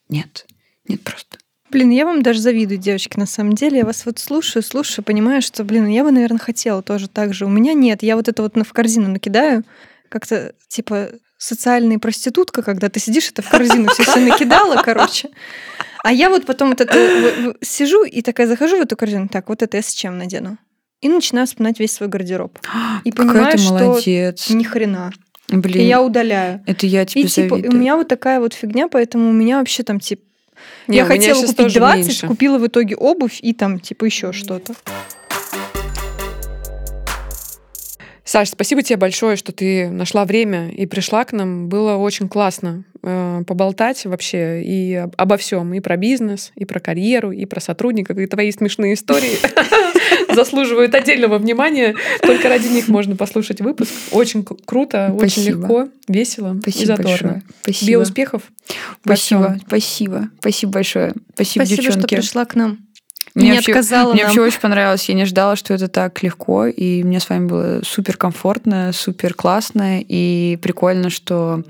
[0.07, 0.48] Нет.
[0.88, 1.38] Нет просто.
[1.72, 3.80] Блин, я вам даже завидую, девочки, на самом деле.
[3.80, 7.46] Я вас вот слушаю, слушаю, понимаю, что, блин, я бы, наверное, хотела тоже так же.
[7.46, 8.02] У меня нет.
[8.04, 9.64] Я вот это вот в корзину накидаю,
[10.10, 15.30] как-то типа социальная проститутка, когда ты сидишь, это в корзину все себе накидала, короче.
[16.04, 19.62] А я вот потом вот это сижу и такая захожу в эту корзину, так, вот
[19.62, 20.58] это я с чем надену?
[21.02, 22.58] И начинаю вспоминать весь свой гардероб.
[23.06, 25.12] И Какая понимаю, что ни хрена.
[25.48, 26.62] Блин, И я удаляю.
[26.68, 27.80] это я тебе И типа, и у завидую.
[27.80, 30.22] меня вот такая вот фигня, поэтому у меня вообще там типа
[30.88, 32.27] Не, я хотела купить тоже 20, меньше.
[32.27, 34.73] купила в итоге обувь и там типа еще что-то.
[38.23, 41.68] Саш, спасибо тебе большое, что ты нашла время и пришла к нам.
[41.68, 46.80] Было очень классно э, поболтать вообще и об- обо всем, и про бизнес, и про
[46.80, 49.36] карьеру, и про сотрудников, и твои смешные истории
[50.35, 51.95] заслуживают отдельного внимания.
[52.22, 53.91] Только ради них можно послушать выпуск.
[54.11, 55.57] Очень круто, очень Спасибо.
[55.61, 57.10] легко, весело и Спасибо задорно.
[57.11, 57.43] большое.
[57.61, 57.85] Спасибо.
[57.85, 58.41] Тебе успехов.
[59.03, 61.14] Спасибо, спасибо, спасибо большое.
[61.34, 62.15] Спасибо, Спасибо, что девчонки.
[62.15, 62.80] пришла к нам.
[63.35, 64.30] И Мне не вообще- отказала Мне нам.
[64.31, 65.07] вообще очень понравилось.
[65.07, 66.65] Я не ждала, что это так легко.
[66.65, 70.01] И мне с вами было супер комфортно, супер классно.
[70.01, 71.64] И прикольно, что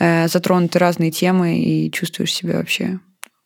[0.00, 2.98] э, затронуты разные темы и чувствуешь себя вообще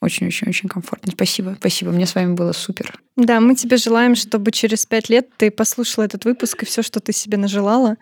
[0.04, 1.12] очень-очень-очень комфортно.
[1.12, 1.90] Спасибо, спасибо.
[1.90, 2.98] Мне с вами было супер.
[3.16, 7.00] Да, мы тебе желаем, чтобы через пять лет ты послушала этот выпуск и все, что
[7.00, 7.96] ты себе нажелала,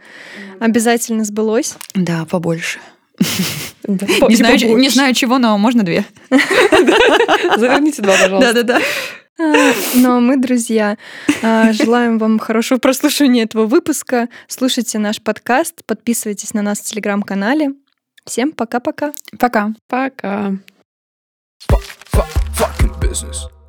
[0.61, 1.77] обязательно сбылось.
[1.95, 2.79] Да, побольше.
[3.85, 4.07] Да.
[4.29, 4.37] Не
[4.89, 6.05] знаю, не чего, но можно две.
[7.57, 8.53] Заверните два, пожалуйста.
[8.53, 8.81] Да-да-да.
[9.41, 10.97] А, Но мы, друзья,
[11.43, 14.29] а, желаем вам хорошего прослушивания этого выпуска.
[14.47, 17.73] Слушайте наш подкаст, подписывайтесь на нас в телеграм-канале.
[18.25, 19.13] Всем пока-пока.
[19.39, 19.73] Пока.
[19.89, 20.51] Пока.
[20.51, 20.72] Fuck, fucking
[23.13, 23.62] business.